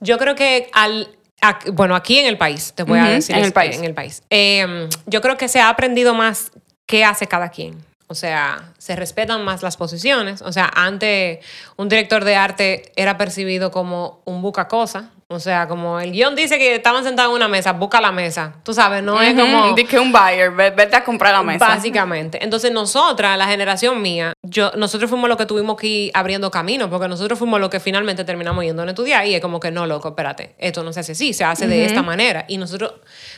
Yo 0.00 0.16
creo 0.16 0.34
que 0.34 0.70
al 0.72 1.08
ac- 1.42 1.70
bueno, 1.72 1.94
aquí 1.94 2.18
en 2.18 2.26
el 2.26 2.38
país, 2.38 2.72
te 2.74 2.84
voy 2.84 2.98
a 2.98 3.02
Ujú, 3.02 3.10
decir 3.12 3.34
en 3.36 3.42
el 3.42 3.48
es- 3.48 3.52
país. 3.52 3.76
en 3.76 3.84
el 3.84 3.94
país. 3.94 4.22
Eh, 4.30 4.88
yo 5.06 5.20
creo 5.20 5.36
que 5.36 5.48
se 5.48 5.60
ha 5.60 5.68
aprendido 5.68 6.14
más 6.14 6.50
qué 6.86 7.04
hace 7.04 7.26
cada 7.26 7.50
quien. 7.50 7.84
O 8.06 8.14
sea, 8.14 8.71
se 8.82 8.96
respetan 8.96 9.44
más 9.44 9.62
las 9.62 9.76
posiciones. 9.76 10.42
O 10.42 10.50
sea, 10.50 10.68
antes 10.74 11.38
un 11.76 11.88
director 11.88 12.24
de 12.24 12.34
arte 12.34 12.90
era 12.96 13.16
percibido 13.16 13.70
como 13.70 14.22
un 14.24 14.42
buca 14.42 14.66
cosa. 14.66 15.10
O 15.28 15.40
sea, 15.40 15.66
como 15.66 15.98
el 15.98 16.12
guion 16.12 16.36
dice 16.36 16.58
que 16.58 16.74
estaban 16.74 17.04
sentados 17.04 17.30
en 17.30 17.36
una 17.36 17.48
mesa, 17.48 17.72
busca 17.72 18.02
la 18.02 18.12
mesa. 18.12 18.56
Tú 18.64 18.74
sabes, 18.74 19.02
no 19.02 19.18
es 19.22 19.32
como... 19.32 19.72
de 19.74 19.86
que 19.86 19.98
un 19.98 20.12
buyer, 20.12 20.50
ve- 20.50 20.72
vete 20.72 20.94
a 20.94 21.04
comprar 21.04 21.32
la 21.32 21.42
mesa. 21.42 21.68
Básicamente. 21.68 22.44
Entonces, 22.44 22.70
nosotras, 22.70 23.38
la 23.38 23.46
generación 23.46 24.02
mía, 24.02 24.34
yo, 24.42 24.72
nosotros 24.76 25.08
fuimos 25.08 25.30
los 25.30 25.38
que 25.38 25.46
tuvimos 25.46 25.78
que 25.78 25.86
ir 25.86 26.10
abriendo 26.12 26.50
camino, 26.50 26.90
porque 26.90 27.08
nosotros 27.08 27.38
fuimos 27.38 27.60
los 27.60 27.70
que 27.70 27.80
finalmente 27.80 28.24
terminamos 28.24 28.62
yendo 28.62 28.82
a 28.82 28.86
estudiar 28.86 29.24
y 29.26 29.34
es 29.34 29.40
como 29.40 29.58
que 29.58 29.70
no, 29.70 29.86
loco, 29.86 30.08
espérate, 30.10 30.54
esto 30.58 30.82
no 30.84 30.92
se 30.92 31.00
hace 31.00 31.12
así, 31.12 31.32
se 31.32 31.44
hace 31.44 31.66
de 31.66 31.86
esta 31.86 32.02
manera. 32.02 32.44
Y 32.46 32.58
nosotros, 32.58 32.92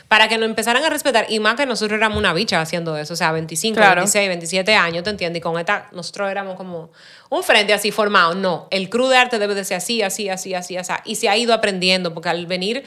para 0.09 0.27
que 0.27 0.37
nos 0.37 0.49
empezaran 0.49 0.83
a 0.83 0.89
respetar, 0.89 1.27
y 1.29 1.39
más 1.39 1.55
que 1.55 1.65
nosotros 1.65 1.97
éramos 1.97 2.17
una 2.17 2.33
bicha 2.33 2.59
haciendo 2.59 2.97
eso, 2.97 3.13
o 3.13 3.17
sea, 3.17 3.31
25, 3.31 3.73
Claro. 3.77 4.01
26, 4.01 4.27
27 4.27 4.75
años, 4.75 5.05
¿te 5.05 5.11
entiendes? 5.11 5.34
Y 5.37 5.41
con 5.41 5.59
esta, 5.59 5.87
nosotros 5.91 6.29
éramos 6.29 6.55
como 6.55 6.91
un 7.29 7.43
frente 7.43 7.73
así 7.73 7.91
formado. 7.91 8.35
No, 8.35 8.67
el 8.71 8.89
crew 8.89 9.07
de 9.07 9.17
arte 9.17 9.39
debe 9.39 9.55
de 9.55 9.63
ser 9.65 9.77
así, 9.77 10.01
así, 10.01 10.29
así, 10.29 10.53
así, 10.53 10.77
así. 10.77 10.93
Y 11.05 11.15
se 11.15 11.29
ha 11.29 11.37
ido 11.37 11.53
aprendiendo, 11.53 12.13
porque 12.13 12.29
al 12.29 12.45
venir 12.45 12.83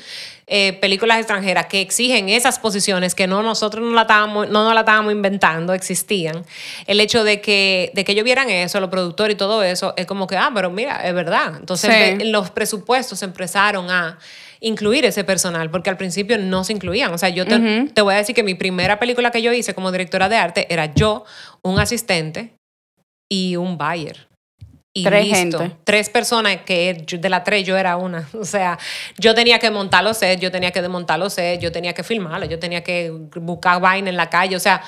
eh, 0.47 0.73
películas 0.75 1.19
extranjeras 1.19 1.67
que 1.67 1.81
exigen 1.81 2.29
esas 2.29 2.59
posiciones 2.59 3.15
que 3.15 3.27
no 3.27 3.43
nosotros 3.43 3.85
no 3.85 3.93
la 3.93 4.03
estábamos, 4.03 4.49
no 4.49 4.65
nos 4.65 4.75
la 4.75 4.81
estábamos 4.81 5.13
inventando, 5.13 5.75
existían, 5.75 6.45
el 6.87 7.01
hecho 7.01 7.23
de 7.25 7.41
que, 7.41 7.91
de 7.95 8.05
que 8.05 8.13
ellos 8.13 8.25
vieran 8.25 8.49
eso, 8.49 8.81
los 8.81 8.89
productores 8.91 9.35
y 9.35 9.39
todo 9.39 9.63
eso, 9.63 9.93
es 9.97 10.07
como 10.07 10.27
que, 10.27 10.37
ah, 10.37 10.51
pero 10.55 10.71
mira, 10.71 11.07
es 11.07 11.15
verdad. 11.15 11.55
Entonces 11.59 12.17
Sí. 12.19 12.25
los 12.31 12.51
presupuestos 12.51 13.23
empezaron 13.23 13.91
a 13.91 14.19
incluir 14.61 15.05
ese 15.05 15.23
personal, 15.23 15.71
porque 15.71 15.89
al 15.91 15.97
principio 15.97 16.37
no 16.39 16.65
se 16.65 16.73
incluían. 16.73 17.13
O 17.15 17.19
sea, 17.19 17.29
yo 17.29 17.47
te, 17.47 17.91
te 17.95 18.03
voy 18.03 18.15
a 18.15 18.17
decir 18.17 18.35
que 18.35 18.43
mi 18.43 18.55
primera 18.57 18.99
película 18.99 19.31
que 19.31 19.41
yo 19.41 19.53
hice 19.53 19.73
como 19.75 19.93
directora 19.93 20.29
de 20.29 20.37
arte 20.37 20.67
era 20.73 20.93
yo, 20.95 21.25
un 21.63 21.79
asistente 21.79 22.55
y 23.31 23.57
un 23.57 23.77
buyer. 23.79 24.29
Y 24.95 25.05
Tres 25.05 25.27
listo. 25.27 25.59
gente. 25.59 25.77
Tres 25.85 26.11
personas 26.11 26.57
que 26.63 27.05
de 27.07 27.29
las 27.29 27.45
tres 27.45 27.65
yo 27.65 27.77
era 27.77 27.97
una. 27.97 28.29
O 28.35 28.45
sea, 28.45 28.79
yo 29.19 29.35
tenía 29.35 29.59
que 29.59 29.71
montar 29.71 30.03
los 30.03 30.17
sets, 30.17 30.41
yo 30.41 30.51
tenía 30.51 30.71
que 30.71 30.81
desmontar 30.83 31.19
los 31.19 31.35
sets, 31.35 31.63
yo 31.63 31.71
tenía 31.71 31.93
que 31.93 32.03
filmarlo, 32.03 32.47
yo 32.47 32.59
tenía 32.59 32.83
que 32.83 33.11
buscar 33.11 33.81
vaina 33.81 34.09
en 34.11 34.17
la 34.17 34.29
calle. 34.31 34.57
O 34.57 34.61
sea, 34.61 34.83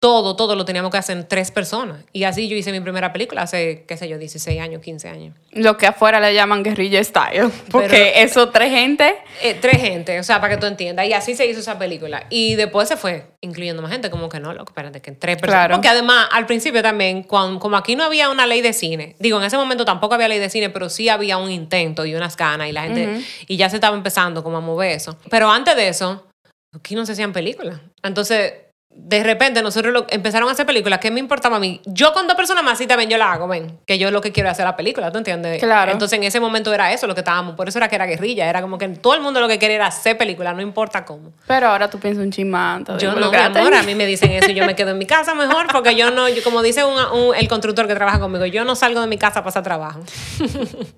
todo, 0.00 0.36
todo 0.36 0.54
lo 0.54 0.64
teníamos 0.64 0.90
que 0.90 0.98
hacer 0.98 1.16
en 1.16 1.26
tres 1.26 1.50
personas. 1.50 2.04
Y 2.12 2.24
así 2.24 2.48
yo 2.48 2.56
hice 2.56 2.72
mi 2.72 2.80
primera 2.80 3.12
película 3.12 3.42
hace, 3.42 3.84
qué 3.88 3.96
sé 3.96 4.08
yo, 4.08 4.18
16 4.18 4.60
años, 4.60 4.82
15 4.82 5.08
años. 5.08 5.34
Lo 5.52 5.76
que 5.76 5.86
afuera 5.86 6.20
le 6.20 6.34
llaman 6.34 6.62
guerrilla 6.62 7.02
style. 7.02 7.50
Porque 7.70 7.88
Pero- 7.88 8.26
eso, 8.26 8.48
tres 8.50 8.70
gente. 8.70 9.14
Eh, 9.42 9.56
tres 9.60 9.80
gente, 9.80 10.18
o 10.20 10.22
sea, 10.22 10.40
para 10.40 10.54
que 10.54 10.60
tú 10.60 10.66
entiendas. 10.66 11.06
Y 11.06 11.12
así 11.14 11.34
se 11.34 11.46
hizo 11.46 11.60
esa 11.60 11.78
película. 11.78 12.26
Y 12.28 12.54
después 12.54 12.88
se 12.88 12.96
fue 12.96 13.26
incluyendo 13.40 13.82
más 13.82 13.92
gente, 13.92 14.10
como 14.10 14.28
que 14.28 14.40
no, 14.40 14.52
loco, 14.52 14.70
espérate, 14.70 15.00
que 15.00 15.12
tres 15.12 15.36
personas. 15.36 15.64
Claro. 15.66 15.74
Porque 15.76 15.88
además, 15.88 16.28
al 16.32 16.46
principio 16.46 16.82
también, 16.82 17.22
cuando, 17.22 17.60
como 17.60 17.76
aquí 17.76 17.96
no 17.96 18.04
había 18.04 18.28
una 18.30 18.46
ley 18.46 18.60
de 18.62 18.72
cine, 18.72 19.16
digo, 19.18 19.38
en 19.38 19.44
ese 19.44 19.56
momento 19.56 19.84
tampoco 19.84 20.14
había 20.14 20.28
ley 20.28 20.38
de 20.38 20.50
cine, 20.50 20.70
pero 20.70 20.88
sí 20.88 21.08
había 21.08 21.36
un 21.38 21.50
intento 21.50 22.04
y 22.06 22.14
unas 22.14 22.36
ganas 22.36 22.68
y 22.68 22.72
la 22.72 22.82
gente, 22.84 23.22
y 23.46 23.56
ya 23.56 23.68
se 23.70 23.76
estaba 23.76 23.96
empezando 23.96 24.42
como 24.42 24.58
a 24.58 24.60
mover 24.60 24.92
eso. 24.92 25.18
Pero 25.30 25.50
antes 25.50 25.76
de 25.76 25.88
eso, 25.88 26.26
aquí 26.74 26.94
no 26.94 27.04
se 27.06 27.12
hacían 27.12 27.32
películas. 27.32 27.80
Entonces, 28.02 28.52
de 28.96 29.22
repente 29.22 29.60
nosotros 29.60 29.92
lo- 29.92 30.06
empezaron 30.08 30.48
a 30.48 30.52
hacer 30.52 30.64
películas. 30.66 30.98
¿Qué 30.98 31.10
me 31.10 31.20
importaba 31.20 31.56
a 31.56 31.60
mí? 31.60 31.80
Yo 31.84 32.12
con 32.12 32.26
dos 32.26 32.36
personas 32.36 32.64
más, 32.64 32.78
sí, 32.78 32.86
también 32.86 33.10
yo 33.10 33.18
la 33.18 33.32
hago, 33.32 33.46
ven. 33.48 33.78
Que 33.86 33.98
yo 33.98 34.10
lo 34.10 34.20
que 34.20 34.32
quiero 34.32 34.48
es 34.48 34.52
hacer 34.52 34.64
la 34.64 34.76
película, 34.76 35.10
¿tú 35.12 35.18
entiendes? 35.18 35.60
Claro. 35.60 35.92
Entonces, 35.92 36.16
en 36.16 36.22
ese 36.24 36.40
momento 36.40 36.72
era 36.72 36.92
eso 36.92 37.06
lo 37.06 37.14
que 37.14 37.20
estábamos. 37.20 37.54
Por 37.54 37.68
eso 37.68 37.78
era 37.78 37.88
que 37.88 37.96
era 37.96 38.06
guerrilla. 38.06 38.48
Era 38.48 38.62
como 38.62 38.78
que 38.78 38.88
todo 38.88 39.14
el 39.14 39.20
mundo 39.20 39.40
lo 39.40 39.48
que 39.48 39.58
quería 39.58 39.76
era 39.76 39.86
hacer 39.88 40.16
películas, 40.16 40.54
no 40.56 40.62
importa 40.62 41.04
cómo. 41.04 41.32
Pero 41.46 41.68
ahora 41.68 41.90
tú 41.90 41.98
piensas 41.98 42.24
un 42.24 42.30
chimán. 42.30 42.84
Yo 42.98 43.12
no, 43.14 43.30
mi 43.30 43.36
amor, 43.36 43.74
a 43.74 43.82
mí 43.82 43.94
me 43.94 44.06
dicen 44.06 44.30
eso 44.30 44.50
y 44.50 44.54
yo 44.54 44.64
me 44.64 44.74
quedo 44.74 44.90
en 44.92 44.98
mi 44.98 45.06
casa 45.06 45.34
mejor 45.34 45.66
porque 45.72 45.94
yo 45.96 46.10
no, 46.10 46.28
yo- 46.28 46.42
como 46.42 46.62
dice 46.62 46.84
un- 46.84 46.94
un- 47.20 47.34
el 47.34 47.48
constructor 47.48 47.86
que 47.86 47.94
trabaja 47.94 48.20
conmigo, 48.20 48.46
yo 48.46 48.64
no 48.64 48.74
salgo 48.74 49.00
de 49.00 49.06
mi 49.06 49.18
casa 49.18 49.40
para 49.40 49.48
hacer 49.50 49.62
trabajo. 49.64 50.00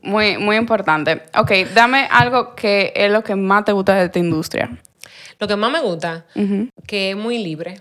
Muy, 0.02 0.38
muy 0.38 0.56
importante. 0.56 1.22
Ok, 1.36 1.50
dame 1.74 2.06
algo 2.10 2.54
que 2.54 2.92
es 2.94 3.10
lo 3.10 3.24
que 3.24 3.34
más 3.34 3.64
te 3.64 3.72
gusta 3.72 3.94
de 3.94 4.04
esta 4.04 4.18
industria. 4.18 4.70
Lo 5.38 5.46
que 5.48 5.56
más 5.56 5.70
me 5.70 5.80
gusta, 5.80 6.26
Ujú. 6.34 6.68
que 6.86 7.10
es 7.10 7.16
muy 7.16 7.38
libre. 7.38 7.80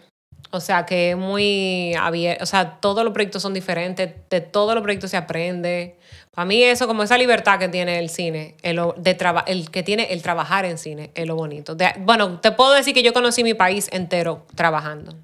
O 0.52 0.60
sea, 0.62 0.86
que 0.86 1.12
es 1.12 1.18
muy 1.18 1.94
abierto. 1.96 2.44
O 2.44 2.46
sea, 2.48 2.78
todos 2.80 3.04
los 3.04 3.14
proyectos 3.14 3.42
son 3.42 3.54
diferentes. 3.54 4.12
De 4.30 4.42
todos 4.42 4.74
los 4.74 4.84
proyectos 4.84 5.12
se 5.12 5.18
aprende. 5.18 5.98
Para 6.32 6.46
mí 6.46 6.64
eso, 6.64 6.88
como 6.88 7.04
esa 7.04 7.18
libertad 7.18 7.60
que 7.60 7.68
tiene 7.68 8.00
el 8.00 8.10
cine, 8.10 8.56
el, 8.62 8.80
de 8.98 9.16
traba- 9.16 9.44
el 9.48 9.70
que 9.70 9.84
tiene 9.84 10.14
el 10.14 10.22
trabajar 10.22 10.64
en 10.66 10.78
cine, 10.78 11.12
es 11.16 11.26
lo 11.28 11.36
bonito. 11.36 11.76
De- 11.76 11.94
bueno, 12.00 12.40
te 12.40 12.52
puedo 12.52 12.72
decir 12.74 12.94
que 12.94 13.04
yo 13.04 13.12
conocí 13.14 13.44
mi 13.44 13.54
país 13.54 13.90
entero 13.92 14.46
trabajando. 14.56 15.16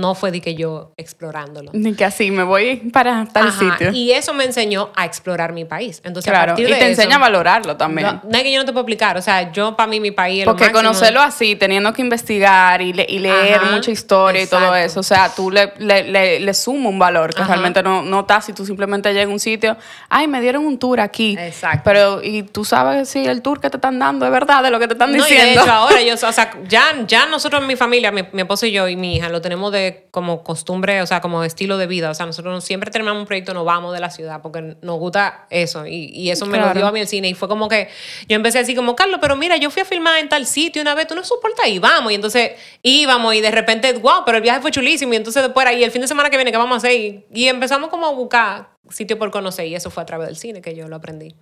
No 0.00 0.14
fue 0.14 0.30
de 0.30 0.40
que 0.40 0.54
yo 0.54 0.92
explorándolo. 0.96 1.70
Ni 1.74 1.94
que 1.94 2.04
así, 2.04 2.30
me 2.30 2.42
voy 2.42 2.76
para 2.92 3.26
tal 3.32 3.48
Ajá, 3.48 3.58
sitio. 3.58 3.92
Y 3.92 4.12
eso 4.12 4.34
me 4.34 4.44
enseñó 4.44 4.90
a 4.96 5.04
explorar 5.04 5.52
mi 5.52 5.64
país. 5.64 6.00
Entonces, 6.04 6.28
a 6.30 6.32
claro, 6.32 6.50
partir 6.52 6.68
y 6.68 6.72
de 6.72 6.78
te 6.78 6.84
eso, 6.90 7.00
enseña 7.02 7.16
a 7.16 7.20
valorarlo 7.20 7.76
también. 7.76 8.06
No, 8.08 8.20
no 8.24 8.36
es 8.36 8.42
que 8.42 8.52
yo 8.52 8.58
no 8.58 8.64
te 8.64 8.72
puedo 8.72 8.82
explicar. 8.82 9.16
O 9.16 9.22
sea, 9.22 9.52
yo 9.52 9.76
para 9.76 9.86
mí 9.88 10.00
mi 10.00 10.10
país 10.10 10.40
es 10.40 10.44
Porque 10.46 10.70
conocerlo 10.72 11.20
así, 11.20 11.56
teniendo 11.56 11.92
que 11.92 12.02
investigar 12.02 12.82
y, 12.82 12.92
le- 12.92 13.06
y 13.08 13.18
leer 13.18 13.60
Ajá, 13.62 13.70
mucha 13.72 13.90
historia 13.90 14.42
y 14.42 14.46
todo 14.46 14.74
eso, 14.74 15.00
o 15.00 15.02
sea, 15.02 15.30
tú 15.34 15.50
le, 15.50 15.72
le, 15.78 16.04
le, 16.04 16.40
le 16.40 16.54
suma 16.54 16.88
un 16.88 16.98
valor 16.98 17.34
que 17.34 17.42
Ajá. 17.42 17.52
realmente 17.52 17.82
no, 17.82 18.02
no 18.02 18.20
está 18.20 18.40
si 18.40 18.52
tú 18.52 18.64
simplemente 18.66 19.12
llegas 19.12 19.28
a 19.28 19.32
un 19.32 19.40
sitio, 19.40 19.76
ay, 20.08 20.26
me 20.26 20.40
dieron 20.40 20.64
un 20.66 20.78
tour 20.78 21.00
aquí. 21.00 21.36
Exacto. 21.38 21.82
Pero, 21.84 22.22
y 22.22 22.42
tú 22.42 22.64
sabes 22.64 23.08
si 23.08 23.26
el 23.26 23.42
tour 23.42 23.60
que 23.60 23.70
te 23.70 23.76
están 23.76 23.98
dando 23.98 24.24
es 24.26 24.32
verdad 24.32 24.62
de 24.62 24.70
lo 24.70 24.78
que 24.78 24.86
te 24.88 24.94
están 24.94 25.12
No, 25.12 25.18
y 25.18 25.20
de 25.20 25.26
diciendo. 25.36 25.60
hecho 25.62 25.70
ahora 25.72 26.00
yo, 26.06 26.14
o 26.14 26.32
sea, 26.32 26.50
ya, 26.68 27.04
ya 27.06 27.26
nosotros 27.26 27.62
mi 27.66 27.76
familia, 27.76 28.10
mi, 28.10 28.22
mi 28.32 28.42
esposo 28.42 28.66
y 28.66 28.72
yo 28.72 28.88
y 28.88 28.96
mi 28.96 29.16
hija, 29.16 29.28
lo 29.28 29.40
tenemos 29.40 29.70
de 29.72 29.83
como 30.10 30.42
costumbre, 30.44 31.00
o 31.02 31.06
sea, 31.06 31.20
como 31.20 31.42
estilo 31.44 31.76
de 31.78 31.86
vida. 31.86 32.10
O 32.10 32.14
sea, 32.14 32.26
nosotros 32.26 32.64
siempre 32.64 32.90
terminamos 32.90 33.20
un 33.22 33.26
proyecto, 33.26 33.54
nos 33.54 33.64
vamos 33.64 33.92
de 33.92 34.00
la 34.00 34.10
ciudad 34.10 34.40
porque 34.42 34.76
nos 34.82 34.98
gusta 34.98 35.46
eso. 35.50 35.86
Y, 35.86 36.06
y 36.14 36.30
eso 36.30 36.46
me 36.46 36.58
lo 36.58 36.64
Claro. 36.64 36.78
dio 36.80 36.86
a 36.86 36.92
mí 36.92 37.00
el 37.00 37.06
cine. 37.08 37.28
Y 37.28 37.34
fue 37.34 37.48
como 37.48 37.68
que 37.68 37.88
yo 38.28 38.36
empecé 38.36 38.58
así 38.58 38.74
como, 38.74 38.94
Carlos, 38.96 39.18
pero 39.20 39.36
mira, 39.36 39.56
yo 39.56 39.70
fui 39.70 39.82
a 39.82 39.84
filmar 39.84 40.18
en 40.18 40.28
tal 40.28 40.46
sitio 40.46 40.82
una 40.82 40.94
vez, 40.94 41.06
tú 41.06 41.14
no 41.14 41.24
soportas 41.24 41.66
y 41.68 41.78
vamos. 41.78 42.12
Y 42.12 42.14
entonces 42.14 42.52
íbamos 42.82 43.34
y 43.34 43.40
de 43.40 43.50
repente, 43.50 43.92
wow, 43.94 44.22
pero 44.24 44.36
el 44.38 44.42
viaje 44.42 44.60
fue 44.60 44.70
chulísimo. 44.70 45.12
Y 45.12 45.16
entonces 45.16 45.42
después 45.42 45.66
ahí, 45.66 45.82
el 45.84 45.90
fin 45.90 46.00
de 46.00 46.08
semana 46.08 46.30
que 46.30 46.36
viene, 46.36 46.50
¿qué 46.52 46.58
vamos 46.58 46.74
a 46.74 46.78
hacer? 46.78 46.92
Y, 46.92 47.24
y 47.32 47.48
empezamos 47.48 47.90
como 47.90 48.06
a 48.06 48.10
buscar 48.12 48.68
sitio 48.90 49.18
por 49.18 49.30
conocer. 49.30 49.66
Y 49.66 49.74
eso 49.74 49.90
fue 49.90 50.02
a 50.02 50.06
través 50.06 50.28
del 50.28 50.36
cine 50.36 50.60
que 50.62 50.74
yo 50.74 50.88
lo 50.88 50.96
aprendí. 50.96 51.34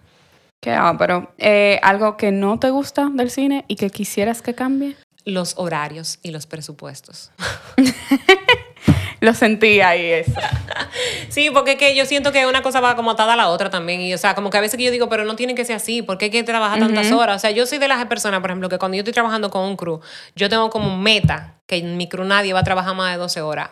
Que, 0.60 0.70
ah, 0.70 0.94
pero 0.96 1.32
eh, 1.38 1.80
algo 1.82 2.16
que 2.16 2.30
no 2.30 2.60
te 2.60 2.70
gusta 2.70 3.10
del 3.12 3.30
cine 3.32 3.64
y 3.66 3.74
que 3.74 3.90
quisieras 3.90 4.42
que 4.42 4.54
cambie. 4.54 4.94
Los 5.24 5.54
horarios 5.56 6.18
y 6.22 6.30
los 6.30 6.46
presupuestos. 6.46 7.30
Lo 9.22 9.34
sentí 9.34 9.80
ahí 9.80 10.04
eso. 10.04 10.32
Sí, 11.28 11.48
porque 11.50 11.72
es 11.72 11.78
que 11.78 11.96
yo 11.96 12.04
siento 12.04 12.32
que 12.32 12.44
una 12.44 12.60
cosa 12.60 12.80
va 12.80 12.94
como 12.96 13.12
atada 13.12 13.32
a 13.32 13.36
la 13.36 13.48
otra 13.48 13.70
también. 13.70 14.00
Y, 14.02 14.12
o 14.12 14.18
sea, 14.18 14.34
como 14.34 14.50
que 14.50 14.58
a 14.58 14.60
veces 14.60 14.76
que 14.76 14.84
yo 14.84 14.90
digo, 14.90 15.08
pero 15.08 15.24
no 15.24 15.36
tiene 15.36 15.54
que 15.54 15.64
ser 15.64 15.76
así. 15.76 16.02
¿Por 16.02 16.18
qué 16.18 16.26
hay 16.26 16.30
que 16.30 16.42
trabajar 16.42 16.78
tantas 16.78 17.10
horas? 17.12 17.36
O 17.36 17.38
sea, 17.38 17.50
yo 17.50 17.64
soy 17.64 17.78
de 17.78 17.88
las 17.88 18.04
personas, 18.06 18.40
por 18.40 18.50
ejemplo, 18.50 18.68
que 18.68 18.76
cuando 18.76 18.96
yo 18.96 19.00
estoy 19.00 19.14
trabajando 19.14 19.48
con 19.48 19.62
un 19.62 19.76
crew, 19.76 20.00
yo 20.36 20.50
tengo 20.50 20.68
como 20.68 20.98
meta 20.98 21.54
que 21.66 21.76
en 21.76 21.96
mi 21.96 22.08
crew 22.08 22.24
nadie 22.24 22.52
va 22.52 22.60
a 22.60 22.64
trabajar 22.64 22.94
más 22.94 23.12
de 23.12 23.18
12 23.18 23.40
horas. 23.40 23.70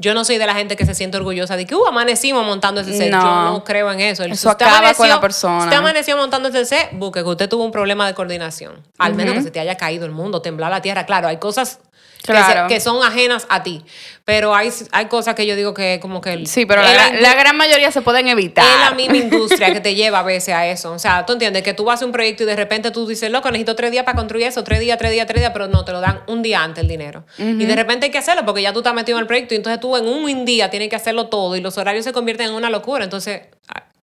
Yo 0.00 0.14
no 0.14 0.24
soy 0.24 0.38
de 0.38 0.46
la 0.46 0.54
gente 0.54 0.76
que 0.76 0.86
se 0.86 0.94
siente 0.94 1.16
orgullosa 1.18 1.56
de 1.56 1.66
que, 1.66 1.74
uh, 1.74 1.86
amanecimos 1.86 2.44
montando 2.44 2.80
ese 2.80 2.96
set. 2.96 3.10
No. 3.12 3.20
Yo 3.20 3.52
no 3.52 3.64
creo 3.64 3.90
en 3.92 4.00
eso. 4.00 4.24
El- 4.24 4.32
Eso 4.32 4.48
usted 4.50 4.64
acaba 4.66 4.94
con 4.94 5.08
la 5.08 5.20
persona. 5.20 5.58
Usted 5.64 5.76
amaneció 5.76 6.16
montando 6.16 6.48
ese 6.48 6.64
set, 6.64 6.88
busque 6.92 7.20
que 7.22 7.28
usted 7.28 7.48
tuvo 7.48 7.64
un 7.64 7.70
problema 7.70 8.06
de 8.06 8.14
coordinación. 8.14 8.82
Al 8.98 9.14
menos 9.14 9.34
que 9.34 9.42
se 9.42 9.50
te 9.50 9.60
haya 9.60 9.76
caído 9.76 10.06
el 10.06 10.12
mundo, 10.12 10.40
temblar 10.42 10.70
la 10.70 10.80
tierra. 10.82 11.04
Claro, 11.06 11.28
hay 11.28 11.36
cosas 11.36 11.80
que, 12.22 12.32
Claro. 12.32 12.68
se- 12.68 12.74
que 12.74 12.80
son 12.80 13.02
ajenas 13.02 13.46
a 13.48 13.62
ti. 13.62 13.82
Pero 14.24 14.54
hay, 14.54 14.70
hay 14.92 15.06
cosas 15.06 15.34
que 15.34 15.44
yo 15.46 15.56
digo 15.56 15.74
que 15.74 15.98
como 16.00 16.20
que... 16.20 16.34
el- 16.34 16.46
Sí, 16.46 16.66
pero 16.66 16.82
la, 16.82 17.34
gran 17.34 17.56
mayoría 17.56 17.90
se 17.90 18.02
pueden 18.02 18.28
evitar. 18.28 18.64
es 18.64 18.80
la 18.90 18.90
misma 18.94 19.16
industria 19.24 19.72
que 19.72 19.80
te 19.80 19.94
lleva 19.94 20.20
a 20.20 20.22
veces 20.22 20.54
a 20.54 20.66
eso. 20.66 20.92
O 20.92 20.98
sea, 20.98 21.24
tú 21.26 21.32
entiendes 21.32 21.62
que 21.62 21.74
tú 21.74 21.84
vas 21.84 22.02
a 22.02 22.04
un 22.06 22.12
proyecto 22.12 22.42
y 22.44 22.46
de 22.46 22.54
repente 22.56 22.90
tú 22.90 23.06
dices, 23.06 23.30
loco, 23.30 23.50
necesito 23.50 23.74
tres 23.74 23.90
días 23.90 24.04
para 24.04 24.16
construir 24.16 24.46
eso, 24.46 24.62
tres 24.62 24.78
días, 24.80 24.98
tres 24.98 25.10
días, 25.12 25.26
tres 25.26 25.40
días, 25.40 25.50
pero 25.52 25.66
no, 25.66 25.84
te 25.84 25.92
lo 25.92 26.00
dan 26.00 26.20
un 26.28 26.42
día 26.42 26.62
antes 26.62 26.82
el 26.82 26.88
dinero. 26.88 27.24
Y 27.38 27.64
de 27.64 27.74
repente 27.74 28.06
hay 28.06 28.12
que 28.12 28.18
hacerlo 28.18 28.44
porque 28.44 28.62
ya 28.62 28.72
tú 28.72 28.80
estás 28.80 28.94
metido 28.94 29.18
en 29.18 29.22
el 29.22 29.26
proyecto 29.26 29.54
y 29.54 29.56
entonces 29.56 29.80
tú 29.80 29.96
en 29.96 30.06
un 30.06 30.44
día 30.44 30.70
tienes 30.70 30.88
que 30.90 30.96
hacerlo 30.96 31.26
todo 31.28 31.56
y 31.56 31.60
los 31.60 31.76
horarios 31.78 32.04
se 32.04 32.12
convierten 32.12 32.48
en 32.48 32.54
una 32.54 32.70
locura. 32.70 33.02
Entonces, 33.04 33.40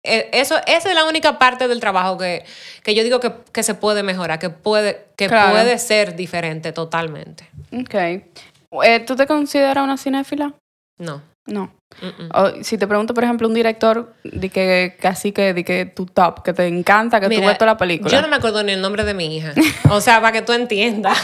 eso, 0.03 0.55
esa 0.67 0.89
es 0.89 0.95
la 0.95 1.05
única 1.05 1.37
parte 1.37 1.67
del 1.67 1.79
trabajo 1.79 2.17
que, 2.17 2.43
que 2.83 2.95
yo 2.95 3.03
digo 3.03 3.19
que, 3.19 3.33
que 3.51 3.63
se 3.63 3.75
puede 3.75 4.03
mejorar, 4.03 4.39
que 4.39 4.49
puede, 4.49 5.05
que 5.15 5.27
Claro. 5.27 5.51
puede 5.51 5.77
ser 5.77 6.15
diferente 6.15 6.71
totalmente. 6.71 7.49
Ok. 7.71 7.93
Eh, 8.83 8.99
¿Tú 9.05 9.15
te 9.15 9.27
consideras 9.27 9.83
una 9.83 9.97
cinéfila? 9.97 10.53
No. 10.97 11.21
No. 11.47 11.73
O 12.35 12.63
si 12.63 12.77
te 12.77 12.87
pregunto, 12.87 13.13
por 13.15 13.23
ejemplo, 13.23 13.47
un 13.47 13.53
director 13.55 14.13
de 14.23 14.49
que 14.49 14.95
casi 15.01 15.31
que, 15.31 15.53
de 15.55 15.65
que 15.65 15.85
tu 15.87 16.05
top, 16.05 16.43
que 16.43 16.53
te 16.53 16.67
encanta, 16.67 17.19
que 17.19 17.25
tú 17.25 17.31
Mira, 17.31 17.47
ves 17.47 17.57
toda 17.57 17.71
la 17.73 17.77
película. 17.77 18.09
Yo 18.11 18.21
no 18.21 18.27
me 18.27 18.35
acuerdo 18.35 18.61
ni 18.63 18.71
el 18.73 18.79
nombre 18.79 19.03
de 19.03 19.13
mi 19.15 19.35
hija. 19.35 19.53
O 19.89 19.99
sea, 20.01 20.21
para 20.21 20.31
que 20.33 20.43
tú 20.43 20.53
entiendas. 20.53 21.17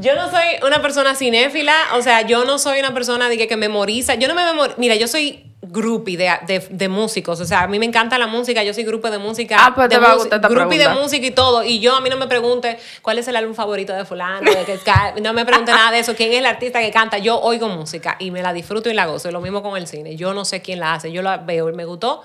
Yo 0.00 0.14
no 0.16 0.30
soy 0.30 0.44
una 0.66 0.80
persona 0.82 1.14
cinéfila, 1.14 1.76
o 1.94 2.00
sea, 2.02 2.22
yo 2.22 2.44
no 2.46 2.58
soy 2.58 2.80
una 2.80 2.92
persona 2.94 3.28
de 3.28 3.36
que, 3.36 3.46
que 3.46 3.56
memoriza. 3.58 4.14
Yo 4.14 4.26
no 4.28 4.34
me 4.34 4.44
memorizo. 4.44 4.76
Mira, 4.78 4.94
yo 4.96 5.06
soy 5.06 5.53
groupie 5.70 6.16
de, 6.16 6.30
de, 6.46 6.66
de 6.70 6.88
músicos. 6.88 7.40
O 7.40 7.44
sea, 7.44 7.62
a 7.62 7.66
mí 7.66 7.78
me 7.78 7.86
encanta 7.86 8.18
la 8.18 8.26
música, 8.26 8.62
yo 8.62 8.74
soy 8.74 8.84
grupo 8.84 9.10
de 9.10 9.18
música. 9.18 9.56
Ah, 9.58 9.74
pues 9.74 9.88
te 9.88 9.96
de 9.96 10.00
va 10.00 10.12
a 10.12 10.14
gustar 10.14 10.38
esta 10.38 10.48
groupie 10.48 10.78
de 10.78 10.88
música 10.88 11.26
y 11.26 11.30
todo. 11.30 11.62
Y 11.62 11.80
yo, 11.80 11.94
a 11.96 12.00
mí 12.00 12.10
no 12.10 12.16
me 12.16 12.26
pregunte 12.26 12.78
cuál 13.02 13.18
es 13.18 13.28
el 13.28 13.36
álbum 13.36 13.54
favorito 13.54 13.92
de 13.92 14.04
fulano, 14.04 14.50
de 14.50 14.64
que, 14.64 14.78
no 15.20 15.32
me 15.32 15.44
pregunte 15.44 15.72
nada 15.72 15.90
de 15.90 16.00
eso, 16.00 16.14
quién 16.14 16.32
es 16.32 16.38
el 16.38 16.46
artista 16.46 16.80
que 16.80 16.90
canta. 16.90 17.18
Yo 17.18 17.40
oigo 17.40 17.68
música 17.68 18.16
y 18.18 18.30
me 18.30 18.42
la 18.42 18.52
disfruto 18.52 18.90
y 18.90 18.94
la 18.94 19.06
gozo. 19.06 19.30
Lo 19.30 19.40
mismo 19.40 19.62
con 19.62 19.76
el 19.76 19.86
cine. 19.86 20.16
Yo 20.16 20.34
no 20.34 20.44
sé 20.44 20.62
quién 20.62 20.80
la 20.80 20.94
hace. 20.94 21.12
Yo 21.12 21.22
la 21.22 21.38
veo 21.38 21.68
y 21.68 21.72
me 21.72 21.84
gustó, 21.84 22.22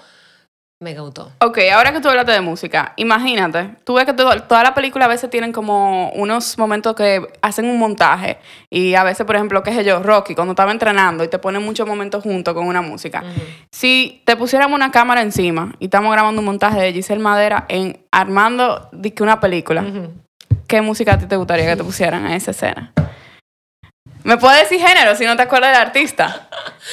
me 0.82 0.98
gustó. 0.98 1.30
Ok, 1.42 1.58
ahora 1.74 1.92
que 1.92 2.00
tú 2.00 2.08
hablaste 2.08 2.32
de 2.32 2.40
música, 2.40 2.94
imagínate, 2.96 3.72
tú 3.84 3.96
ves 3.96 4.06
que 4.06 4.14
todo- 4.14 4.42
toda 4.44 4.64
la 4.64 4.74
película 4.74 5.06
a 5.06 5.08
veces 5.10 5.30
tienen 5.30 5.52
como 5.52 6.10
unos 6.12 6.58
momentos 6.58 6.96
que 6.96 7.22
hacen 7.42 7.66
un 7.66 7.78
montaje 7.78 8.38
y 8.70 8.94
a 8.96 9.04
veces, 9.04 9.26
por 9.26 9.36
ejemplo, 9.36 9.62
qué 9.62 9.74
sé 9.74 9.84
yo, 9.84 10.02
Rocky, 10.02 10.36
cuando 10.36 10.54
estaba 10.54 10.72
entrenando 10.72 11.26
y 11.26 11.28
te 11.28 11.38
ponen 11.38 11.64
muchos 11.66 11.86
momentos 11.86 12.24
juntos 12.24 12.54
con 12.54 12.66
una 12.66 12.82
música. 12.82 13.24
Si 13.72 14.22
te 14.26 14.38
pusiéramos 14.38 14.74
una 14.74 14.90
cámara 14.90 15.22
encima 15.22 15.74
y 15.80 15.86
estamos 15.86 16.14
grabando 16.14 16.40
un 16.40 16.46
montaje 16.46 16.80
de 16.80 16.94
Giselle 16.94 17.22
Madera 17.22 17.66
en 17.68 18.00
armando 18.12 18.90
una 19.20 19.40
película, 19.42 19.84
¿qué 20.66 20.82
música 20.82 21.16
a 21.16 21.18
ti 21.18 21.26
te 21.26 21.36
gustaría 21.36 21.66
que 21.66 21.76
te 21.76 21.84
pusieran 21.84 22.26
en 22.26 22.32
esa 22.32 22.52
escena? 22.52 22.94
Me 24.30 24.38
puedes 24.38 24.70
decir 24.70 24.80
género 24.80 25.16
si 25.16 25.26
no 25.26 25.36
te 25.36 25.42
acuerdas 25.42 25.72
del 25.72 25.82
artista, 25.82 26.48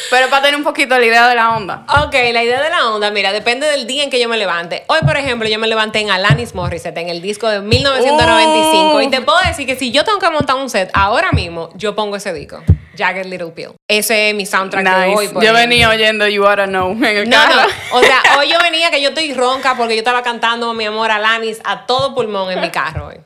pero 0.09 0.31
para 0.31 0.41
tener 0.41 0.57
un 0.57 0.65
poquito 0.65 0.99
la 0.99 1.05
idea 1.05 1.29
de 1.29 1.35
la 1.35 1.55
onda. 1.55 1.85
Ok, 2.03 2.15
la 2.33 2.43
idea 2.43 2.63
de 2.63 2.71
la 2.71 2.89
onda, 2.89 3.11
mira, 3.11 3.31
depende 3.31 3.67
del 3.67 3.87
día 3.87 4.05
en 4.05 4.09
que 4.09 4.19
yo 4.19 4.27
me 4.27 4.39
levante. 4.39 4.85
Hoy, 4.87 5.01
por 5.05 5.19
ejemplo, 5.19 5.47
yo 5.47 5.59
me 5.59 5.67
levanté 5.67 6.01
en 6.01 6.11
Alanis 6.11 6.55
Morissette, 6.55 6.97
en 6.97 7.11
el 7.11 7.21
disco 7.21 7.47
de 7.47 7.61
1995. 7.61 8.97
Uh. 8.97 9.01
Y 9.03 9.11
te 9.11 9.21
puedo 9.21 9.39
decir 9.47 9.67
que 9.67 9.77
si 9.77 9.93
yo 9.93 10.03
tengo 10.03 10.19
que 10.19 10.31
montar 10.31 10.57
un 10.57 10.71
set 10.71 10.89
ahora 10.95 11.31
mismo, 11.33 11.69
yo 11.75 11.95
pongo 11.95 12.17
ese 12.17 12.33
disco. 12.33 12.63
Jagged 12.97 13.27
Little 13.27 13.51
Pill. 13.51 13.73
Ese 13.87 14.31
es 14.31 14.35
mi 14.35 14.47
soundtrack 14.47 14.83
de 14.83 15.15
hoy. 15.15 15.29
Por 15.29 15.43
Yo 15.45 15.51
ejemplo. 15.51 15.53
venía 15.53 15.91
oyendo 15.91 16.27
You 16.29 16.43
Oughta 16.47 16.65
Know 16.67 16.93
en 16.93 17.05
el 17.05 17.29
No, 17.29 17.37
carro. 17.37 17.55
no. 17.57 17.99
O 17.99 18.01
sea, 18.01 18.23
hoy 18.39 18.51
yo 18.51 18.59
venía 18.61 18.91
que 18.91 19.03
yo 19.03 19.11
estoy 19.11 19.35
ronca 19.35 19.75
porque 19.77 19.93
yo 19.95 19.99
estaba 19.99 20.23
cantando 20.23 20.73
mi 20.73 20.87
amor 20.87 21.11
a 21.11 21.17
Alanis 21.17 21.61
a 21.65 21.85
todo 21.85 22.15
pulmón 22.15 22.51
en 22.51 22.63
mi 22.63 22.71
carro 22.71 23.09
hoy. 23.09 23.17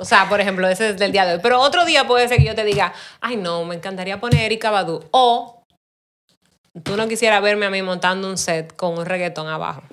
O 0.00 0.04
sea, 0.06 0.30
por 0.30 0.40
ejemplo, 0.40 0.66
ese 0.66 0.90
es 0.90 0.96
del 0.96 1.12
día 1.12 1.26
de 1.26 1.34
hoy. 1.34 1.40
Pero 1.42 1.60
otro 1.60 1.84
día 1.84 2.06
puede 2.06 2.26
ser 2.26 2.38
que 2.38 2.44
yo 2.44 2.54
te 2.54 2.64
diga, 2.64 2.94
ay 3.20 3.36
no, 3.36 3.66
me 3.66 3.74
encantaría 3.74 4.18
poner 4.18 4.40
Erika 4.40 4.70
Badu. 4.70 5.04
O 5.10 5.62
tú 6.82 6.96
no 6.96 7.06
quisieras 7.06 7.42
verme 7.42 7.66
a 7.66 7.70
mí 7.70 7.82
montando 7.82 8.26
un 8.26 8.38
set 8.38 8.74
con 8.76 8.98
un 8.98 9.04
reggaetón 9.04 9.48
abajo. 9.48 9.82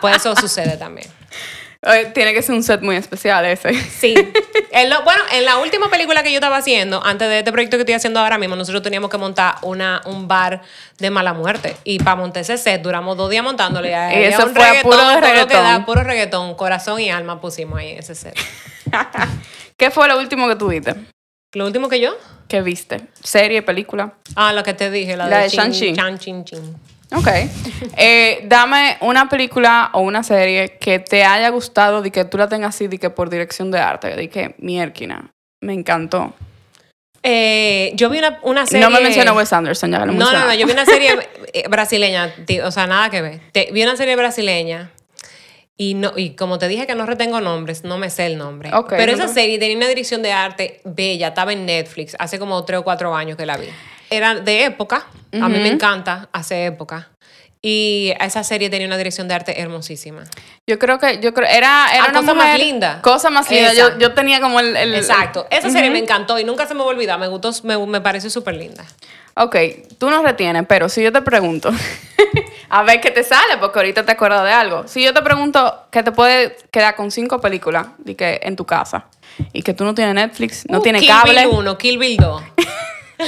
Pues 0.00 0.16
eso 0.16 0.34
sucede 0.34 0.78
también. 0.78 1.08
Oye, 1.88 2.06
Tiene 2.06 2.34
que 2.34 2.42
ser 2.42 2.54
un 2.54 2.62
set 2.62 2.80
muy 2.82 2.96
especial 2.96 3.44
ese. 3.46 3.72
Sí. 3.74 4.14
En 4.72 4.90
lo- 4.90 5.02
bueno, 5.04 5.22
en 5.32 5.44
la 5.46 5.56
última 5.56 5.88
película 5.88 6.22
que 6.22 6.30
yo 6.30 6.36
estaba 6.36 6.58
haciendo, 6.58 7.02
antes 7.02 7.28
de 7.30 7.38
este 7.38 7.50
proyecto 7.50 7.78
que 7.78 7.82
estoy 7.82 7.94
haciendo 7.94 8.20
ahora 8.20 8.36
mismo, 8.36 8.56
nosotros 8.56 8.82
teníamos 8.82 9.08
que 9.10 9.16
montar 9.16 9.54
una, 9.62 10.02
un 10.04 10.28
bar 10.28 10.60
de 10.98 11.08
mala 11.08 11.32
muerte. 11.32 11.76
Y 11.84 11.98
para 11.98 12.16
montar 12.16 12.42
ese 12.42 12.58
set, 12.58 12.82
duramos 12.82 13.16
dos 13.16 13.30
días 13.30 13.42
montándole. 13.42 13.88
Y 13.90 14.24
eso 14.24 14.44
un 14.44 14.52
fue 14.54 14.62
reggaetón, 14.66 14.82
puro 14.82 14.96
todo 14.98 15.14
lo 15.14 15.20
que 15.20 15.26
reggaetón. 15.26 15.62
da, 15.64 15.86
puro 15.86 16.02
reggaetón, 16.02 16.54
corazón 16.56 17.00
y 17.00 17.08
alma 17.10 17.40
pusimos 17.40 17.78
ahí 17.78 17.92
en 17.92 17.98
ese 18.00 18.14
set. 18.14 18.36
¿Qué 19.78 19.90
fue 19.90 20.08
lo 20.08 20.18
último 20.18 20.46
que 20.48 20.56
tú 20.56 20.68
viste? 20.68 20.94
Lo 21.54 21.64
último 21.66 21.88
que 21.88 22.00
yo, 22.00 22.14
¿Qué 22.48 22.60
viste? 22.60 23.00
¿Serie, 23.22 23.62
película? 23.62 24.12
ah, 24.34 24.52
lo 24.52 24.62
que 24.62 24.74
te 24.74 24.90
dije, 24.90 25.16
la, 25.16 25.26
La 25.28 25.38
de, 25.38 25.42
de 25.44 25.50
chin, 25.50 25.60
Shang-Chi. 25.60 25.94
chan, 25.96 26.18
chin, 26.18 26.44
chin. 26.44 26.76
Ok. 27.14 27.28
Eh, 27.96 28.40
dame 28.46 28.96
una 29.00 29.28
película 29.28 29.90
o 29.92 30.00
una 30.00 30.22
serie 30.22 30.76
que 30.78 30.98
te 30.98 31.24
haya 31.24 31.48
gustado 31.50 32.04
y 32.04 32.10
que 32.10 32.24
tú 32.24 32.36
la 32.38 32.48
tengas 32.48 32.74
así 32.74 32.88
de 32.88 32.98
que 32.98 33.10
por 33.10 33.30
dirección 33.30 33.70
de 33.70 33.78
arte. 33.78 34.16
De 34.16 34.28
que, 34.28 34.54
mierquina, 34.58 35.30
me 35.60 35.72
encantó. 35.72 36.34
Eh, 37.22 37.92
yo 37.94 38.08
vi 38.08 38.18
una, 38.18 38.38
una 38.42 38.66
serie. 38.66 38.84
No 38.84 38.90
me 38.90 39.00
menciona 39.00 39.32
Wes 39.32 39.52
Anderson, 39.52 39.90
ya 39.90 40.00
que 40.00 40.06
lo 40.06 40.12
No, 40.12 40.32
no, 40.32 40.46
no, 40.46 40.54
yo 40.54 40.66
vi 40.66 40.72
una 40.72 40.84
serie 40.84 41.16
eh, 41.52 41.66
brasileña, 41.68 42.32
o 42.64 42.70
sea, 42.70 42.86
nada 42.86 43.10
que 43.10 43.20
ver. 43.22 43.40
Te- 43.52 43.70
vi 43.72 43.82
una 43.82 43.96
serie 43.96 44.14
brasileña 44.14 44.90
y 45.76 45.94
no 45.94 46.12
y 46.16 46.36
como 46.36 46.58
te 46.58 46.68
dije 46.68 46.86
que 46.86 46.94
no 46.94 47.04
retengo 47.04 47.40
nombres, 47.40 47.84
no 47.84 47.98
me 47.98 48.10
sé 48.10 48.26
el 48.26 48.38
nombre. 48.38 48.70
Ok, 48.72 48.90
Pero 48.96 49.16
no 49.16 49.24
esa 49.24 49.32
serie 49.32 49.58
tenía 49.58 49.76
una 49.76 49.88
dirección 49.88 50.22
de 50.22 50.32
arte 50.32 50.80
bella, 50.84 51.28
estaba 51.28 51.52
en 51.52 51.66
Netflix 51.66 52.16
hace 52.18 52.38
como 52.38 52.64
tres 52.64 52.78
o 52.80 52.84
cuatro 52.84 53.14
años 53.14 53.36
que 53.36 53.44
la 53.44 53.56
vi. 53.56 53.66
Era 54.10 54.34
de 54.36 54.64
época, 54.64 55.06
a 55.32 55.48
mí 55.48 55.58
me 55.58 55.68
encanta 55.68 56.28
hace 56.32 56.66
época. 56.66 57.08
Y 57.62 58.12
esa 58.20 58.44
serie 58.44 58.70
tenía 58.70 58.86
una 58.86 58.96
dirección 58.96 59.26
de 59.26 59.34
arte 59.34 59.60
hermosísima. 59.60 60.22
Yo 60.68 60.78
creo 60.78 61.00
que, 61.00 61.18
yo 61.20 61.34
creo, 61.34 61.48
era, 61.48 61.88
era 61.92 62.04
Ah, 62.04 62.08
una 62.10 62.20
cosa 62.20 62.34
más 62.34 62.58
linda. 62.58 63.02
Cosa 63.02 63.30
más 63.30 63.50
linda. 63.50 63.72
Yo, 63.72 63.98
yo 63.98 64.12
tenía 64.14 64.40
como 64.40 64.60
el... 64.60 64.76
el- 64.76 64.94
Exacto. 64.94 65.48
Esa 65.50 65.70
serie 65.70 65.90
me 65.90 65.98
encantó 65.98 66.38
y 66.38 66.44
nunca 66.44 66.66
se 66.68 66.74
me 66.74 66.82
olvidar. 66.82 67.18
Me 67.18 67.26
gustó, 67.26 67.50
me, 67.64 67.76
me 67.86 68.00
pareció 68.00 68.30
súper 68.30 68.54
linda. 68.54 68.84
Ok, 69.34 69.56
tú 69.98 70.10
no 70.10 70.22
retienes, 70.22 70.64
pero 70.68 70.88
si 70.88 71.02
yo 71.02 71.10
te 71.12 71.22
pregunto, 71.22 71.70
a 72.68 72.82
ver 72.84 73.00
qué 73.00 73.10
te 73.10 73.24
sale, 73.24 73.56
porque 73.58 73.80
ahorita 73.80 74.04
te 74.06 74.12
acuerdas 74.12 74.44
de 74.44 74.52
algo. 74.52 74.86
Si 74.86 75.02
yo 75.02 75.12
te 75.12 75.22
pregunto 75.22 75.86
que 75.90 76.02
te 76.04 76.12
puedes 76.12 76.52
quedar 76.70 76.94
con 76.94 77.10
cinco 77.10 77.40
películas 77.40 77.88
de 77.98 78.14
que 78.14 78.38
en 78.44 78.54
tu 78.54 78.64
casa 78.64 79.06
y 79.52 79.62
que 79.62 79.74
tú 79.74 79.84
no 79.84 79.92
tienes 79.94 80.14
Netflix, 80.14 80.64
no 80.68 80.78
Uh, 80.78 80.82
tienes 80.82 81.00
Kill 81.02 81.10
cable. 81.10 81.46
Bill 81.46 81.56
1, 81.58 81.78
Kill 81.78 81.98
Bill 81.98 82.16
2. 82.16 82.42
o 83.18 83.24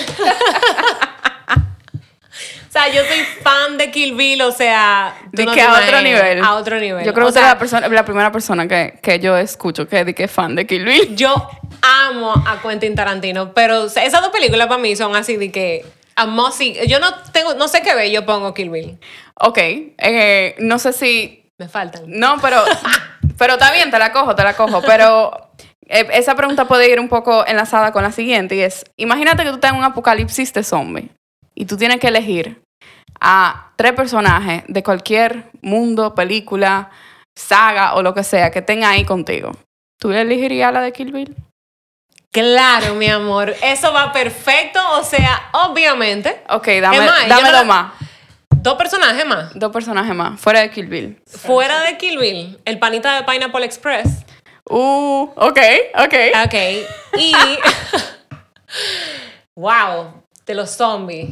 sea, 2.70 2.88
yo 2.88 3.02
soy 3.04 3.24
fan 3.42 3.78
de 3.78 3.90
Kill 3.90 4.14
Bill, 4.14 4.42
o 4.42 4.52
sea, 4.52 5.16
tú 5.24 5.30
De 5.32 5.46
no 5.46 5.52
que 5.52 5.60
te 5.60 5.66
a 5.66 5.72
otro 5.72 6.00
nivel. 6.02 6.42
A 6.42 6.54
otro 6.54 6.78
nivel. 6.78 7.04
Yo 7.04 7.14
creo 7.14 7.26
O 7.26 7.28
que 7.28 7.30
usted 7.30 7.40
sea, 7.40 7.48
es 7.48 7.54
la, 7.54 7.58
persona, 7.58 7.88
la 7.88 8.04
primera 8.04 8.30
persona 8.30 8.68
que, 8.68 8.98
que 9.02 9.18
yo 9.18 9.36
escucho 9.36 9.88
que, 9.88 10.14
es 10.16 10.30
fan 10.30 10.54
de 10.54 10.66
Kill 10.66 10.84
Bill. 10.84 11.16
Yo 11.16 11.34
amo 11.82 12.32
a 12.46 12.60
Quentin 12.62 12.94
Tarantino, 12.94 13.54
pero 13.54 13.86
esas 13.86 14.20
dos 14.20 14.30
películas 14.30 14.66
para 14.66 14.80
mí 14.80 14.94
son 14.96 15.16
así 15.16 15.36
de 15.36 15.50
que 15.50 15.84
a. 16.16 16.26
Yo 16.86 17.00
no 17.00 17.14
tengo, 17.32 17.54
no 17.54 17.68
sé 17.68 17.82
qué 17.82 17.94
ver, 17.94 18.10
yo 18.10 18.26
pongo 18.26 18.52
Kill 18.54 18.70
Bill. 18.70 18.98
Ok, 19.34 19.58
eh, 19.58 20.56
no 20.58 20.78
sé 20.78 20.92
si... 20.92 21.44
Me 21.58 21.68
faltan. 21.68 22.02
No, 22.06 22.36
pero... 22.40 22.64
pero 23.38 23.54
está 23.54 23.72
bien, 23.72 23.90
te 23.90 23.98
la 23.98 24.12
cojo, 24.12 24.34
te 24.34 24.42
la 24.42 24.54
cojo. 24.54 24.82
Pero 24.82 25.47
esa 25.88 26.34
pregunta 26.34 26.66
puede 26.68 26.90
ir 26.90 27.00
un 27.00 27.08
poco 27.08 27.46
enlazada 27.46 27.92
con 27.92 28.02
la 28.02 28.12
siguiente 28.12 28.54
y 28.56 28.60
es, 28.60 28.84
imagínate 28.96 29.42
que 29.42 29.48
tú 29.48 29.54
estás 29.56 29.72
en 29.72 29.78
un 29.78 29.84
apocalipsis 29.84 30.52
de 30.52 30.62
zombie 30.62 31.10
y 31.54 31.64
tú 31.64 31.76
tienes 31.76 31.98
que 31.98 32.08
elegir 32.08 32.60
a 33.20 33.72
tres 33.76 33.92
personajes 33.94 34.62
de 34.68 34.82
cualquier 34.82 35.44
mundo, 35.60 36.14
película, 36.14 36.90
saga 37.36 37.94
o 37.94 38.02
lo 38.02 38.14
que 38.14 38.22
sea 38.22 38.50
que 38.50 38.62
tenga 38.62 38.90
ahí 38.90 39.04
contigo. 39.04 39.52
¿Tú 40.00 40.12
elegirías 40.12 40.72
la 40.72 40.80
de 40.82 40.92
Kill 40.92 41.12
Bill? 41.12 41.34
Claro, 42.30 42.94
mi 42.94 43.08
amor. 43.08 43.54
Eso 43.62 43.92
va 43.92 44.12
perfecto. 44.12 44.78
O 44.98 45.02
sea, 45.02 45.50
obviamente. 45.52 46.42
Ok, 46.50 46.68
dame, 46.80 47.00
más, 47.00 47.26
no 47.28 47.40
la- 47.40 47.64
más. 47.64 47.92
Dos 48.60 48.76
personajes 48.76 49.24
más. 49.26 49.54
Dos 49.54 49.72
personajes 49.72 50.14
más, 50.14 50.40
fuera 50.40 50.60
de 50.60 50.70
Kill 50.70 50.86
Bill. 50.86 51.22
Fuera 51.26 51.80
de 51.82 51.96
Kill 51.96 52.18
Bill, 52.18 52.58
el 52.64 52.78
panita 52.78 53.16
de 53.16 53.22
Pineapple 53.24 53.64
Express. 53.64 54.24
Uh, 54.70 55.22
ok, 55.36 55.58
ok. 55.94 56.14
Ok. 56.44 56.54
Y. 57.18 57.32
wow, 59.54 60.22
de 60.46 60.54
los 60.54 60.70
zombies. 60.70 61.30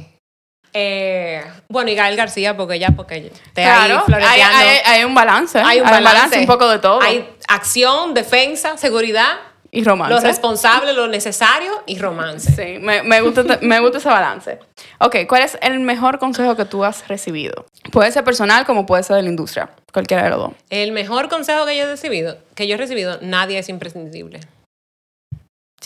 Eh, 0.72 1.42
bueno, 1.68 1.90
y 1.90 1.94
Gael 1.94 2.16
García, 2.16 2.56
porque 2.56 2.78
ya, 2.78 2.90
porque 2.90 3.32
te 3.54 3.64
ahí 3.64 3.86
Claro, 3.88 3.98
hay, 4.00 4.04
floreteando. 4.04 4.56
hay- 4.58 4.80
hay 4.84 5.04
un 5.04 5.14
balance. 5.14 5.58
Hay 5.58 5.80
un 5.80 5.88
balance. 5.88 6.38
un 6.38 6.46
poco 6.46 6.68
de 6.68 6.78
todo. 6.78 7.00
Hay 7.00 7.26
acción, 7.48 8.12
defensa, 8.12 8.76
seguridad, 8.76 9.38
y 9.76 9.84
romance. 9.84 10.14
lo 10.14 10.20
responsable, 10.20 10.94
lo 10.94 11.06
necesario 11.06 11.82
y 11.84 11.98
romance. 11.98 12.50
Sí, 12.50 12.78
me, 12.80 13.02
me 13.02 13.20
gusta, 13.20 13.58
me 13.60 13.78
gusta 13.80 13.98
ese 13.98 14.08
balance. 14.08 14.58
Ok, 15.00 15.16
¿cuál 15.28 15.42
es 15.42 15.58
el 15.60 15.78
mejor 15.80 16.18
consejo 16.18 16.56
que 16.56 16.64
tú 16.64 16.82
has 16.82 17.06
recibido? 17.08 17.66
Puede 17.92 18.10
ser 18.10 18.24
personal 18.24 18.64
como 18.64 18.86
puede 18.86 19.02
ser 19.02 19.16
de 19.16 19.22
la 19.22 19.28
industria. 19.28 19.68
Cualquiera 19.92 20.24
de 20.24 20.30
los 20.30 20.38
dos. 20.38 20.52
El 20.70 20.92
mejor 20.92 21.28
consejo 21.28 21.66
que 21.66 21.76
yo 21.76 21.84
he 21.84 21.86
recibido, 21.86 22.38
que 22.54 22.66
yo 22.66 22.76
he 22.76 22.78
recibido, 22.78 23.18
nadie 23.20 23.58
es 23.58 23.68
imprescindible. 23.68 24.40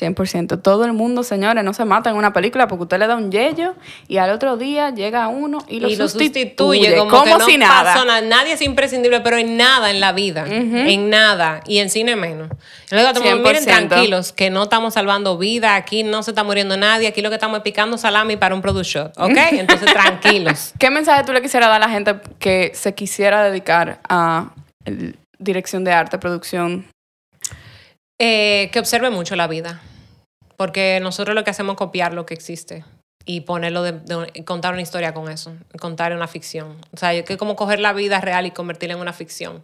100%. 0.01 0.62
Todo 0.62 0.84
el 0.84 0.92
mundo, 0.92 1.22
señores, 1.22 1.62
no 1.64 1.74
se 1.74 1.84
mata 1.84 2.11
en 2.11 2.16
una 2.16 2.32
película 2.32 2.68
porque 2.68 2.84
usted 2.84 2.98
le 2.98 3.07
da 3.07 3.16
un 3.16 3.30
yello 3.30 3.74
y 4.09 4.16
al 4.16 4.30
otro 4.30 4.57
día 4.57 4.90
llega 4.90 5.28
uno 5.28 5.59
y 5.68 5.80
lo, 5.80 5.88
y 5.88 5.96
lo 5.96 6.09
sustituye, 6.09 6.42
sustituye 6.42 6.96
como, 6.96 7.11
como 7.11 7.24
que 7.24 7.30
no 7.30 7.40
si 7.40 7.59
nada. 7.59 8.20
Nadie 8.22 8.55
es 8.55 8.62
imprescindible, 8.62 9.20
pero 9.20 9.36
en 9.36 9.57
nada 9.57 9.90
en 9.90 10.01
la 10.01 10.12
vida. 10.12 10.46
En 10.46 11.11
nada. 11.11 11.61
Y 11.66 11.78
en 11.78 11.90
cine 11.90 12.16
menos. 12.16 12.48
Luego 12.90 13.09
estamos, 13.09 13.40
miren 13.40 13.64
100%. 13.64 13.88
tranquilos, 13.88 14.32
que 14.32 14.51
no 14.51 14.64
estamos 14.64 14.94
salvando 14.94 15.38
vida, 15.38 15.76
aquí 15.76 16.03
no 16.03 16.22
se 16.22 16.32
está 16.32 16.44
muriendo 16.44 16.76
nadie, 16.76 17.09
aquí 17.09 17.22
lo 17.22 17.28
que 17.28 17.36
estamos 17.36 17.59
es 17.59 17.62
picando 17.62 17.98
salami 17.98 18.36
para 18.36 18.55
un 18.55 18.62
product 18.62 18.86
shot, 18.86 19.12
¿ok? 19.18 19.36
Entonces 19.53 19.92
tranquilos. 19.92 20.72
¿Qué 20.78 20.90
mensaje 20.90 21.24
tú 21.24 21.32
le 21.32 21.42
quisieras 21.42 21.68
dar 21.68 21.82
a 21.82 21.86
la 21.86 21.92
gente 21.92 22.16
que 22.38 22.72
se 22.74 22.94
quisiera 22.94 23.44
dedicar 23.44 24.01
a 24.09 24.55
dirección 25.38 25.84
de 25.84 25.92
arte, 25.92 26.18
producción? 26.18 26.86
Eh, 28.18 28.68
que 28.72 28.78
observe 28.78 29.09
mucho 29.09 29.34
la 29.34 29.46
vida, 29.46 29.80
porque 30.61 31.00
nosotros 31.00 31.34
lo 31.34 31.42
que 31.42 31.48
hacemos 31.48 31.72
es 31.72 31.78
copiar 31.78 32.12
lo 32.12 32.26
que 32.26 32.34
existe 32.34 32.84
y 33.24 33.40
ponerlo 33.40 33.82
de, 33.82 34.44
contar 34.44 34.74
una 34.74 34.82
historia 34.82 35.14
con 35.14 35.30
eso, 35.30 35.56
contar 35.80 36.14
una 36.14 36.28
ficción. 36.28 36.76
O 36.92 36.98
sea, 36.98 37.24
que 37.24 37.38
como 37.38 37.56
coger 37.56 37.80
la 37.80 37.94
vida 37.94 38.20
real 38.20 38.44
y 38.44 38.50
convertirla 38.50 38.94
en 38.94 39.00
una 39.00 39.14
ficción. 39.14 39.62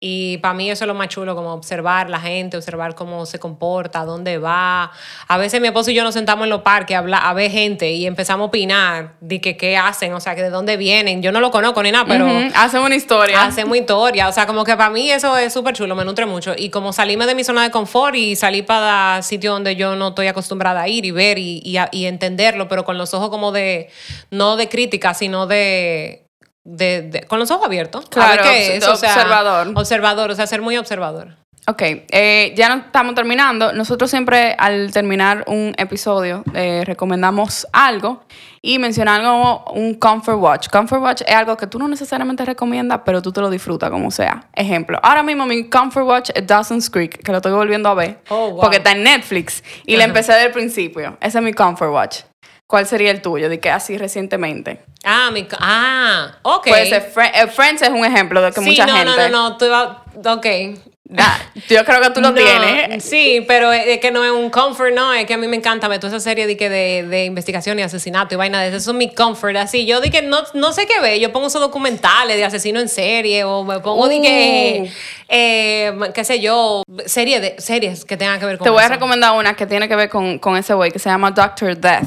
Y 0.00 0.36
para 0.38 0.52
mí 0.54 0.70
eso 0.70 0.84
es 0.84 0.88
lo 0.88 0.94
más 0.94 1.08
chulo, 1.08 1.34
como 1.34 1.52
observar 1.54 2.10
la 2.10 2.20
gente, 2.20 2.56
observar 2.58 2.94
cómo 2.94 3.24
se 3.26 3.38
comporta, 3.38 4.04
dónde 4.04 4.36
va. 4.38 4.90
A 5.28 5.38
veces 5.38 5.60
mi 5.60 5.68
esposo 5.68 5.90
y 5.90 5.94
yo 5.94 6.04
nos 6.04 6.12
sentamos 6.14 6.44
en 6.44 6.50
los 6.50 6.60
parques 6.62 6.94
a, 6.94 6.98
hablar, 6.98 7.22
a 7.24 7.32
ver 7.32 7.50
gente 7.50 7.90
y 7.92 8.06
empezamos 8.06 8.44
a 8.44 8.48
opinar 8.48 9.14
de 9.20 9.40
que 9.40 9.56
qué 9.56 9.76
hacen, 9.78 10.12
o 10.12 10.20
sea, 10.20 10.34
que 10.34 10.42
de 10.42 10.50
dónde 10.50 10.76
vienen. 10.76 11.22
Yo 11.22 11.32
no 11.32 11.40
lo 11.40 11.50
conozco 11.50 11.82
ni 11.82 11.90
nada, 11.90 12.04
pero... 12.06 12.26
Ujú, 12.26 12.50
Hacen 12.54 12.80
una 12.82 12.94
historia. 12.96 13.44
Hacemos 13.44 13.76
historia, 13.78 14.28
o 14.28 14.32
sea, 14.32 14.46
como 14.46 14.64
que 14.64 14.76
para 14.76 14.90
mí 14.90 15.10
eso 15.10 15.36
es 15.38 15.52
súper 15.52 15.74
chulo, 15.74 15.94
me 15.94 16.04
nutre 16.04 16.26
mucho. 16.26 16.52
Y 16.56 16.68
como 16.70 16.92
salirme 16.92 17.24
de 17.26 17.34
mi 17.34 17.44
zona 17.44 17.62
de 17.62 17.70
confort 17.70 18.14
y 18.14 18.36
salir 18.36 18.66
para 18.66 19.22
sitios 19.22 19.54
donde 19.54 19.74
yo 19.76 19.96
no 19.96 20.08
estoy 20.08 20.26
acostumbrada 20.26 20.82
a 20.82 20.88
ir 20.88 21.04
y 21.06 21.10
ver 21.12 21.38
y, 21.38 21.62
y 21.64 21.76
a- 21.78 21.88
y 21.92 22.04
entenderlo, 22.06 22.68
pero 22.68 22.84
con 22.84 22.98
los 22.98 23.14
ojos 23.14 23.30
como 23.30 23.52
de, 23.52 23.88
no 24.30 24.56
de 24.56 24.68
crítica, 24.68 25.14
sino 25.14 25.46
de... 25.46 26.23
de- 26.64 27.02
de- 27.02 27.22
con 27.24 27.38
los 27.38 27.50
ojos 27.50 27.66
abiertos. 27.66 28.06
a 28.06 28.08
Claro, 28.10 28.42
ver 28.42 28.52
qué 28.52 28.76
es, 28.76 28.88
o 28.88 28.96
sea, 28.96 29.14
observador. 29.14 29.72
observador, 29.74 30.30
o 30.30 30.34
sea, 30.34 30.46
ser 30.46 30.62
muy 30.62 30.76
observador. 30.76 31.36
Ok, 31.66 31.80
eh, 31.80 32.52
ya 32.56 32.68
no 32.68 32.82
estamos 32.84 33.14
terminando. 33.14 33.72
Nosotros 33.72 34.10
siempre 34.10 34.54
al 34.58 34.92
terminar 34.92 35.44
un 35.46 35.74
episodio 35.78 36.44
eh, 36.52 36.82
recomendamos 36.84 37.66
algo 37.72 38.22
y 38.60 38.78
mencionamos 38.78 39.62
un 39.72 39.94
comfort 39.94 40.38
watch. 40.38 40.68
Comfort 40.68 41.00
watch 41.02 41.22
es 41.26 41.34
algo 41.34 41.56
que 41.56 41.66
tú 41.66 41.78
no 41.78 41.88
necesariamente 41.88 42.44
recomiendas, 42.44 43.00
pero 43.06 43.22
tú 43.22 43.32
te 43.32 43.40
lo 43.40 43.48
disfrutas 43.48 43.88
como 43.90 44.10
sea. 44.10 44.46
Ejemplo, 44.52 45.00
ahora 45.02 45.22
mismo 45.22 45.46
mi 45.46 45.70
comfort 45.70 46.06
watch 46.06 46.30
es 46.34 46.46
Dawson's 46.46 46.90
Creek, 46.90 47.22
que 47.22 47.32
lo 47.32 47.38
estoy 47.38 47.52
volviendo 47.52 47.88
a 47.88 47.94
ver, 47.94 48.18
Oh, 48.28 48.50
wow. 48.50 48.60
porque 48.60 48.76
está 48.76 48.92
en 48.92 49.02
Netflix 49.02 49.64
y 49.86 49.96
la 49.96 50.04
empecé 50.04 50.34
del 50.34 50.50
principio. 50.52 51.16
Ese 51.22 51.38
es 51.38 51.44
mi 51.44 51.54
comfort 51.54 51.90
watch. 51.90 52.18
¿Cuál 52.74 52.88
sería 52.88 53.12
el 53.12 53.22
tuyo? 53.22 53.48
De 53.48 53.60
que 53.60 53.70
así 53.70 53.96
recientemente. 53.96 54.80
Ah, 55.04 55.30
mi, 55.32 55.46
ah, 55.60 56.38
ok. 56.42 56.66
Puede 56.66 56.86
ser 56.88 57.08
eh, 57.32 57.46
Friends 57.46 57.82
es 57.82 57.90
un 57.90 58.04
ejemplo 58.04 58.42
de 58.42 58.50
que 58.50 58.60
sí, 58.60 58.66
mucha 58.70 58.84
no, 58.84 58.96
gente. 58.96 59.10
no, 59.12 59.28
no, 59.28 59.50
no, 59.50 59.56
tú 59.56 59.66
iba- 59.66 60.02
ok. 60.16 60.46
Da- 61.04 61.38
yo 61.68 61.84
creo 61.84 62.00
que 62.00 62.10
tú 62.10 62.20
lo 62.20 62.30
No, 62.30 62.34
tienes. 62.34 63.04
Sí, 63.04 63.44
pero 63.46 63.72
es 63.72 64.00
que 64.00 64.10
no 64.10 64.24
es 64.24 64.32
un 64.32 64.50
comfort, 64.50 64.92
no, 64.92 65.12
es 65.12 65.24
que 65.26 65.34
a 65.34 65.38
mí 65.38 65.46
me 65.46 65.54
encanta 65.54 65.86
ver 65.86 66.00
toda 66.00 66.16
esa 66.16 66.18
serie 66.18 66.48
de, 66.48 66.56
que 66.56 66.68
de, 66.68 67.04
de 67.06 67.26
investigación 67.26 67.78
y 67.78 67.82
asesinato 67.82 68.34
y 68.34 68.38
vaina 68.38 68.60
de 68.60 68.68
eso. 68.70 68.78
Eso 68.78 68.90
es 68.90 68.96
mi 68.96 69.14
comfort, 69.14 69.54
así. 69.56 69.86
Yo 69.86 70.00
di 70.00 70.10
que 70.10 70.22
no, 70.22 70.42
no 70.54 70.72
sé 70.72 70.86
qué 70.88 70.98
ver, 71.00 71.20
yo 71.20 71.30
pongo 71.30 71.46
esos 71.46 71.60
documentales 71.60 72.36
de 72.38 72.44
asesino 72.44 72.80
en 72.80 72.88
serie 72.88 73.44
o 73.44 73.62
me 73.62 73.78
pongo 73.78 74.08
de 74.08 74.20
que, 74.20 74.80
Uh. 74.82 74.88
eh, 75.28 75.92
qué 76.12 76.24
sé 76.24 76.40
yo, 76.40 76.82
serie 77.06 77.38
de, 77.38 77.54
series 77.60 78.04
que 78.04 78.16
tengan 78.16 78.40
que 78.40 78.46
ver 78.46 78.58
con 78.58 78.64
Te 78.64 78.70
voy 78.70 78.82
a 78.82 78.88
recomendar 78.88 79.36
una 79.38 79.54
que 79.54 79.66
tiene 79.66 79.86
que 79.88 79.94
ver 79.94 80.08
con, 80.08 80.40
con 80.40 80.56
ese 80.56 80.74
güey 80.74 80.90
que 80.90 80.98
se 80.98 81.08
llama 81.10 81.30
Doctor 81.30 81.76
Death, 81.76 82.04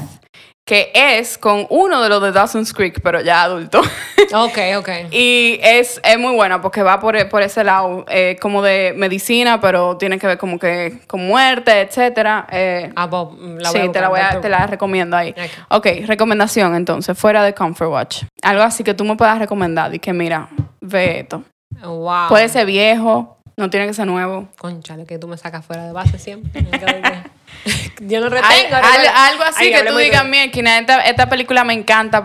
que 0.68 0.90
es 0.92 1.38
con 1.38 1.66
uno 1.70 2.02
de 2.02 2.10
los 2.10 2.20
de 2.22 2.30
Dawson's 2.30 2.74
Creek, 2.74 3.00
pero 3.02 3.22
ya 3.22 3.42
adulto. 3.42 3.80
Ok, 4.34 4.58
ok. 4.76 4.88
y 5.10 5.58
es, 5.62 5.98
es 6.04 6.18
muy 6.18 6.34
buena 6.34 6.60
porque 6.60 6.82
va 6.82 7.00
por, 7.00 7.16
por 7.30 7.40
ese 7.40 7.64
lado, 7.64 8.04
eh, 8.10 8.36
como 8.42 8.60
de 8.60 8.92
medicina, 8.94 9.58
pero 9.58 9.96
tiene 9.96 10.18
que 10.18 10.26
ver 10.26 10.36
como 10.36 10.58
que 10.58 10.98
con 11.06 11.26
muerte, 11.26 11.80
etcétera. 11.80 12.46
Eh, 12.52 12.92
Ah, 12.94 13.08
pues, 13.08 13.22
la 13.62 13.70
voy 13.70 13.80
a 13.80 13.84
sí, 13.84 13.88
te 13.90 14.00
la, 14.02 14.08
voy 14.10 14.20
a, 14.20 14.38
te 14.42 14.50
la 14.50 14.66
recomiendo 14.66 15.16
ahí. 15.16 15.30
Ok. 15.70 15.86
ok, 15.86 15.86
recomendación 16.06 16.74
entonces, 16.74 17.16
fuera 17.18 17.42
de 17.42 17.54
Comfort 17.54 17.90
Watch. 17.90 18.24
Algo 18.42 18.62
así 18.62 18.84
que 18.84 18.92
tú 18.92 19.04
me 19.04 19.16
puedas 19.16 19.38
recomendar 19.38 19.94
y 19.94 19.98
que 19.98 20.12
mira, 20.12 20.48
ve 20.82 21.20
esto. 21.20 21.44
Wow. 21.82 22.28
Puede 22.28 22.50
ser 22.50 22.66
viejo, 22.66 23.38
no 23.56 23.70
tiene 23.70 23.86
que 23.86 23.94
ser 23.94 24.06
nuevo. 24.06 24.48
Conchale, 24.58 25.06
que 25.06 25.18
tú 25.18 25.26
me 25.26 25.38
sacas 25.38 25.64
fuera 25.64 25.86
de 25.86 25.92
base 25.92 26.18
siempre. 26.18 26.66
Yo 28.00 28.20
no 28.20 28.26
Al- 28.26 28.32
retengo. 28.32 28.76
algo 28.76 29.42
así 29.44 29.64
Ay, 29.64 29.72
que 29.72 29.82
tú 29.90 29.96
digas, 29.96 30.24
mira, 30.26 30.44
esta, 30.78 31.00
esta 31.02 31.28
película 31.28 31.64
me 31.64 31.74
encanta 31.74 32.24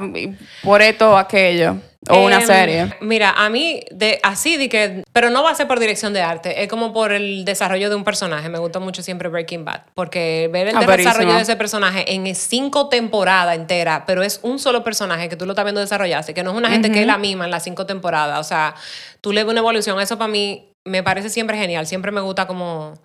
por 0.63 0.81
esto 0.81 1.11
o 1.11 1.17
aquello. 1.17 1.77
O 2.09 2.25
una 2.25 2.39
Em, 2.41 2.45
serie. 2.45 2.93
Mira, 2.99 3.29
a 3.31 3.49
mí, 3.49 3.79
de, 3.89 4.19
así 4.23 4.57
de 4.57 4.67
que. 4.67 5.05
Pero 5.13 5.29
no 5.29 5.41
va 5.41 5.51
a 5.51 5.55
ser 5.55 5.67
por 5.67 5.79
dirección 5.79 6.11
de 6.11 6.21
arte, 6.21 6.61
es 6.61 6.67
como 6.67 6.91
por 6.91 7.13
el 7.13 7.45
desarrollo 7.45 7.89
de 7.89 7.95
un 7.95 8.03
personaje. 8.03 8.49
Me 8.49 8.59
gusta 8.59 8.79
mucho 8.79 9.01
siempre 9.01 9.29
Breaking 9.29 9.63
Bad, 9.63 9.83
porque 9.93 10.49
ver 10.51 10.67
el 10.67 10.75
Ah, 10.75 10.81
desarrollo 10.81 11.07
verísimo. 11.19 11.33
de 11.35 11.41
ese 11.43 11.55
personaje 11.55 12.13
en 12.13 12.35
cinco 12.35 12.89
temporadas 12.89 13.55
enteras, 13.55 14.03
pero 14.05 14.21
es 14.21 14.41
un 14.43 14.59
solo 14.59 14.83
personaje 14.83 15.29
que 15.29 15.37
tú 15.37 15.45
lo 15.45 15.53
estás 15.53 15.63
viendo 15.63 15.79
desarrollarse, 15.79 16.33
que 16.33 16.43
no 16.43 16.51
es 16.51 16.57
una 16.57 16.69
gente 16.71 16.91
que 16.91 16.99
es 16.99 17.07
la 17.07 17.17
misma 17.17 17.45
en 17.45 17.51
las 17.51 17.63
cinco 17.63 17.85
temporadas. 17.85 18.37
O 18.37 18.43
sea, 18.43 18.75
tú 19.21 19.31
le 19.31 19.41
ves 19.45 19.51
una 19.51 19.61
evolución. 19.61 19.97
Eso 20.01 20.17
para 20.17 20.27
mí 20.27 20.73
me 20.83 21.03
parece 21.03 21.29
siempre 21.29 21.57
genial. 21.57 21.87
Siempre 21.87 22.11
me 22.11 22.19
gusta 22.19 22.47
como 22.47 22.95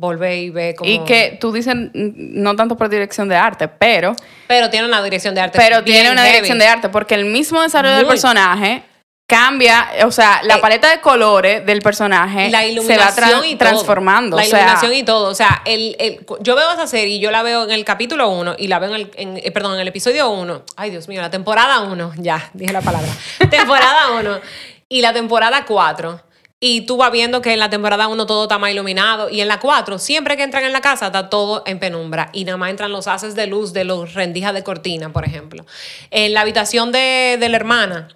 volver 0.00 0.38
y 0.38 0.50
ver 0.50 0.74
como. 0.74 0.90
Y 0.90 0.98
que 1.04 1.36
tú 1.40 1.52
dices, 1.52 1.74
no 1.94 2.56
tanto 2.56 2.76
por 2.76 2.88
dirección 2.88 3.28
de 3.28 3.36
arte, 3.36 3.68
pero, 3.68 4.16
Pero 4.48 4.70
tiene 4.70 4.86
una 4.88 5.02
dirección 5.02 5.34
de 5.34 5.42
arte. 5.42 5.58
pero 5.58 5.84
tiene 5.84 6.10
una 6.10 6.22
heavy. 6.22 6.32
dirección 6.32 6.58
de 6.58 6.66
arte, 6.66 6.88
porque 6.88 7.14
el 7.14 7.26
mismo 7.26 7.60
desarrollo 7.60 7.96
del 7.96 8.06
Muy. 8.06 8.12
personaje 8.14 8.82
cambia, 9.28 9.86
o 10.06 10.10
sea, 10.10 10.40
la 10.42 10.56
Eh, 10.56 10.60
paleta 10.60 10.90
de 10.90 11.00
colores 11.00 11.64
del 11.64 11.82
personaje 11.82 12.50
la 12.50 12.60
se 12.62 12.64
va 12.64 12.70
iluminación 12.72 13.42
tra- 13.42 13.46
y 13.48 13.54
transformando. 13.54 14.36
La 14.36 14.42
o 14.42 14.46
sea, 14.46 14.58
iluminación 14.58 14.92
y 14.94 15.02
todo. 15.04 15.28
O 15.28 15.34
sea, 15.36 15.62
el, 15.66 15.94
el- 16.00 16.26
yo 16.40 16.56
veo 16.56 16.72
esa 16.72 16.88
serie 16.88 17.14
y 17.16 17.20
yo 17.20 17.30
la 17.30 17.42
veo 17.44 17.62
en 17.64 17.70
el 17.70 17.84
capítulo 17.84 18.28
1 18.30 18.56
y 18.58 18.66
la 18.66 18.80
veo 18.80 18.88
en 18.90 18.96
el, 19.02 19.10
en- 19.16 19.36
eh, 19.36 19.50
perdón, 19.52 19.74
en 19.74 19.80
el 19.80 19.88
episodio 19.88 20.30
1. 20.30 20.64
Ay, 20.76 20.90
Dios 20.90 21.06
mío, 21.06 21.20
la 21.20 21.30
temporada 21.30 21.80
1. 21.82 22.12
Ya, 22.16 22.50
dije 22.54 22.72
la 22.72 22.80
palabra. 22.80 23.08
temporada 23.50 24.10
1 24.18 24.40
y 24.88 25.00
la 25.02 25.12
temporada 25.12 25.64
4. 25.64 26.20
Y 26.62 26.82
tú 26.82 26.98
vas 26.98 27.10
viendo 27.10 27.40
que 27.40 27.54
en 27.54 27.58
la 27.58 27.70
temporada 27.70 28.06
1 28.06 28.26
todo 28.26 28.42
está 28.42 28.58
más 28.58 28.70
iluminado. 28.70 29.30
Y 29.30 29.40
en 29.40 29.48
la 29.48 29.58
4, 29.60 29.98
siempre 29.98 30.36
que 30.36 30.42
entran 30.42 30.62
en 30.64 30.72
la 30.72 30.82
casa, 30.82 31.06
está 31.06 31.30
todo 31.30 31.62
en 31.66 31.78
penumbra. 31.78 32.28
Y 32.34 32.44
nada 32.44 32.58
más 32.58 32.70
entran 32.70 32.92
los 32.92 33.08
haces 33.08 33.34
de 33.34 33.46
luz 33.46 33.72
de 33.72 33.84
los 33.84 34.12
rendijas 34.12 34.52
de 34.52 34.62
cortina, 34.62 35.10
por 35.10 35.24
ejemplo. 35.24 35.64
En 36.10 36.34
la 36.34 36.42
habitación 36.42 36.92
de, 36.92 37.38
de 37.40 37.48
la 37.48 37.56
hermana, 37.56 38.08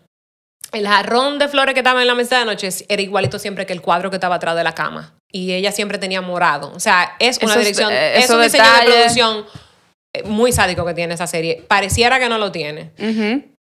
el 0.73 0.87
jarrón 0.87 1.39
de 1.39 1.49
flores 1.49 1.73
que 1.73 1.81
estaba 1.81 2.03
en 2.03 2.07
la 2.07 2.15
mesa 2.15 2.39
de 2.39 2.45
noche 2.45 2.69
era 2.89 3.01
igualito 3.01 3.39
siempre 3.39 3.65
que 3.65 3.73
el 3.73 3.81
cuadro 3.81 4.11
que 4.11 4.17
estaba 4.17 4.35
atrás 4.35 4.57
de 4.57 4.65
la 4.65 4.75
cama. 4.75 5.15
Y 5.33 5.53
ella 5.53 5.73
siempre 5.73 5.97
tenía 5.99 6.21
morado. 6.21 6.71
O 6.75 6.81
sea, 6.81 7.17
es 7.19 7.39
una 7.39 7.53
Esos, 7.53 7.59
dirección, 7.63 7.93
eh, 7.93 8.19
es 8.19 8.31
un 8.31 8.43
diseño 8.43 8.65
de 8.65 8.93
producción 8.93 9.47
eh, 10.13 10.23
muy 10.25 10.53
sádico 10.53 10.85
que 10.85 10.93
tiene 10.93 11.15
esa 11.15 11.27
serie. 11.27 11.65
Pareciera 11.67 12.19
que 12.19 12.29
no 12.29 12.39
lo 12.39 12.53
tiene. 12.53 12.93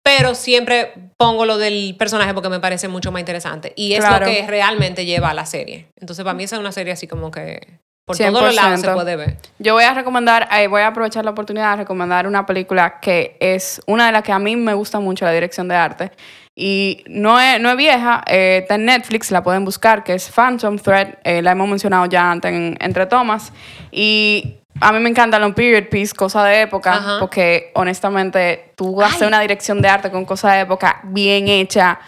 Pero 0.04 0.36
siempre 0.36 0.94
pongo 1.18 1.46
lo 1.46 1.58
del 1.58 1.96
personaje 1.98 2.34
porque 2.34 2.50
me 2.50 2.60
parece 2.60 2.88
mucho 2.90 3.12
más 3.12 3.22
interesante. 3.22 3.72
Y 3.78 3.94
es 3.94 4.00
Claro. 4.02 4.26
lo 4.26 4.32
que 4.32 4.46
realmente 4.46 5.06
lleva 5.06 5.30
a 5.30 5.34
la 5.34 5.46
serie. 5.46 5.88
Entonces, 6.00 6.24
para 6.26 6.36
mí 6.36 6.44
esa 6.44 6.58
es 6.58 6.60
una 6.60 6.74
serie 6.74 6.92
así 6.94 7.08
como 7.08 7.32
que 7.32 7.62
por 8.06 8.18
todos 8.18 8.34
los 8.34 8.54
lados 8.56 8.82
se 8.82 8.88
100%. 8.88 8.94
puede 8.96 9.16
ver. 9.16 9.38
Yo 9.60 9.76
voy 9.76 9.86
a 9.86 9.94
recomendar, 9.94 10.50
eh, 10.52 10.68
voy 10.68 10.82
a 10.82 10.88
aprovechar 10.88 11.24
la 11.24 11.32
oportunidad 11.32 11.72
de 11.72 11.78
recomendar 11.78 12.28
una 12.28 12.46
película 12.46 13.00
que 13.00 13.38
es 13.40 13.82
una 13.88 14.08
de 14.08 14.12
las 14.12 14.24
que 14.24 14.34
a 14.34 14.40
mí 14.40 14.58
me 14.58 14.74
gusta 14.74 15.00
mucho, 15.00 15.24
la 15.24 15.32
dirección 15.32 15.70
de 15.70 15.76
arte. 15.76 16.12
Y 16.54 17.04
no 17.08 17.40
es, 17.40 17.62
no 17.62 17.72
es 17.72 17.78
vieja, 17.78 18.22
eh, 18.28 18.60
está 18.64 18.76
en 18.76 18.86
Netflix, 18.86 19.32
la 19.32 19.42
pueden 19.42 19.64
buscar, 19.64 20.04
que 20.04 20.14
es 20.16 20.30
Phantom 20.30 20.78
Thread, 20.78 21.16
eh, 21.24 21.42
la 21.42 21.52
hemos 21.54 21.68
mencionado 21.70 22.06
ya 22.08 22.30
antes 22.30 22.52
en- 22.52 22.78
entre 22.82 23.06
tomas. 23.06 23.54
Y 23.90 24.58
a 24.82 24.92
mí 24.92 25.00
me 25.00 25.10
encantan 25.10 25.42
los 25.42 25.54
period 25.54 25.90
piece, 25.90 26.14
cosas 26.14 26.46
de 26.46 26.62
época, 26.62 26.94
Ajá. 26.96 27.18
porque 27.20 27.72
honestamente 27.76 28.72
tú 28.76 29.02
Ay. 29.02 29.12
hacer 29.14 29.28
una 29.28 29.40
dirección 29.42 29.82
de 29.82 29.88
arte 29.90 30.12
con 30.12 30.26
cosas 30.26 30.54
de 30.54 30.60
época 30.62 31.00
bien 31.04 31.48
hecha, 31.48 32.00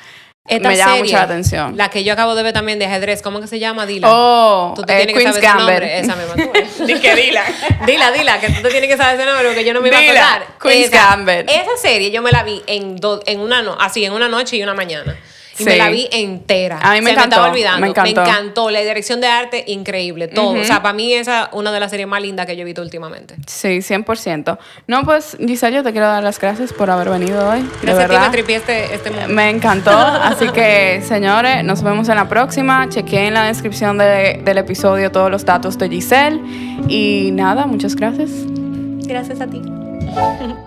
Esta 0.47 0.70
me 0.70 0.76
llama 0.78 0.91
serie, 0.91 1.03
mucho 1.03 1.16
la 1.18 1.24
atención. 1.24 1.78
La 1.78 1.89
que 1.89 2.03
yo 2.03 2.13
acabo 2.13 2.36
de 2.36 2.43
ver 2.43 2.53
también 2.53 2.78
de 2.78 2.86
ajedrez, 2.86 3.22
¿cómo 3.22 3.39
que 3.41 3.47
se 3.47 3.57
llama? 3.59 3.86
Dila. 3.86 4.07
Oh, 4.11 4.74
Tú 4.76 4.84
te 4.84 4.93
eh, 4.93 5.05
tienes 5.05 5.16
que 5.16 5.22
Queen's 5.24 5.36
saber 5.38 5.49
su 5.51 5.57
nombre. 5.57 5.89
Gambit. 5.89 6.03
Esa 6.03 6.86
misma. 6.86 7.01
que 7.01 7.16
dila. 7.16 7.43
Dila, 7.88 8.11
dila, 8.11 8.39
que 8.39 8.49
tú 8.49 8.61
te 8.61 8.70
tienes 8.70 8.89
que 8.89 8.97
saber 8.97 9.16
ese 9.20 9.26
nombre 9.26 9.47
porque 9.47 9.66
yo 9.66 9.74
no 9.74 9.82
me 9.82 9.88
iba 9.88 9.99
Dila, 9.99 10.22
a 10.28 10.36
acordar. 10.36 10.57
Queen's 10.61 10.88
esa, 10.88 11.09
Gambit. 11.09 11.49
Esa 11.49 11.78
serie 11.82 12.11
yo 12.11 12.22
me 12.22 12.32
la 12.32 12.43
vi 12.43 12.61
en, 12.68 12.97
do- 12.97 13.22
en 13.26 13.39
una 13.39 13.61
no- 13.63 13.78
así, 13.80 14.05
en 14.05 14.13
una 14.13 14.28
noche 14.30 14.57
y 14.57 14.63
una 14.63 14.74
mañana. 14.76 15.16
Y 15.57 15.63
me 15.63 15.77
la 15.77 15.89
vi 15.89 16.07
entera. 16.11 16.79
A 16.81 16.93
mí 16.93 17.01
me 17.01 17.07
Se 17.07 17.11
encantó, 17.13 17.35
estaba 17.35 17.49
olvidando. 17.51 17.79
me 17.81 17.87
encantó. 17.87 18.21
encantó. 18.23 18.69
La 18.71 18.81
dirección 18.81 19.21
de 19.21 19.27
arte, 19.27 19.63
increíble. 19.67 20.27
Todo. 20.27 20.59
O 20.59 20.63
sea, 20.63 20.81
para 20.81 20.93
mí 20.93 21.13
esa 21.13 21.43
es 21.43 21.49
una 21.53 21.71
de 21.71 21.79
las 21.79 21.91
series 21.91 22.07
más 22.07 22.21
lindas 22.21 22.45
que 22.45 22.55
yo 22.55 22.61
he 22.63 22.65
visto 22.65 22.81
últimamente. 22.81 23.35
Sí, 23.47 23.81
100%. 23.81 24.57
No, 24.87 25.03
pues, 25.03 25.37
Giselle, 25.39 25.77
yo 25.77 25.83
te 25.83 25.91
quiero 25.91 26.07
dar 26.07 26.23
las 26.23 26.39
gracias 26.39 26.73
por 26.73 26.89
haber 26.89 27.09
venido 27.09 27.49
hoy. 27.49 27.61
de 27.61 27.67
Gracias 27.93 28.11
a 28.11 28.31
ti 28.31 28.43
me 28.43 28.55
este, 28.55 28.93
este 28.93 29.11
momento. 29.11 29.33
Me 29.33 29.49
encantó. 29.49 29.91
Así 29.97 30.49
que, 30.49 31.01
señores, 31.07 31.63
nos 31.63 31.81
vemos 31.83 32.09
en 32.09 32.15
la 32.15 32.27
próxima. 32.27 32.87
Chequeen 32.89 33.25
en 33.27 33.33
la 33.35 33.43
descripción 33.45 33.97
de- 33.97 34.41
del 34.43 34.57
episodio 34.57 35.11
todos 35.11 35.31
los 35.31 35.45
datos 35.45 35.77
de 35.77 35.89
Giselle. 35.89 36.39
Y 36.89 37.29
nada, 37.31 37.65
muchas 37.65 37.95
gracias. 37.95 38.29
Gracias 39.07 39.41
a 39.41 39.47
ti. 39.47 39.61